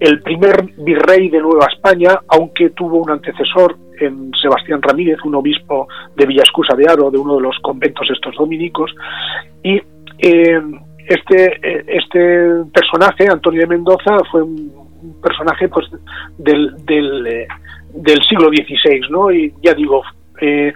el 0.00 0.22
primer 0.22 0.64
virrey 0.78 1.28
de 1.28 1.40
Nueva 1.40 1.66
España, 1.72 2.20
aunque 2.28 2.70
tuvo 2.70 2.98
un 2.98 3.10
antecesor 3.10 3.76
en 4.00 4.30
Sebastián 4.40 4.80
Ramírez, 4.80 5.18
un 5.24 5.34
obispo 5.34 5.88
de 6.14 6.26
Villascusa 6.26 6.74
de 6.76 6.86
Aro, 6.88 7.10
de 7.10 7.18
uno 7.18 7.36
de 7.36 7.42
los 7.42 7.58
conventos 7.60 7.97
estos 8.10 8.34
dominicos, 8.36 8.94
y 9.62 9.80
eh, 10.18 10.60
este, 11.06 11.96
este 11.96 12.64
personaje, 12.72 13.28
Antonio 13.30 13.62
de 13.62 13.66
Mendoza, 13.66 14.18
fue 14.30 14.42
un, 14.42 14.88
personaje 15.22 15.68
pues 15.68 15.86
del, 16.38 16.74
del, 16.84 17.26
eh, 17.26 17.48
del, 17.94 18.20
siglo 18.28 18.48
XVI, 18.48 19.00
¿no? 19.10 19.30
Y 19.30 19.54
ya 19.62 19.72
digo, 19.72 20.02
eh, 20.40 20.74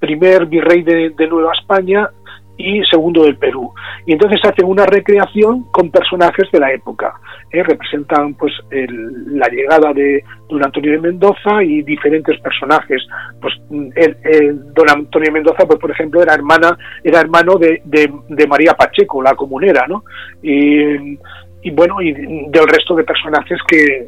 primer 0.00 0.46
virrey 0.46 0.82
de, 0.82 1.10
de 1.10 1.26
Nueva 1.28 1.52
España, 1.58 2.10
y 2.58 2.82
segundo 2.90 3.22
del 3.22 3.36
Perú. 3.36 3.72
Y 4.04 4.12
entonces 4.12 4.40
hacen 4.44 4.66
una 4.66 4.84
recreación 4.84 5.64
con 5.70 5.90
personajes 5.90 6.50
de 6.52 6.58
la 6.58 6.72
época. 6.72 7.14
¿eh? 7.52 7.62
Representan 7.62 8.34
pues 8.34 8.52
la 8.70 9.48
llegada 9.48 9.92
de 9.92 10.24
don 10.48 10.64
Antonio 10.64 10.92
de 10.92 10.98
Mendoza 10.98 11.62
y 11.62 11.82
diferentes 11.82 12.38
personajes. 12.40 13.06
Pues 13.40 13.54
el, 13.94 14.74
don 14.74 14.90
Antonio 14.90 15.28
de 15.28 15.32
Mendoza, 15.32 15.66
pues 15.66 15.78
por 15.78 15.92
ejemplo, 15.92 16.20
era 16.20 16.34
hermana, 16.34 16.76
era 17.04 17.20
hermano 17.20 17.54
de, 17.54 17.80
de, 17.84 18.46
María 18.48 18.74
Pacheco, 18.74 19.22
la 19.22 19.34
comunera, 19.34 19.86
¿no? 19.86 20.04
Y, 20.42 21.16
y 21.62 21.70
bueno, 21.70 22.02
y 22.02 22.12
del 22.12 22.66
resto 22.66 22.96
de 22.96 23.04
personajes 23.04 23.58
que 23.68 24.06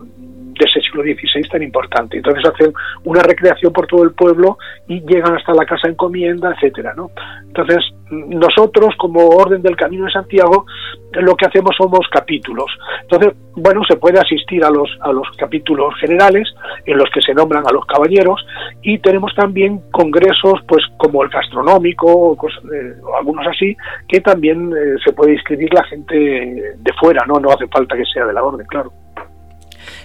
de 0.61 0.67
ese 0.67 0.81
siglo 0.81 1.03
XVI 1.03 1.49
tan 1.49 1.63
importante. 1.63 2.19
Entonces 2.19 2.45
hacen 2.45 2.73
una 3.05 3.23
recreación 3.23 3.73
por 3.73 3.87
todo 3.87 4.05
el 4.05 4.13
pueblo 4.13 4.59
y 4.87 5.01
llegan 5.01 5.35
hasta 5.37 5.55
la 5.55 5.65
casa 5.65 5.89
encomienda, 5.89 6.53
etcétera, 6.55 6.93
¿no? 6.95 7.11
Entonces, 7.47 7.79
nosotros 8.11 8.95
como 8.99 9.27
Orden 9.29 9.63
del 9.63 9.77
Camino 9.77 10.05
de 10.05 10.13
Santiago 10.13 10.67
lo 11.13 11.35
que 11.35 11.47
hacemos 11.47 11.75
somos 11.77 12.07
capítulos. 12.11 12.67
Entonces, 13.03 13.35
bueno, 13.57 13.83
se 13.89 13.97
puede 13.97 14.19
asistir 14.21 14.65
a 14.65 14.71
los 14.71 14.89
a 15.01 15.13
los 15.13 15.27
capítulos 15.37 15.95
generales 16.01 16.49
en 16.85 16.99
los 16.99 17.11
que 17.11 17.21
se 17.21 17.35
nombran 17.35 17.67
a 17.67 17.73
los 17.73 17.85
caballeros 17.87 18.45
y 18.83 18.99
tenemos 18.99 19.35
también 19.35 19.81
congresos 19.91 20.61
pues 20.69 20.85
como 20.99 21.25
el 21.25 21.31
gastronómico 21.31 22.07
o, 22.07 22.49
eh, 22.73 22.95
algunos 23.19 23.47
así 23.47 23.77
que 24.09 24.21
también 24.21 24.73
eh, 24.73 24.97
se 25.05 25.13
puede 25.13 25.33
inscribir 25.33 25.73
la 25.75 25.85
gente 25.85 26.15
de 26.15 26.93
fuera, 27.01 27.25
no 27.27 27.41
no 27.41 27.51
hace 27.51 27.67
falta 27.69 27.97
que 27.97 28.05
sea 28.05 28.27
de 28.27 28.33
la 28.33 28.43
orden, 28.43 28.67
claro. 28.67 28.93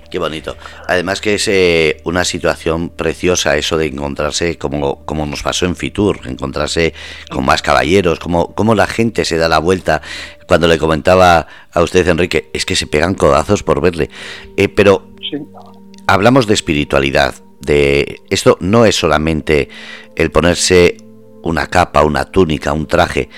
Qué 0.10 0.20
bonito. 0.20 0.56
Además 0.88 1.20
que 1.20 1.36
es 1.36 1.48
eh, 1.48 2.02
una 2.04 2.24
situación 2.26 2.90
preciosa 2.90 3.58
eso 3.58 3.78
de 3.78 3.88
encontrarse, 3.88 4.58
como, 4.58 5.06
como 5.06 5.26
nos 5.26 5.42
pasó 5.42 5.66
en 5.66 5.76
Fitur, 5.76 6.20
encontrarse 6.26 6.94
con 7.30 7.46
más 7.46 7.62
caballeros, 7.62 8.20
como, 8.20 8.54
como 8.54 8.76
la 8.76 8.88
gente 8.88 9.26
se 9.26 9.38
da 9.38 9.50
la 9.50 9.60
vuelta. 9.60 10.02
Cuando 10.48 10.68
le 10.68 10.78
comentaba 10.78 11.48
a 11.72 11.82
usted, 11.82 12.08
Enrique, 12.08 12.50
es 12.54 12.66
que 12.66 12.76
se 12.76 12.88
pegan 12.88 13.16
codazos 13.16 13.64
por 13.64 13.82
verle. 13.82 14.10
Eh, 14.58 14.70
pero 14.70 15.10
hablamos 16.08 16.46
de 16.48 16.54
espiritualidad, 16.54 17.36
de 17.62 18.22
esto 18.30 18.58
no 18.62 18.86
es 18.86 18.96
solamente 18.96 19.70
el 20.16 20.32
ponerse 20.32 20.98
una 21.42 21.68
capa, 21.68 22.04
una 22.04 22.26
túnica, 22.26 22.74
un 22.74 22.88
traje, 22.88 23.30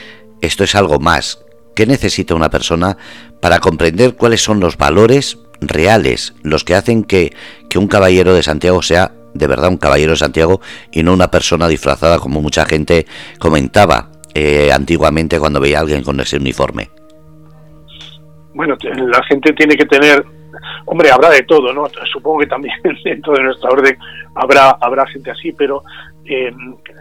esto 0.41 0.63
es 0.63 0.76
algo 0.76 0.99
más. 0.99 1.43
¿Qué 1.76 1.86
necesita 1.86 2.36
una 2.36 2.49
persona 2.49 2.97
para 3.41 3.59
comprender 3.59 4.15
cuáles 4.15 4.41
son 4.41 4.59
los 4.59 4.78
valores 4.78 5.38
reales 5.62 6.36
los 6.43 6.64
que 6.64 6.76
hacen 6.76 7.03
que, 7.03 7.34
un 7.76 7.88
caballero 7.88 8.34
de 8.34 8.41
Santiago 8.41 8.82
sea 8.82 9.12
de 9.36 9.45
verdad 9.45 9.70
un 9.70 9.78
caballero 9.78 10.14
de 10.14 10.18
Santiago 10.18 10.62
y 10.91 11.03
no 11.03 11.14
una 11.14 11.30
persona 11.30 11.68
disfrazada 11.68 12.18
como 12.18 12.41
mucha 12.41 12.66
gente 12.66 13.05
comentaba 13.38 14.10
eh, 14.34 14.72
antiguamente 14.74 15.38
cuando 15.39 15.60
veía 15.60 15.78
a 15.78 15.82
alguien 15.82 16.01
con 16.01 16.20
ese 16.20 16.38
uniforme. 16.38 16.89
Bueno, 18.55 18.76
la 18.82 19.24
gente 19.26 19.53
tiene 19.53 19.76
que 19.76 19.86
tener, 19.86 20.26
hombre, 20.88 21.12
habrá 21.12 21.30
de 21.30 21.43
todo, 21.43 21.72
¿no? 21.72 21.86
Supongo 22.12 22.39
que 22.39 22.47
también 22.47 22.74
dentro 23.03 23.34
de 23.34 23.43
nuestra 23.43 23.70
orden 23.70 23.95
habrá 24.34 24.72
habrá 24.82 25.05
gente 25.05 25.30
así, 25.30 25.51
pero 25.51 25.84
eh, 26.26 26.51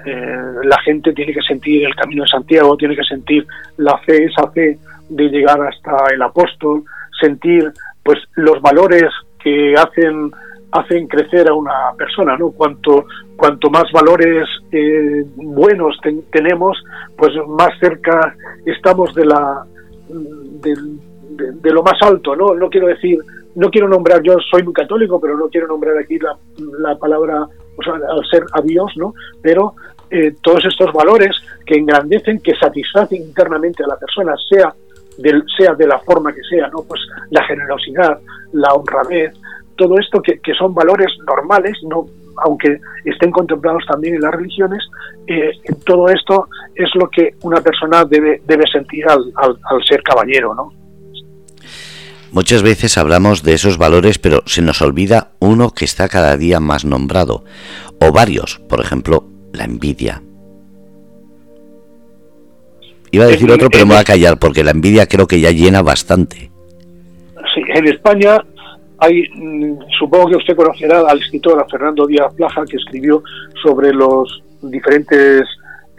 eh, 0.05 0.37
la 0.63 0.79
gente 0.83 1.13
tiene 1.13 1.33
que 1.33 1.43
sentir 1.43 1.85
el 1.85 1.95
camino 1.95 2.23
de 2.23 2.29
Santiago, 2.29 2.77
tiene 2.77 2.95
que 2.95 3.05
sentir 3.05 3.47
la 3.79 3.97
fe, 3.99 4.27
esa 4.27 4.51
fe 4.53 4.79
de 5.09 5.25
llegar 5.29 5.59
hasta 5.63 6.13
el 6.13 6.23
apóstol, 6.23 6.85
sentir 7.21 7.73
pues 8.07 8.21
los 8.37 8.63
valores 8.63 9.11
que 9.43 9.75
hacen 9.75 10.31
hacen 10.71 11.07
crecer 11.09 11.49
a 11.49 11.55
una 11.55 11.93
persona, 11.99 12.37
¿no? 12.37 12.53
Cuanto 12.53 13.07
cuanto 13.37 13.69
más 13.69 13.85
valores 13.93 14.49
eh, 14.71 15.25
buenos 15.35 15.99
tenemos, 16.31 16.79
pues 17.17 17.33
más 17.49 17.71
cerca 17.81 18.35
estamos 18.65 19.13
de 19.15 19.27
la 19.27 19.65
de, 20.09 21.71
lo 21.73 21.83
más 21.83 22.01
alto, 22.01 22.37
¿no? 22.37 22.55
No 22.55 22.71
quiero 22.71 22.87
decir, 22.87 23.19
no 23.57 23.69
quiero 23.71 23.89
nombrar, 23.89 24.23
yo 24.23 24.37
soy 24.51 24.63
muy 24.63 24.73
católico, 24.73 25.21
pero 25.21 25.37
no 25.37 25.49
quiero 25.49 25.67
nombrar 25.67 25.99
aquí 25.99 26.19
la, 26.19 26.37
la 26.79 26.97
palabra, 26.97 27.43
o 27.77 27.83
sea, 27.83 27.95
al 27.95 28.25
ser 28.31 28.45
a 28.53 28.63
Dios, 28.63 28.93
¿no? 28.97 29.15
Pero 29.43 29.75
eh, 30.11 30.35
todos 30.41 30.65
estos 30.65 30.93
valores 30.93 31.31
que 31.67 31.75
engrandecen, 31.75 32.41
que 32.41 32.55
satisfacen 32.55 33.23
internamente 33.23 33.83
a 33.83 33.89
la 33.89 33.99
persona, 33.99 34.35
sea 34.49 34.73
sea 35.57 35.75
de 35.75 35.87
la 35.87 35.99
forma 36.01 36.33
que 36.33 36.43
sea, 36.49 36.69
¿no? 36.69 36.83
Pues 36.87 37.01
la 37.31 37.45
generosidad, 37.45 38.19
la 38.53 38.73
honradez, 38.73 39.33
todo 39.77 39.99
esto 39.99 40.21
que, 40.23 40.41
son 40.59 40.75
valores 40.75 41.09
normales, 41.27 41.77
no 41.89 42.07
aunque 42.45 42.81
estén 43.07 43.31
contemplados 43.31 43.83
también 43.89 44.17
en 44.17 44.21
las 44.21 44.35
religiones, 44.35 44.83
eh, 45.27 45.53
todo 45.87 46.09
esto 46.09 46.49
es 46.75 46.89
lo 46.95 47.09
que 47.09 47.35
una 47.43 47.63
persona 47.63 48.05
debe, 48.05 48.43
debe 48.47 48.65
sentir 48.71 49.09
al, 49.09 49.33
al, 49.37 49.83
ser 49.89 50.03
caballero, 50.03 50.55
¿no? 50.55 50.71
Muchas 52.33 52.63
veces 52.63 52.99
hablamos 52.99 53.43
de 53.43 53.55
esos 53.55 53.79
valores, 53.79 54.19
pero 54.19 54.43
se 54.45 54.61
nos 54.61 54.83
olvida 54.83 55.31
uno 55.39 55.71
que 55.71 55.87
está 55.87 56.11
cada 56.11 56.37
día 56.37 56.61
más 56.61 56.85
nombrado, 56.85 57.45
o 58.03 58.13
varios, 58.13 58.59
por 58.69 58.81
ejemplo, 58.81 59.25
la 59.55 59.65
envidia. 59.65 60.21
Iba 63.11 63.25
a 63.25 63.29
decir 63.29 63.51
otro, 63.51 63.71
pero 63.71 63.87
me 63.87 63.95
voy 63.95 64.01
a 64.01 64.05
callar 64.05 64.39
porque 64.39 64.65
la 64.65 64.73
envidia 64.73 65.07
creo 65.07 65.27
que 65.27 65.41
ya 65.41 65.51
llena 65.51 65.83
bastante. 65.83 66.51
Sí, 67.55 67.63
en 67.75 67.87
España 67.87 68.43
hay, 68.99 69.23
mm, 69.35 69.79
supongo 69.99 70.31
que 70.31 70.37
usted 70.37 70.57
conocerá 70.57 71.01
al 71.01 71.21
escritor 71.21 71.65
Fernando 71.71 72.07
Díaz 72.07 72.33
Plaja 72.35 72.65
que 72.65 72.77
escribió 72.77 73.23
sobre 73.63 73.93
los 73.93 74.43
diferentes 74.63 75.45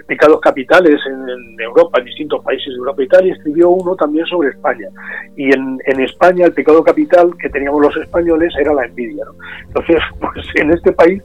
pecados 0.08 0.40
capitales 0.40 1.00
en, 1.06 1.60
Europa, 1.60 2.00
en 2.00 2.06
distintos 2.06 2.44
países 2.44 2.68
de 2.68 2.76
Europa 2.76 3.04
y 3.04 3.08
tal, 3.08 3.28
y 3.28 3.32
escribió 3.32 3.70
uno 3.70 3.96
también 3.96 4.26
sobre 4.26 4.50
España. 4.50 4.88
Y 5.36 5.54
en, 5.54 5.78
en 5.86 6.02
España 6.02 6.46
el 6.46 6.54
pecado 6.54 6.84
capital 6.84 7.32
que 7.40 7.50
teníamos 7.50 7.82
los 7.82 7.98
españoles 7.98 8.54
era 8.60 8.74
la 8.74 8.86
envidia. 8.86 9.26
¿no? 9.26 9.34
Entonces, 9.68 9.98
pues 10.20 10.48
en 10.56 10.72
este 10.72 10.94
país 10.94 11.22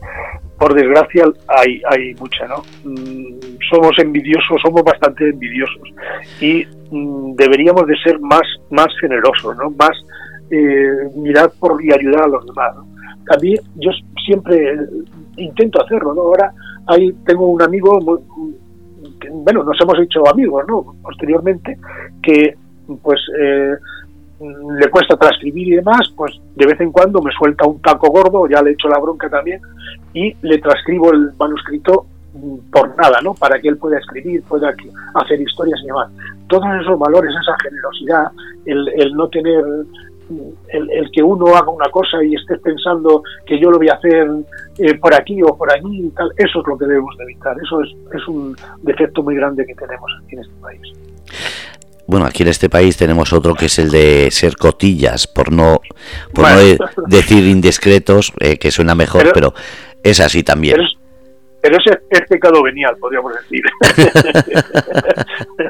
por 0.62 0.74
desgracia 0.74 1.24
hay, 1.48 1.82
hay 1.90 2.14
mucha, 2.20 2.46
¿no? 2.46 2.62
Mm, 2.84 3.34
somos 3.68 3.98
envidiosos, 3.98 4.60
somos 4.64 4.84
bastante 4.84 5.28
envidiosos 5.28 5.82
y 6.40 6.64
mm, 6.88 7.34
deberíamos 7.34 7.84
de 7.88 7.96
ser 7.96 8.20
más, 8.20 8.42
más 8.70 8.86
generosos, 9.00 9.56
¿no? 9.56 9.70
Más 9.70 9.90
eh, 10.52 11.10
mirar 11.16 11.50
por 11.58 11.84
y 11.84 11.92
ayudar 11.92 12.22
a 12.22 12.28
los 12.28 12.46
demás. 12.46 12.76
También 13.26 13.58
yo 13.74 13.90
siempre 14.24 14.76
intento 15.36 15.82
hacerlo, 15.82 16.14
¿no? 16.14 16.22
Ahora 16.22 16.52
hay, 16.86 17.12
tengo 17.26 17.48
un 17.48 17.60
amigo, 17.60 17.98
bueno, 19.32 19.64
nos 19.64 19.80
hemos 19.80 19.98
hecho 19.98 20.28
amigos, 20.28 20.62
¿no? 20.68 20.94
Posteriormente, 21.02 21.76
que 22.22 22.54
pues 23.02 23.20
eh, 23.36 23.74
le 24.78 24.90
cuesta 24.90 25.16
transcribir 25.16 25.68
y 25.68 25.76
demás, 25.76 26.12
pues 26.16 26.40
de 26.56 26.66
vez 26.66 26.80
en 26.80 26.90
cuando 26.90 27.22
me 27.22 27.32
suelta 27.32 27.66
un 27.66 27.80
taco 27.80 28.08
gordo, 28.08 28.48
ya 28.48 28.62
le 28.62 28.70
he 28.70 28.72
hecho 28.72 28.88
la 28.88 28.98
bronca 28.98 29.28
también, 29.28 29.60
y 30.12 30.34
le 30.42 30.58
transcribo 30.58 31.12
el 31.12 31.32
manuscrito 31.38 32.06
mm, 32.34 32.70
por 32.70 32.96
nada, 32.96 33.20
¿no? 33.22 33.34
Para 33.34 33.60
que 33.60 33.68
él 33.68 33.76
pueda 33.76 33.98
escribir, 33.98 34.42
pueda 34.42 34.74
hacer 35.14 35.40
historias 35.40 35.80
y 35.82 35.86
demás. 35.86 36.10
Todos 36.48 36.64
esos 36.80 36.98
valores, 36.98 37.30
esa 37.30 37.56
generosidad, 37.62 38.32
el, 38.64 39.14
no 39.14 39.28
tener, 39.28 39.64
el, 40.68 41.10
que 41.12 41.22
uno 41.22 41.54
haga 41.54 41.70
una 41.70 41.90
cosa 41.90 42.22
y 42.24 42.34
esté 42.34 42.58
pensando 42.58 43.22
que 43.46 43.60
yo 43.60 43.70
lo 43.70 43.78
voy 43.78 43.88
a 43.88 43.94
hacer 43.94 44.28
eh, 44.78 44.94
por 44.98 45.14
aquí 45.14 45.42
o 45.42 45.56
por 45.56 45.70
allí 45.70 46.06
y 46.06 46.10
tal, 46.10 46.32
eso 46.36 46.60
es 46.60 46.66
lo 46.66 46.76
que 46.76 46.86
debemos 46.86 47.16
de 47.16 47.24
evitar. 47.24 47.56
Eso 47.62 47.80
es, 47.82 47.90
es 48.12 48.28
un 48.28 48.56
defecto 48.82 49.22
muy 49.22 49.36
grande 49.36 49.64
que 49.66 49.74
tenemos 49.74 50.10
aquí 50.20 50.34
en 50.34 50.40
este 50.40 50.54
país 50.60 50.80
bueno, 52.06 52.26
aquí 52.26 52.42
en 52.42 52.48
este 52.48 52.68
país 52.68 52.96
tenemos 52.96 53.32
otro 53.32 53.54
que 53.54 53.66
es 53.66 53.78
el 53.78 53.90
de 53.90 54.28
ser 54.30 54.56
cotillas, 54.56 55.26
por 55.26 55.52
no, 55.52 55.80
decir 57.06 57.44
indiscretos, 57.44 58.32
eh, 58.40 58.58
que 58.58 58.70
suena 58.70 58.94
mejor, 58.94 59.30
pero, 59.32 59.54
es 60.02 60.20
así 60.20 60.42
también. 60.42 60.78
pero 61.60 61.78
es 62.10 62.20
pecado 62.28 62.62
venial, 62.62 62.96
podríamos 62.98 63.32
decir. 63.34 63.62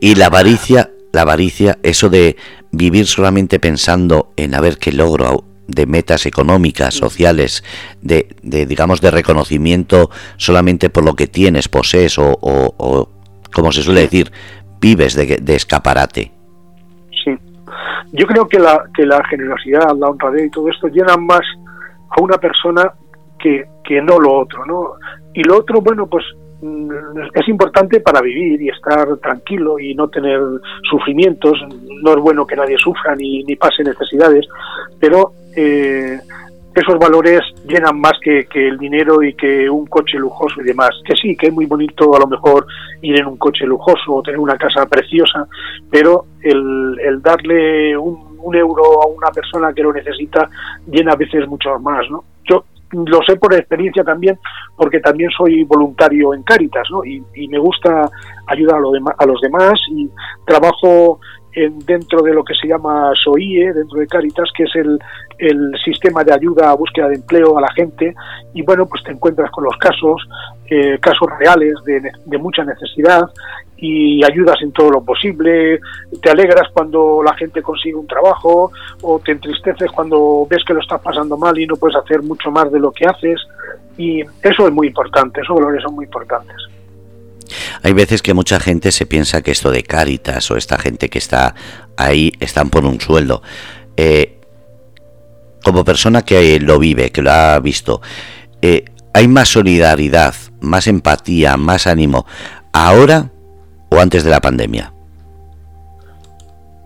y 0.00 0.14
la 0.14 0.26
avaricia, 0.26 0.90
la 1.12 1.22
avaricia, 1.22 1.78
eso 1.82 2.08
de 2.08 2.36
vivir 2.70 3.06
solamente 3.06 3.60
pensando 3.60 4.32
en 4.36 4.54
a 4.54 4.60
ver 4.60 4.78
qué 4.78 4.92
logro 4.92 5.44
de 5.66 5.86
metas 5.86 6.26
económicas, 6.26 6.94
sociales, 6.94 7.62
de, 8.00 8.28
de 8.42 8.66
digamos 8.66 9.00
de 9.00 9.10
reconocimiento 9.10 10.10
solamente 10.38 10.88
por 10.88 11.04
lo 11.04 11.14
que 11.14 11.26
tienes, 11.26 11.68
posees 11.68 12.18
o, 12.18 12.38
o, 12.40 13.10
como 13.52 13.70
se 13.70 13.82
suele 13.82 14.00
decir, 14.00 14.32
vives 14.80 15.14
de, 15.14 15.38
de, 15.40 15.54
escaparate. 15.54 16.30
Sí, 17.24 17.36
yo 18.12 18.26
creo 18.26 18.46
que 18.46 18.58
la, 18.58 18.84
que 18.94 19.04
la 19.06 19.22
generosidad, 19.24 19.96
la 19.96 20.08
honradez 20.08 20.46
y 20.46 20.50
todo 20.50 20.68
esto 20.68 20.88
llenan 20.88 21.24
más 21.26 21.42
a 22.10 22.20
una 22.20 22.38
persona 22.38 22.92
que, 23.38 23.64
que 23.84 24.00
no 24.02 24.18
lo 24.18 24.40
otro, 24.40 24.64
¿no? 24.66 24.92
Y 25.34 25.42
lo 25.42 25.58
otro, 25.58 25.80
bueno, 25.80 26.06
pues 26.06 26.24
mm, 26.62 26.90
es 27.34 27.48
importante 27.48 28.00
para 28.00 28.20
vivir 28.20 28.60
y 28.60 28.68
estar 28.68 29.16
tranquilo 29.18 29.78
y 29.78 29.94
no 29.94 30.08
tener 30.08 30.40
sufrimientos. 30.90 31.58
No 32.02 32.12
es 32.12 32.18
bueno 32.18 32.46
que 32.46 32.56
nadie 32.56 32.76
sufra 32.78 33.14
ni, 33.14 33.44
ni 33.44 33.56
pase 33.56 33.84
necesidades, 33.84 34.46
pero 34.98 35.32
eh, 35.56 36.18
esos 36.78 36.98
valores 36.98 37.40
llenan 37.66 38.00
más 38.00 38.14
que, 38.22 38.46
el 38.54 38.78
dinero 38.78 39.22
y 39.22 39.34
que 39.34 39.68
un 39.68 39.86
coche 39.86 40.18
lujoso 40.18 40.60
y 40.60 40.64
demás. 40.64 40.90
Que 41.04 41.14
sí, 41.14 41.36
que 41.36 41.48
es 41.48 41.52
muy 41.52 41.66
bonito 41.66 42.14
a 42.14 42.20
lo 42.20 42.26
mejor 42.26 42.66
ir 43.02 43.18
en 43.18 43.26
un 43.26 43.36
coche 43.36 43.64
lujoso 43.64 44.14
o 44.14 44.22
tener 44.22 44.38
una 44.38 44.56
casa 44.56 44.86
preciosa, 44.86 45.46
pero 45.90 46.26
el, 46.42 46.98
el 47.00 47.22
darle 47.22 47.96
un, 47.96 48.38
un 48.40 48.56
euro 48.56 49.02
a 49.02 49.06
una 49.06 49.30
persona 49.30 49.72
que 49.72 49.82
lo 49.82 49.92
necesita 49.92 50.48
llena 50.86 51.12
a 51.12 51.16
veces 51.16 51.46
mucho 51.48 51.78
más, 51.78 52.08
¿no? 52.10 52.24
Yo 52.48 52.64
lo 52.92 53.20
sé 53.26 53.36
por 53.36 53.54
experiencia 53.54 54.02
también, 54.02 54.38
porque 54.76 55.00
también 55.00 55.30
soy 55.30 55.64
voluntario 55.64 56.32
en 56.34 56.42
Cáritas, 56.42 56.88
¿no? 56.90 57.04
Y, 57.04 57.22
me 57.48 57.58
gusta 57.58 58.08
ayudar 58.46 58.76
a, 58.76 58.80
lo 58.80 58.92
a, 59.18 59.26
los 59.26 59.40
demás 59.40 59.74
y 59.90 60.08
trabajo 60.46 61.20
en, 61.52 61.78
dentro 61.80 62.22
de 62.22 62.32
lo 62.32 62.44
que 62.44 62.54
se 62.54 62.68
llama 62.68 63.12
SOIE, 63.24 63.72
dentro 63.72 63.98
de 64.00 64.06
Cáritas, 64.06 64.48
que 64.56 64.64
es 64.64 64.74
el, 64.76 64.98
el 65.38 65.72
sistema 65.84 66.24
de 66.24 66.34
ayuda 66.34 66.70
a 66.70 66.74
búsqueda 66.74 67.08
de 67.08 67.16
empleo 67.16 67.58
a 67.58 67.60
la 67.60 67.72
gente, 67.72 68.14
y 68.54 68.62
bueno, 68.62 68.86
pues 68.86 69.02
te 69.04 69.12
encuentras 69.12 69.50
con 69.50 69.64
los 69.64 69.76
casos, 69.76 70.26
eh, 70.70 70.98
casos 71.00 71.28
reales 71.38 71.74
de, 71.84 72.00
de 72.24 72.38
mucha 72.38 72.64
necesidad, 72.64 73.22
y 73.78 74.24
ayudas 74.24 74.56
en 74.60 74.72
todo 74.72 74.90
lo 74.90 75.04
posible, 75.04 75.78
te 76.20 76.30
alegras 76.30 76.68
cuando 76.72 77.22
la 77.22 77.34
gente 77.34 77.62
consigue 77.62 77.94
un 77.94 78.06
trabajo 78.06 78.72
o 79.02 79.20
te 79.20 79.32
entristeces 79.32 79.90
cuando 79.92 80.46
ves 80.50 80.64
que 80.66 80.74
lo 80.74 80.80
estás 80.80 81.00
pasando 81.00 81.36
mal 81.36 81.56
y 81.58 81.66
no 81.66 81.76
puedes 81.76 81.96
hacer 81.96 82.22
mucho 82.22 82.50
más 82.50 82.72
de 82.72 82.80
lo 82.80 82.90
que 82.90 83.06
haces. 83.06 83.40
Y 83.96 84.20
eso 84.20 84.66
es 84.66 84.72
muy 84.72 84.88
importante, 84.88 85.40
esos 85.40 85.56
valores 85.56 85.82
son 85.82 85.94
muy 85.94 86.06
importantes. 86.06 86.56
Hay 87.88 87.94
veces 87.94 88.20
que 88.20 88.34
mucha 88.34 88.60
gente 88.60 88.92
se 88.92 89.06
piensa 89.06 89.40
que 89.40 89.50
esto 89.50 89.70
de 89.70 89.82
Cáritas 89.82 90.50
o 90.50 90.58
esta 90.58 90.76
gente 90.76 91.08
que 91.08 91.16
está 91.16 91.54
ahí 91.96 92.32
están 92.38 92.68
por 92.68 92.84
un 92.84 93.00
sueldo. 93.00 93.40
Eh, 93.96 94.36
como 95.64 95.86
persona 95.86 96.20
que 96.20 96.60
lo 96.60 96.78
vive, 96.78 97.08
que 97.08 97.22
lo 97.22 97.30
ha 97.30 97.58
visto, 97.60 98.02
eh, 98.60 98.84
¿hay 99.14 99.26
más 99.26 99.48
solidaridad, 99.48 100.34
más 100.60 100.86
empatía, 100.86 101.56
más 101.56 101.86
ánimo 101.86 102.26
ahora 102.74 103.30
o 103.88 103.98
antes 103.98 104.22
de 104.22 104.32
la 104.32 104.40
pandemia? 104.42 104.92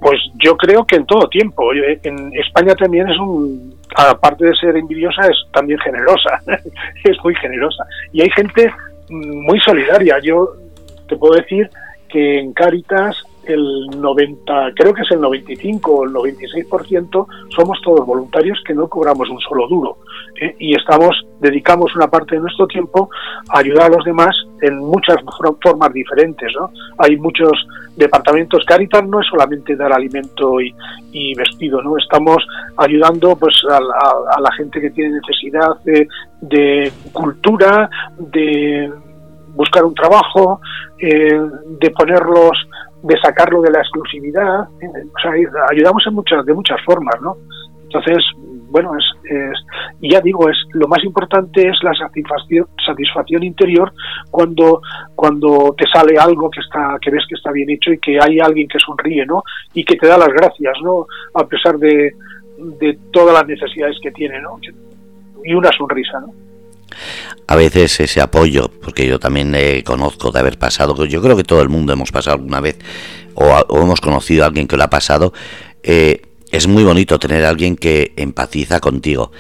Pues 0.01 0.21
yo 0.35 0.57
creo 0.57 0.87
que 0.87 0.95
en 0.95 1.07
todo 1.07 1.29
tiempo. 1.29 1.73
En 1.75 2.33
España 2.37 2.77
también 2.77 3.09
es 3.09 3.19
un, 3.19 3.75
aparte 3.97 4.45
de 4.45 4.55
ser 4.55 4.77
envidiosa, 4.77 5.23
es 5.23 5.37
también 5.53 5.81
generosa. 5.81 6.41
es 7.03 7.17
muy 7.25 7.35
generosa. 7.35 7.85
Y 8.13 8.23
hay 8.23 8.31
gente 8.31 8.73
muy 9.11 9.59
solidaria. 9.59 10.21
Yo 10.23 10.62
te 11.13 11.19
puedo 11.19 11.35
decir 11.35 11.69
que 12.09 12.39
en 12.39 12.55
Cáritas 12.55 13.17
el 13.45 13.87
90, 14.01 14.73
creo 14.77 14.95
que 14.95 15.03
es 15.03 15.11
el 15.11 15.21
95 15.21 15.93
o 15.93 16.05
el 16.05 16.13
96% 16.13 17.27
somos 17.55 17.81
todos 17.83 18.07
voluntarios 18.07 18.63
que 18.67 18.73
no 18.73 18.89
cobramos 18.89 19.29
un 19.29 19.41
solo 19.41 19.67
duro 19.69 19.99
¿eh? 20.41 20.55
y 20.59 20.75
estamos 20.75 21.27
dedicamos 21.41 21.95
una 21.97 22.09
parte 22.09 22.37
de 22.37 22.41
nuestro 22.41 22.67
tiempo 22.67 23.11
a 23.51 23.59
ayudar 23.59 23.87
a 23.87 23.97
los 23.97 24.05
demás 24.05 24.35
en 24.63 24.79
muchas 24.79 25.17
formas 25.61 25.93
diferentes, 25.93 26.53
¿no? 26.59 26.71
Hay 26.99 27.17
muchos 27.17 27.53
departamentos 27.97 28.65
Caritas 28.65 29.05
no 29.07 29.21
es 29.21 29.27
solamente 29.27 29.77
dar 29.77 29.93
alimento 29.93 30.61
y, 30.61 31.35
vestido, 31.35 31.83
¿no? 31.83 31.99
Estamos 31.99 32.39
ayudando 32.77 33.37
pues 33.37 33.55
a, 33.69 33.81
la 34.41 34.53
gente 34.53 34.81
que 34.81 34.91
tiene 34.91 35.17
necesidad 35.17 35.77
de, 35.85 36.07
de 36.41 36.93
cultura, 37.13 37.91
de 38.19 38.89
buscar 39.55 39.85
un 39.85 39.95
trabajo, 39.95 40.61
eh, 40.99 41.41
de 41.81 41.91
ponerlos 41.91 42.57
de 43.03 43.19
sacarlo 43.21 43.61
de 43.63 43.71
la 43.71 43.81
exclusividad, 43.81 44.61
o 44.61 45.19
sea, 45.21 45.33
ayudamos 45.71 46.05
en 46.07 46.15
muchas, 46.15 46.47
de 46.47 46.55
muchas 46.55 46.81
formas, 46.85 47.21
¿no? 47.21 47.37
Entonces, 47.83 48.25
bueno, 48.71 48.93
es, 48.97 49.05
y 50.01 50.13
ya 50.13 50.21
digo, 50.21 50.49
es 50.49 50.57
lo 50.73 50.89
más 50.89 51.05
importante 51.05 51.69
es 51.69 51.77
la 51.83 51.93
satisfacción, 51.95 52.67
satisfacción 52.85 53.43
interior 53.43 53.93
cuando, 54.31 54.81
cuando 55.15 55.75
te 55.77 55.85
sale 55.93 56.17
algo 56.19 56.49
que 56.51 56.61
está, 56.61 56.97
que 57.01 57.11
ves 57.11 57.25
que 57.29 57.35
está 57.35 57.53
bien 57.53 57.69
hecho 57.69 57.93
y 57.93 57.99
que 57.99 58.19
hay 58.19 58.39
alguien 58.41 58.69
que 58.69 58.79
sonríe, 58.79 59.27
¿no? 59.27 59.43
Y 59.75 59.85
que 59.85 59.97
te 59.97 60.07
da 60.07 60.17
las 60.17 60.29
gracias, 60.29 60.75
¿no? 60.83 61.07
A 61.35 61.47
pesar 61.47 61.77
de, 61.79 62.15
de 62.81 62.99
todas 63.13 63.35
las 63.35 63.47
necesidades 63.47 63.97
que 64.03 64.11
tiene, 64.13 64.41
¿no? 64.41 64.59
Y 65.45 65.55
una 65.55 65.71
sonrisa, 65.77 66.21
¿no? 66.21 66.33
A 67.47 67.57
veces 67.57 68.01
ese 68.01 68.21
apoyo, 68.21 68.71
porque 68.81 69.07
yo 69.07 69.19
también 69.19 69.55
conozco 69.85 70.31
de 70.31 70.41
haber 70.41 70.59
pasado, 70.59 71.05
yo 71.05 71.23
creo 71.23 71.37
que 71.37 71.45
todo 71.45 71.63
el 71.63 71.69
mundo 71.69 71.93
hemos 71.93 72.13
pasado 72.13 72.37
alguna 72.37 72.61
vez 72.61 72.79
o, 73.35 73.83
hemos 73.83 74.01
conocido 74.01 74.45
a 74.45 74.47
alguien 74.47 74.69
que 74.69 74.77
lo 74.77 74.85
ha 74.85 74.91
pasado, 74.91 75.33
eh, 75.83 76.23
es 76.51 76.67
muy 76.67 76.85
bonito 76.85 77.19
tener 77.19 77.45
a 77.45 77.49
alguien 77.49 77.77
que 77.77 78.13
empatiza 78.17 78.81
contigo. 78.81 79.33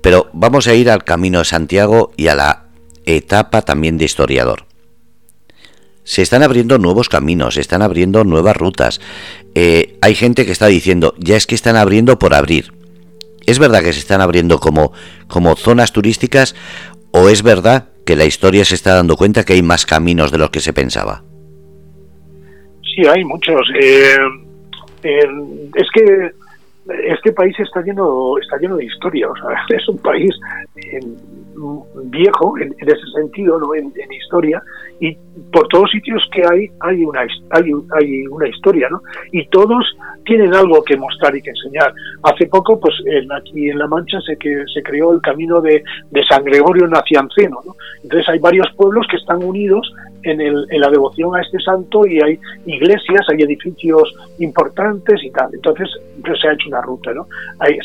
Pero 0.00 0.30
vamos 0.32 0.68
a 0.68 0.74
ir 0.74 0.90
al 0.90 1.04
camino 1.04 1.40
de 1.40 1.44
Santiago 1.44 2.12
y 2.16 2.28
a 2.28 2.34
la 2.34 2.66
etapa 3.04 3.62
también 3.62 3.98
de 3.98 4.04
historiador. 4.04 4.66
Se 6.04 6.22
están 6.22 6.44
abriendo 6.44 6.78
nuevos 6.78 7.08
caminos, 7.08 7.54
se 7.54 7.60
están 7.60 7.82
abriendo 7.82 8.22
nuevas 8.22 8.56
rutas. 8.56 9.00
Eh, 9.56 9.98
hay 10.00 10.14
gente 10.14 10.46
que 10.46 10.52
está 10.52 10.66
diciendo, 10.66 11.14
ya 11.18 11.36
es 11.36 11.48
que 11.48 11.56
están 11.56 11.74
abriendo 11.74 12.18
por 12.18 12.32
abrir. 12.32 12.72
¿Es 13.46 13.58
verdad 13.58 13.82
que 13.82 13.92
se 13.92 14.00
están 14.00 14.20
abriendo 14.20 14.58
como, 14.58 14.92
como 15.28 15.54
zonas 15.56 15.92
turísticas 15.92 16.56
o 17.12 17.28
es 17.28 17.42
verdad 17.42 17.88
que 18.04 18.16
la 18.16 18.24
historia 18.24 18.64
se 18.64 18.74
está 18.74 18.94
dando 18.94 19.16
cuenta 19.16 19.44
que 19.44 19.54
hay 19.54 19.62
más 19.62 19.86
caminos 19.86 20.30
de 20.30 20.38
los 20.38 20.50
que 20.50 20.60
se 20.60 20.72
pensaba? 20.72 21.22
Sí, 22.82 23.06
hay 23.06 23.24
muchos. 23.24 23.60
Eh, 23.80 24.16
es 25.02 25.86
que 25.94 26.30
este 26.88 27.32
país 27.32 27.58
está 27.58 27.82
lleno 27.82 28.38
está 28.38 28.56
lleno 28.58 28.76
de 28.76 28.84
historia, 28.84 29.28
o 29.28 29.36
sea, 29.36 29.48
es 29.76 29.88
un 29.88 29.98
país 29.98 30.30
eh, 30.76 31.00
viejo 32.04 32.58
en, 32.58 32.74
ese 32.78 33.06
sentido, 33.14 33.58
¿no? 33.58 33.74
En, 33.74 33.92
historia 34.12 34.62
y 35.00 35.16
por 35.52 35.66
todos 35.68 35.90
sitios 35.90 36.22
que 36.32 36.42
hay 36.42 36.70
hay 36.80 37.04
una 37.04 37.20
hay, 37.20 37.72
hay 37.98 38.26
una 38.26 38.48
historia, 38.48 38.88
¿no? 38.90 39.00
Y 39.32 39.46
todos 39.48 39.84
tienen 40.24 40.54
algo 40.54 40.82
que 40.82 40.96
mostrar 40.96 41.36
y 41.36 41.42
que 41.42 41.50
enseñar. 41.50 41.92
Hace 42.22 42.46
poco, 42.46 42.78
pues 42.80 42.94
aquí 43.36 43.70
en 43.70 43.78
La 43.78 43.86
Mancha 43.86 44.20
se 44.20 44.36
que 44.36 44.64
se 44.72 44.82
creó 44.82 45.12
el 45.12 45.20
camino 45.20 45.60
de, 45.60 45.82
de 46.10 46.24
San 46.24 46.44
Gregorio 46.44 46.86
Nacianceno, 46.88 47.60
¿no? 47.64 47.74
Entonces 48.02 48.28
hay 48.28 48.38
varios 48.38 48.66
pueblos 48.76 49.06
que 49.10 49.16
están 49.16 49.42
unidos 49.42 49.92
en, 50.26 50.40
el, 50.40 50.66
en 50.70 50.80
la 50.80 50.90
devoción 50.90 51.34
a 51.36 51.40
este 51.40 51.58
santo 51.60 52.06
y 52.06 52.20
hay 52.20 52.38
iglesias, 52.66 53.26
hay 53.30 53.42
edificios 53.42 54.14
importantes 54.38 55.22
y 55.22 55.30
tal. 55.30 55.50
Entonces 55.54 55.88
se 56.40 56.48
ha 56.48 56.52
hecho 56.52 56.68
una 56.68 56.82
ruta, 56.82 57.12
¿no? 57.14 57.26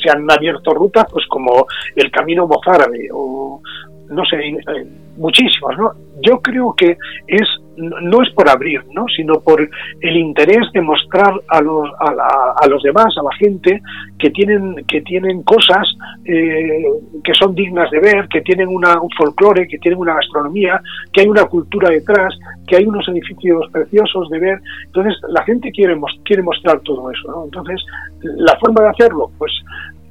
se 0.03 0.09
han 0.09 0.29
abierto 0.29 0.73
rutas 0.73 1.05
pues 1.11 1.25
como 1.27 1.65
el 1.95 2.11
camino 2.11 2.47
mozárabe 2.47 3.09
o 3.13 3.61
no 4.09 4.25
sé, 4.25 4.37
eh, 4.37 4.87
muchísimas, 5.17 5.77
¿no? 5.77 5.93
Yo 6.21 6.41
creo 6.41 6.73
que 6.75 6.97
es 7.27 7.47
no 7.81 8.21
es 8.21 8.29
por 8.33 8.49
abrir, 8.49 8.81
¿no? 8.93 9.05
sino 9.15 9.39
por 9.41 9.61
el 10.01 10.17
interés 10.17 10.71
de 10.73 10.81
mostrar 10.81 11.33
a 11.47 11.61
los, 11.61 11.89
a, 11.99 12.67
los 12.67 12.83
demás, 12.83 13.13
a 13.17 13.23
la 13.23 13.35
gente, 13.37 13.81
que 14.19 14.29
tienen, 14.29 14.83
que 14.87 15.01
tienen 15.01 15.43
cosas 15.43 15.87
eh, 16.25 16.83
que 17.23 17.33
son 17.33 17.55
dignas 17.55 17.89
de 17.91 17.99
ver, 17.99 18.27
que 18.27 18.41
tienen 18.41 18.67
una, 18.67 19.01
un 19.01 19.09
folclore, 19.17 19.67
que 19.67 19.79
tienen 19.79 19.99
una 19.99 20.15
gastronomía, 20.15 20.81
que 21.11 21.21
hay 21.21 21.27
una 21.27 21.45
cultura 21.45 21.89
detrás, 21.89 22.33
que 22.67 22.77
hay 22.77 22.85
unos 22.85 23.07
edificios 23.09 23.69
preciosos 23.71 24.29
de 24.29 24.39
ver. 24.39 24.59
Entonces, 24.85 25.15
la 25.29 25.43
gente 25.43 25.71
quiere, 25.71 25.97
quiere 26.23 26.43
mostrar 26.43 26.79
todo 26.81 27.09
eso. 27.11 27.31
¿no? 27.31 27.45
Entonces, 27.45 27.81
la 28.21 28.57
forma 28.57 28.81
de 28.81 28.89
hacerlo, 28.89 29.31
pues 29.37 29.51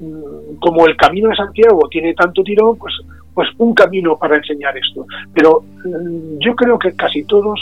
mm, 0.01 0.59
como 0.61 0.87
el 0.87 0.97
camino 0.97 1.29
de 1.29 1.37
Santiago 1.37 1.89
tiene 1.91 2.14
tanto 2.14 2.43
tirón, 2.43 2.77
pues 2.77 2.95
pues 3.41 3.49
un 3.57 3.72
camino 3.72 4.18
para 4.18 4.36
enseñar 4.36 4.76
esto. 4.76 5.07
Pero 5.32 5.64
mm, 5.82 6.41
yo 6.41 6.55
creo 6.55 6.78
que 6.78 6.93
casi 6.93 7.24
todos, 7.24 7.59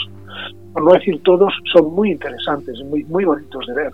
por 0.73 0.83
no 0.83 0.91
decir 0.91 1.21
todos, 1.23 1.53
son 1.71 1.95
muy 1.95 2.11
interesantes, 2.11 2.77
muy, 2.83 3.05
muy 3.05 3.23
bonitos 3.23 3.65
de 3.65 3.73
ver. 3.73 3.93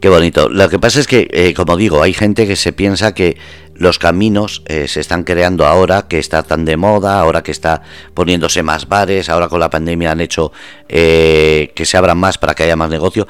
Qué 0.00 0.08
bonito. 0.08 0.48
Lo 0.48 0.70
que 0.70 0.78
pasa 0.78 1.00
es 1.00 1.06
que, 1.06 1.28
eh, 1.30 1.52
como 1.52 1.76
digo, 1.76 2.02
hay 2.02 2.14
gente 2.14 2.46
que 2.46 2.56
se 2.56 2.72
piensa 2.72 3.12
que 3.12 3.36
los 3.74 3.98
caminos 3.98 4.62
eh, 4.64 4.88
se 4.88 5.00
están 5.00 5.24
creando 5.24 5.66
ahora, 5.66 6.08
que 6.08 6.18
está 6.18 6.42
tan 6.42 6.64
de 6.64 6.78
moda, 6.78 7.20
ahora 7.20 7.42
que 7.42 7.50
está 7.50 7.82
poniéndose 8.14 8.62
más 8.62 8.88
bares, 8.88 9.28
ahora 9.28 9.48
con 9.48 9.60
la 9.60 9.68
pandemia 9.68 10.12
han 10.12 10.22
hecho 10.22 10.52
eh, 10.88 11.70
que 11.74 11.84
se 11.84 11.98
abran 11.98 12.16
más 12.16 12.38
para 12.38 12.54
que 12.54 12.62
haya 12.62 12.76
más 12.76 12.88
negocio. 12.88 13.28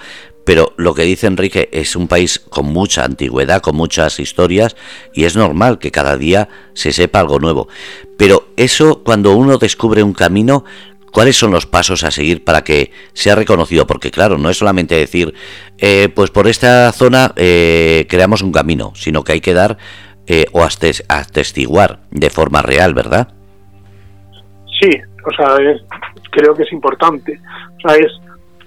Pero 0.49 0.73
lo 0.79 0.95
que 0.95 1.03
dice 1.03 1.27
Enrique 1.27 1.69
es 1.73 1.95
un 1.95 2.09
país 2.09 2.39
con 2.39 2.65
mucha 2.65 3.05
antigüedad, 3.05 3.61
con 3.61 3.77
muchas 3.77 4.19
historias, 4.19 4.77
y 5.13 5.25
es 5.27 5.37
normal 5.37 5.79
que 5.79 5.91
cada 5.91 6.17
día 6.17 6.49
se 6.73 6.93
sepa 6.93 7.21
algo 7.21 7.39
nuevo. 7.39 7.69
Pero 8.17 8.49
eso, 8.57 9.03
cuando 9.05 9.37
uno 9.37 9.59
descubre 9.59 10.03
un 10.03 10.15
camino, 10.15 10.65
¿Cuáles 11.11 11.37
son 11.37 11.53
los 11.53 11.65
pasos 11.65 12.05
a 12.05 12.11
seguir 12.11 12.45
para 12.45 12.65
que 12.65 12.93
sea 13.15 13.35
reconocido? 13.35 13.87
Porque 13.87 14.11
claro, 14.11 14.37
no 14.37 14.51
es 14.51 14.59
solamente 14.59 14.95
decir, 14.95 15.33
eh, 15.79 16.11
pues 16.15 16.31
por 16.31 16.47
esta 16.47 16.93
zona 16.93 17.33
eh, 17.35 18.07
creamos 18.11 18.43
un 18.43 18.53
camino, 18.53 18.93
sino 18.95 19.25
que 19.25 19.33
hay 19.33 19.41
que 19.41 19.55
dar 19.55 19.79
eh, 20.27 20.45
o 20.53 20.63
atestiguar 20.63 22.01
de 22.11 22.29
forma 22.29 22.61
real, 22.61 22.93
¿verdad? 22.93 23.29
Sí, 24.81 24.91
o 25.27 25.35
sea, 25.35 25.57
creo 26.31 26.55
que 26.55 26.65
es 26.65 26.73
importante. 26.73 27.41
O 27.79 27.89
sea, 27.89 27.97
es, 27.97 28.13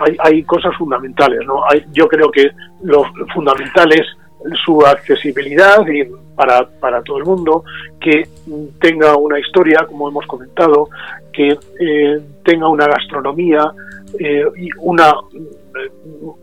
hay, 0.01 0.17
hay 0.19 0.43
cosas 0.43 0.75
fundamentales, 0.77 1.39
¿no? 1.45 1.63
Hay, 1.69 1.85
yo 1.91 2.07
creo 2.07 2.29
que 2.31 2.49
lo 2.83 3.05
fundamental 3.33 3.91
es 3.93 4.05
su 4.65 4.81
accesibilidad 4.85 5.85
y 5.87 6.03
para, 6.35 6.67
para 6.79 7.01
todo 7.03 7.17
el 7.17 7.25
mundo, 7.25 7.63
que 7.99 8.27
tenga 8.79 9.15
una 9.15 9.39
historia, 9.39 9.85
como 9.87 10.09
hemos 10.09 10.25
comentado, 10.25 10.89
que 11.31 11.49
eh, 11.49 12.19
tenga 12.43 12.67
una 12.67 12.87
gastronomía 12.87 13.71
eh, 14.19 14.43
y 14.57 14.69
una 14.79 15.13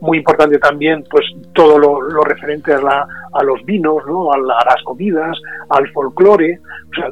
muy 0.00 0.18
importante 0.18 0.59
también 0.59 1.04
pues 1.11 1.26
todo 1.52 1.78
lo, 1.78 2.22
referente 2.22 2.72
a, 2.72 2.80
la, 2.80 3.06
a, 3.32 3.44
los 3.44 3.62
vinos 3.64 4.02
¿no? 4.06 4.32
a, 4.32 4.38
las 4.38 4.82
comidas 4.84 5.36
al 5.68 5.86
folclore 5.90 6.61
o 6.90 6.94
sea, 6.94 7.11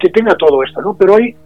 que 0.00 0.08
tenga 0.08 0.34
todo 0.34 0.64
esto 0.64 0.82
no 0.82 0.96
pero 0.96 1.14
hay 1.14 1.36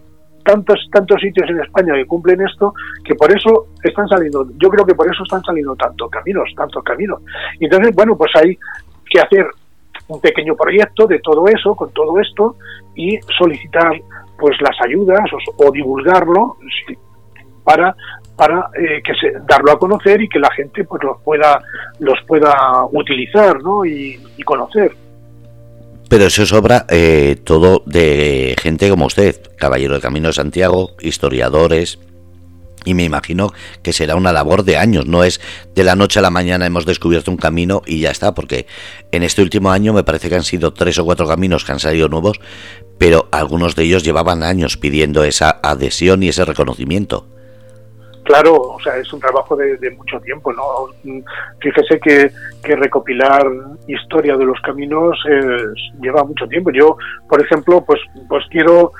tantos 0.43 0.79
tantos 0.91 1.21
sitios 1.21 1.49
en 1.49 1.59
España 1.59 1.93
que 1.93 2.05
cumplen 2.05 2.41
esto 2.41 2.73
que 3.03 3.15
por 3.15 3.35
eso 3.35 3.67
están 3.83 4.07
saliendo 4.07 4.47
yo 4.57 4.69
creo 4.69 4.85
que 4.85 4.95
por 4.95 5.11
eso 5.11 5.23
están 5.23 5.41
saliendo 5.43 5.75
tantos 5.75 6.09
caminos 6.09 6.49
tantos 6.55 6.83
caminos 6.83 7.21
entonces 7.59 7.95
bueno 7.95 8.17
pues 8.17 8.31
hay 8.35 8.57
que 9.09 9.19
hacer 9.19 9.45
un 10.07 10.19
pequeño 10.19 10.55
proyecto 10.55 11.07
de 11.07 11.19
todo 11.19 11.47
eso 11.47 11.75
con 11.75 11.91
todo 11.91 12.19
esto 12.19 12.55
y 12.95 13.19
solicitar 13.37 13.93
pues 14.37 14.57
las 14.61 14.75
ayudas 14.85 15.21
o, 15.57 15.71
divulgarlo 15.71 16.57
para 17.63 17.95
para 18.35 18.69
eh, 18.73 19.01
que 19.03 19.13
se, 19.13 19.31
darlo 19.47 19.71
a 19.71 19.79
conocer 19.79 20.21
y 20.21 20.27
que 20.27 20.39
la 20.39 20.51
gente 20.51 20.83
pues 20.83 21.03
los 21.03 21.21
pueda 21.21 21.61
los 21.99 22.19
pueda 22.27 22.85
utilizar 22.91 23.61
¿no? 23.61 23.85
y, 23.85 24.19
conocer 24.43 24.91
pero 26.13 26.27
eso 26.27 26.43
es 26.43 26.53
obra 26.53 26.85
eh, 26.89 27.37
todo 27.43 27.81
de 27.87 28.55
gente 28.61 28.87
como 28.87 29.07
usted 29.07 29.41
caballero 29.57 29.93
del 29.93 30.01
Camino 30.03 30.27
de 30.27 30.35
Santiago 30.35 30.91
historiadores 31.01 31.97
y 32.85 32.93
me 32.93 33.03
imagino 33.03 33.51
que 33.81 33.93
será 33.93 34.15
una 34.15 34.31
labor 34.31 34.63
de 34.63 34.77
años, 34.77 35.07
no 35.07 35.23
es 35.23 35.41
de 35.73 35.83
la 35.83 35.95
noche 35.95 36.19
a 36.19 36.21
la 36.21 36.29
mañana 36.29 36.67
hemos 36.67 36.85
descubierto 36.85 37.31
un 37.31 37.37
camino 37.37 37.81
y 37.87 38.01
ya 38.01 38.11
está, 38.11 38.35
porque 38.35 38.67
en 39.11 39.23
este 39.23 39.41
último 39.41 39.71
año 39.71 39.91
me 39.91 40.03
parece 40.03 40.29
que 40.29 40.35
han 40.35 40.43
sido 40.43 40.71
tres 40.71 40.99
o 40.99 41.05
cuatro 41.05 41.27
caminos 41.27 41.65
que 41.65 41.71
han 41.71 41.79
salido 41.79 42.09
nuevos, 42.09 42.39
pero 42.99 43.27
algunos 43.31 43.75
de 43.75 43.85
ellos 43.85 44.03
llevaban 44.03 44.43
años 44.43 44.77
pidiendo 44.77 45.23
esa 45.23 45.61
adhesión 45.63 46.21
y 46.21 46.29
ese 46.29 46.45
reconocimiento. 46.45 47.32
Claro, 48.23 48.53
o 48.55 48.79
sea, 48.79 48.97
es 48.97 49.11
un 49.11 49.19
trabajo 49.19 49.55
de, 49.55 49.91
mucho 49.91 50.19
tiempo, 50.21 50.53
¿no? 50.53 50.63
Fíjese 51.59 51.99
que, 51.99 52.31
que, 52.63 52.75
recopilar 52.75 53.45
historia 53.87 54.37
de 54.37 54.45
los 54.45 54.59
caminos 54.61 55.17
lleva 56.01 56.23
mucho 56.23 56.47
tiempo. 56.47 56.71
Yo, 56.71 56.95
por 57.27 57.41
ejemplo, 57.41 57.83
pues, 57.85 57.99
pues 58.29 58.45
quiero 58.49 58.93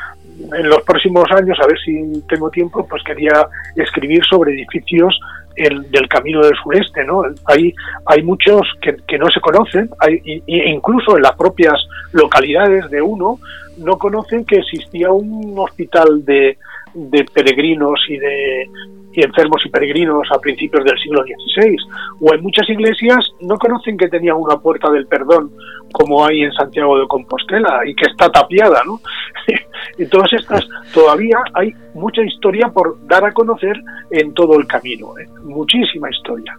en 0.53 0.69
los 0.69 0.81
próximos 0.81 1.25
años, 1.31 1.57
a 1.61 1.67
ver 1.67 1.79
si 1.79 2.21
tengo 2.27 2.49
tiempo, 2.49 2.85
pues 2.87 3.03
quería 3.03 3.47
escribir 3.75 4.23
sobre 4.25 4.53
edificios 4.53 5.17
del 5.55 6.07
Camino 6.09 6.41
del 6.41 6.55
Sureste, 6.63 7.03
¿no? 7.05 7.23
Hay, 7.45 7.73
hay 8.07 8.23
muchos 8.23 8.61
que, 8.81 8.95
que 9.07 9.17
no 9.19 9.29
se 9.29 9.39
conocen, 9.39 9.89
hay, 9.99 10.19
e 10.47 10.69
incluso 10.69 11.15
en 11.15 11.23
las 11.23 11.35
propias 11.35 11.75
localidades 12.11 12.89
de 12.89 13.01
uno 13.01 13.39
no 13.77 13.97
conocen 13.97 14.45
que 14.45 14.57
existía 14.57 15.11
un 15.11 15.53
hospital 15.57 16.25
de, 16.25 16.57
de 16.93 17.25
peregrinos 17.25 17.99
y 18.07 18.17
de 18.17 18.69
y 19.13 19.23
enfermos 19.23 19.61
y 19.65 19.69
peregrinos 19.69 20.27
a 20.31 20.39
principios 20.39 20.83
del 20.83 20.97
siglo 20.97 21.23
XVI. 21.23 21.77
O 22.19 22.33
en 22.33 22.41
muchas 22.41 22.67
iglesias 22.69 23.19
no 23.41 23.57
conocen 23.57 23.97
que 23.97 24.07
tenía 24.07 24.33
una 24.35 24.57
puerta 24.57 24.89
del 24.91 25.07
perdón 25.07 25.51
como 25.91 26.25
hay 26.25 26.41
en 26.41 26.51
Santiago 26.53 26.99
de 26.99 27.07
Compostela 27.07 27.81
y 27.85 27.93
que 27.93 28.09
está 28.09 28.31
tapiada, 28.31 28.81
¿no? 28.85 28.99
y 29.97 30.05
todas 30.07 30.33
estas, 30.33 30.67
todavía 30.93 31.37
hay 31.53 31.71
mucha 31.93 32.23
historia 32.23 32.69
por 32.69 32.97
dar 33.07 33.23
a 33.25 33.31
conocer 33.31 33.79
en 34.09 34.33
todo 34.33 34.59
el 34.59 34.65
camino, 34.65 35.13
¿eh? 35.19 35.27
muchísima 35.43 36.09
historia. 36.09 36.57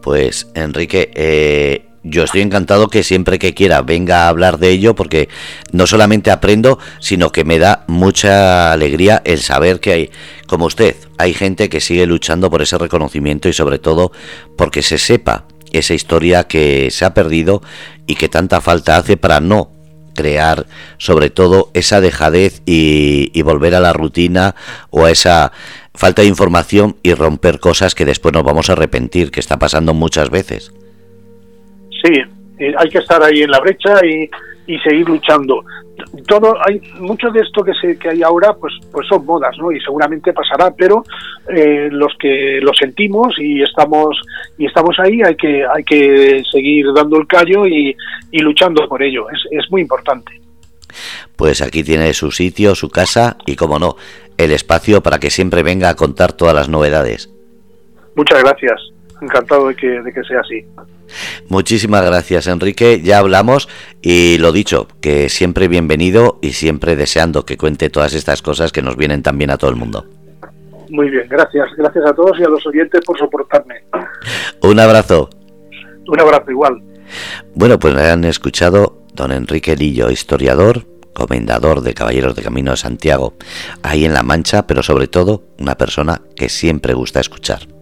Pues 0.00 0.50
Enrique, 0.54 1.10
eh, 1.14 1.87
yo 2.02 2.24
estoy 2.24 2.40
encantado 2.40 2.88
que 2.88 3.02
siempre 3.02 3.38
que 3.38 3.54
quiera 3.54 3.82
venga 3.82 4.24
a 4.24 4.28
hablar 4.28 4.58
de 4.58 4.70
ello 4.70 4.94
porque 4.94 5.28
no 5.72 5.86
solamente 5.86 6.30
aprendo, 6.30 6.78
sino 7.00 7.32
que 7.32 7.44
me 7.44 7.58
da 7.58 7.84
mucha 7.86 8.72
alegría 8.72 9.22
el 9.24 9.40
saber 9.40 9.80
que 9.80 9.92
hay, 9.92 10.10
como 10.46 10.66
usted, 10.66 10.96
hay 11.18 11.34
gente 11.34 11.68
que 11.68 11.80
sigue 11.80 12.06
luchando 12.06 12.50
por 12.50 12.62
ese 12.62 12.78
reconocimiento 12.78 13.48
y 13.48 13.52
sobre 13.52 13.78
todo 13.78 14.12
porque 14.56 14.82
se 14.82 14.98
sepa 14.98 15.44
esa 15.72 15.94
historia 15.94 16.44
que 16.44 16.90
se 16.90 17.04
ha 17.04 17.14
perdido 17.14 17.62
y 18.06 18.14
que 18.14 18.28
tanta 18.28 18.60
falta 18.60 18.96
hace 18.96 19.16
para 19.16 19.40
no 19.40 19.70
crear 20.14 20.66
sobre 20.96 21.30
todo 21.30 21.70
esa 21.74 22.00
dejadez 22.00 22.62
y, 22.66 23.30
y 23.34 23.42
volver 23.42 23.74
a 23.74 23.80
la 23.80 23.92
rutina 23.92 24.56
o 24.90 25.04
a 25.04 25.10
esa 25.10 25.52
falta 25.94 26.22
de 26.22 26.28
información 26.28 26.96
y 27.02 27.14
romper 27.14 27.60
cosas 27.60 27.94
que 27.94 28.04
después 28.04 28.32
nos 28.32 28.44
vamos 28.44 28.70
a 28.70 28.72
arrepentir, 28.72 29.30
que 29.30 29.40
está 29.40 29.58
pasando 29.58 29.94
muchas 29.94 30.30
veces. 30.30 30.72
Sí, 32.02 32.12
eh, 32.58 32.74
hay 32.76 32.88
que 32.88 32.98
estar 32.98 33.22
ahí 33.22 33.42
en 33.42 33.50
la 33.50 33.60
brecha 33.60 33.94
y, 34.04 34.28
seguir 34.84 35.08
luchando. 35.08 35.64
Todo 36.26 36.54
hay 36.66 36.78
mucho 37.00 37.30
de 37.30 37.40
esto 37.40 37.64
que 37.64 37.72
se 37.80 37.98
que 37.98 38.10
hay 38.10 38.22
ahora, 38.22 38.52
pues 38.52 38.74
pues 38.92 39.08
son 39.08 39.24
modas, 39.24 39.56
¿no? 39.58 39.72
Y 39.72 39.80
seguramente 39.80 40.34
pasará, 40.34 40.70
pero 40.76 41.02
eh, 41.48 41.88
los 41.90 42.12
que 42.20 42.60
lo 42.60 42.74
sentimos 42.74 43.34
y 43.38 43.62
estamos 43.62 44.20
y 44.58 44.66
estamos 44.66 44.94
ahí, 44.98 45.22
hay 45.22 45.36
que 45.36 45.64
hay 45.64 45.82
que 45.84 46.42
seguir 46.52 46.84
dando 46.94 47.18
el 47.18 47.26
callo 47.26 47.66
y, 47.66 47.96
y 48.30 48.38
luchando 48.40 48.86
por 48.86 49.02
ello. 49.02 49.30
Es, 49.30 49.40
es 49.50 49.70
muy 49.70 49.80
importante. 49.80 50.38
Pues 51.36 51.62
aquí 51.62 51.82
tiene 51.82 52.12
su 52.14 52.30
sitio, 52.30 52.74
su 52.74 52.90
casa 52.90 53.36
y, 53.46 53.56
como 53.56 53.78
no, 53.78 53.96
el 54.36 54.52
espacio 54.52 55.02
para 55.02 55.18
que 55.18 55.30
siempre 55.30 55.62
venga 55.62 55.88
a 55.88 55.94
contar 55.94 56.32
todas 56.32 56.54
las 56.54 56.68
novedades. 56.68 57.30
Muchas 58.14 58.42
gracias. 58.42 58.80
Encantado 59.20 59.68
de 59.68 59.74
que, 59.74 59.86
de 59.86 60.12
que 60.12 60.22
sea 60.24 60.40
así. 60.40 60.64
Muchísimas 61.48 62.04
gracias, 62.04 62.46
Enrique. 62.46 63.00
Ya 63.02 63.18
hablamos 63.18 63.68
y 64.02 64.38
lo 64.38 64.52
dicho, 64.52 64.88
que 65.00 65.28
siempre 65.28 65.68
bienvenido 65.68 66.38
y 66.42 66.52
siempre 66.52 66.96
deseando 66.96 67.44
que 67.44 67.56
cuente 67.56 67.90
todas 67.90 68.14
estas 68.14 68.42
cosas 68.42 68.72
que 68.72 68.82
nos 68.82 68.96
vienen 68.96 69.22
también 69.22 69.50
a 69.50 69.56
todo 69.56 69.70
el 69.70 69.76
mundo. 69.76 70.06
Muy 70.90 71.10
bien, 71.10 71.26
gracias. 71.28 71.68
Gracias 71.76 72.04
a 72.06 72.14
todos 72.14 72.38
y 72.38 72.44
a 72.44 72.48
los 72.48 72.66
oyentes 72.66 73.00
por 73.04 73.18
soportarme. 73.18 73.82
Un 74.62 74.80
abrazo. 74.80 75.28
Un 76.06 76.20
abrazo 76.20 76.50
igual. 76.50 76.82
Bueno, 77.54 77.78
pues 77.78 77.94
me 77.94 78.02
han 78.02 78.24
escuchado 78.24 79.02
don 79.14 79.32
Enrique 79.32 79.76
Lillo, 79.76 80.10
historiador, 80.10 80.86
comendador 81.12 81.80
de 81.80 81.94
Caballeros 81.94 82.36
de 82.36 82.42
Camino 82.42 82.70
de 82.70 82.76
Santiago, 82.76 83.34
ahí 83.82 84.04
en 84.04 84.14
La 84.14 84.22
Mancha, 84.22 84.66
pero 84.66 84.82
sobre 84.82 85.08
todo 85.08 85.42
una 85.58 85.76
persona 85.76 86.22
que 86.36 86.48
siempre 86.48 86.94
gusta 86.94 87.20
escuchar. 87.20 87.77